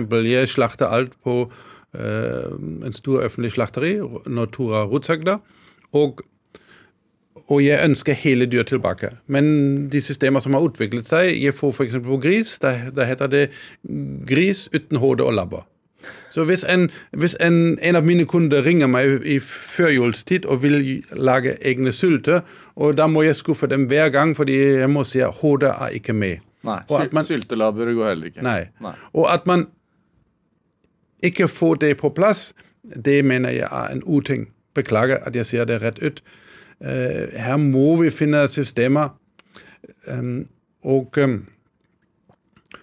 slakter 0.50 0.86
alt 0.86 1.12
på 1.22 1.44
uh, 1.46 2.50
en 2.86 2.92
stor 2.92 3.22
offentlig 3.24 3.52
slakteri, 3.52 3.98
Nortura 4.26 4.84
Rotsagda, 4.84 5.38
og 5.92 6.24
og 7.46 7.62
jeg 7.62 7.78
ønsker 7.84 8.16
hele 8.18 8.46
dyr 8.50 8.64
tilbake. 8.66 9.10
Men 9.26 9.46
de 9.90 10.00
systemer 10.02 10.42
som 10.42 10.56
har 10.56 10.64
utviklet 10.66 11.06
seg 11.06 11.36
Jeg 11.42 11.54
får 11.54 11.74
f.eks. 11.76 11.94
på 12.02 12.18
gris. 12.22 12.58
Da, 12.58 12.72
heter 13.06 13.30
det 13.30 13.44
gris 14.26 14.66
uten 14.74 14.98
hode 14.98 15.24
og 15.24 15.36
labber. 15.36 15.66
Så 16.30 16.44
hvis, 16.44 16.64
en, 16.68 16.90
hvis 17.16 17.36
en, 17.40 17.78
en, 17.82 17.96
av 17.96 18.04
mine 18.04 18.26
kunder 18.28 18.64
ringer 18.66 18.90
meg 18.90 19.24
i 19.24 19.38
førjulstid 19.40 20.44
og 20.46 20.62
vil 20.62 21.04
lage 21.12 21.56
egne 21.60 21.92
sylter, 21.92 22.42
og 22.76 22.96
da 22.98 23.06
må 23.08 23.24
jeg 23.26 23.38
skuffe 23.38 23.68
dem 23.70 23.86
hver 23.90 24.10
gang, 24.14 24.36
fordi 24.36 24.58
jeg 24.82 24.90
må 24.92 25.04
si 25.04 25.22
at 25.24 25.40
hodet 25.42 25.72
er 25.72 25.96
ikke 25.96 26.12
med. 26.12 26.44
Nei, 26.66 26.80
man, 27.12 27.24
Syltelabber 27.24 27.92
går 27.94 28.08
heller 28.08 28.32
ikke. 28.32 28.42
Nei. 28.42 28.60
nei. 28.82 28.92
Og 29.14 29.28
at 29.32 29.46
man 29.46 29.68
ikke 31.22 31.48
får 31.48 31.74
det 31.74 31.96
på 32.00 32.10
plass, 32.14 32.54
det 32.82 33.24
mener 33.24 33.50
jeg 33.50 33.68
er 33.70 33.92
en 33.92 34.02
uting. 34.02 34.48
Beklager 34.74 35.22
at 35.24 35.36
jeg 35.36 35.46
sier 35.46 35.64
det 35.64 35.80
rett 35.82 36.02
ut. 36.02 36.20
Uh, 36.80 37.32
her 37.32 37.56
må 37.56 37.96
vi 38.02 38.10
finne 38.10 38.44
systemer. 38.52 39.14
Um, 40.10 40.46
og 40.82 41.18
um, 41.22 41.46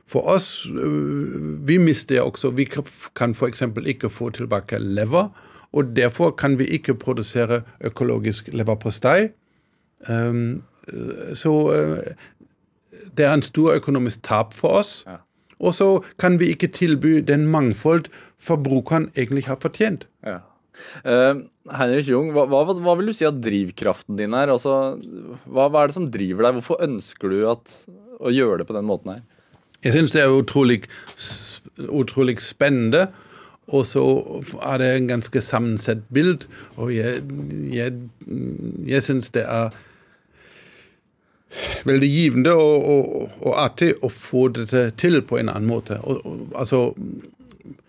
for 0.09 0.27
oss 0.27 0.65
uh, 0.67 1.63
Vi 1.67 1.77
mister 1.79 2.21
også 2.21 2.51
Vi 2.55 2.65
kan 3.15 3.33
f.eks. 3.33 3.63
ikke 3.87 4.09
få 4.09 4.29
tilbake 4.29 4.79
lever. 4.79 5.29
Og 5.73 5.95
derfor 5.95 6.31
kan 6.31 6.59
vi 6.59 6.65
ikke 6.65 6.93
produsere 6.93 7.63
økologisk 7.81 8.49
leverpostei. 8.53 9.31
Um, 10.09 10.63
så 11.33 11.49
uh, 11.49 12.13
det 13.17 13.25
er 13.25 13.33
en 13.33 13.41
stor 13.41 13.73
økonomisk 13.73 14.21
tap 14.23 14.53
for 14.53 14.83
oss. 14.83 15.03
Ja. 15.07 15.17
Og 15.59 15.73
så 15.73 15.87
kan 16.19 16.39
vi 16.39 16.51
ikke 16.53 16.67
tilby 16.67 17.21
den 17.25 17.47
mangfold 17.47 18.09
forbrukeren 18.37 19.09
egentlig 19.15 19.47
har 19.47 19.61
fortjent. 19.63 20.07
Ja. 20.25 20.41
Uh, 21.05 21.45
Heinrich 21.69 22.09
Jung, 22.09 22.31
hva, 22.35 22.47
hva, 22.49 22.65
hva, 22.73 22.95
vil 22.99 23.11
du 23.11 23.15
si 23.15 23.27
at 23.27 23.37
drivkraften 23.41 24.17
din 24.19 24.33
er? 24.35 24.51
Altså, 24.51 24.97
hva, 25.45 25.69
hva, 25.69 25.83
er 25.83 25.91
det 25.91 25.97
som 25.97 26.09
driver 26.11 26.47
deg? 26.47 26.57
Hvorfor 26.59 26.81
ønsker 26.83 27.33
du 27.33 27.45
at, 27.51 27.77
å 28.19 28.33
gjøre 28.33 28.61
det 28.61 28.67
på 28.69 28.75
den 28.75 28.89
måten 28.89 29.15
her? 29.15 29.23
Jeg 29.83 29.95
syns 29.95 30.15
det 30.15 30.23
er 30.23 30.31
utrolig, 30.31 30.83
utrolig 31.89 32.37
spennende. 32.41 33.07
Og 33.67 33.85
så 33.87 34.03
er 34.61 34.77
det 34.77 34.89
en 34.91 35.07
ganske 35.07 35.41
sammensett 35.41 36.03
bilde. 36.13 36.47
Og 36.75 36.95
jeg, 36.95 37.23
jeg, 37.71 37.93
jeg 38.87 39.03
syns 39.03 39.31
det 39.31 39.45
er 39.47 39.69
veldig 41.85 42.09
givende 42.09 42.53
og, 42.53 42.85
og, 42.89 43.31
og, 43.41 43.53
artig 43.61 43.93
å 44.01 44.09
få 44.09 44.47
dette 44.55 44.87
til 44.99 45.21
på 45.21 45.37
en 45.39 45.51
annen 45.51 45.69
måte. 45.69 45.99
Og, 46.01 46.49
altså 46.55 46.91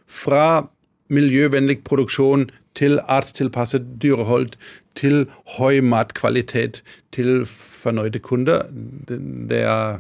fra 0.07 0.67
miljøvennlig 1.13 1.83
produksjon 1.85 2.49
til 2.79 2.99
artstilpasset 3.09 3.87
dyrehold 4.03 4.55
til 4.99 5.27
høy 5.59 5.81
matkvalitet 5.83 6.83
til 7.15 7.47
fornøyde 7.51 8.19
kunder, 8.23 8.67
det, 9.09 9.19
det, 9.51 9.63
er, 9.63 9.99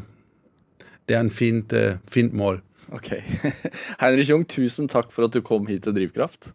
det 1.09 1.19
er 1.19 1.25
en 1.25 1.33
fint, 1.33 1.75
uh, 1.77 2.01
fint 2.11 2.35
mål. 2.37 2.61
Ok. 2.95 3.15
Heinrich 4.03 4.31
Jung, 4.31 4.45
tusen 4.49 4.91
takk 4.91 5.13
for 5.15 5.29
at 5.29 5.35
du 5.35 5.43
kom 5.45 5.69
hit 5.71 5.87
til 5.87 5.97
Drivkraft. 5.97 6.53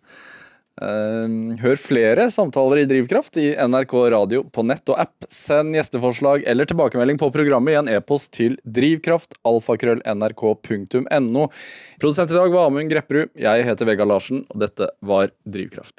Ehm, 0.80 1.58
hør 1.60 1.76
flere 1.80 2.30
samtaler 2.32 2.80
i 2.82 2.86
Drivkraft 2.88 3.38
i 3.42 3.56
NRK 3.68 3.94
radio 4.14 4.44
på 4.48 4.64
nett 4.68 4.90
og 4.92 5.00
app. 5.04 5.26
Send 5.32 5.76
gjesteforslag 5.76 6.44
eller 6.48 6.66
tilbakemelding 6.70 7.18
på 7.20 7.32
programmet 7.36 7.72
i 7.74 7.78
en 7.82 7.90
e-post 7.92 8.32
til 8.38 8.54
drivkraftalfakrøll.nrk.no. 8.78 11.44
Produsent 12.00 12.32
i 12.32 12.40
dag 12.40 12.50
var 12.56 12.66
Amund 12.70 12.90
Grepperud. 12.94 13.30
Jeg 13.36 13.66
heter 13.68 13.86
Vegard 13.90 14.10
Larsen, 14.14 14.40
og 14.48 14.58
dette 14.64 14.86
var 15.04 15.26
Drivkraft. 15.44 15.98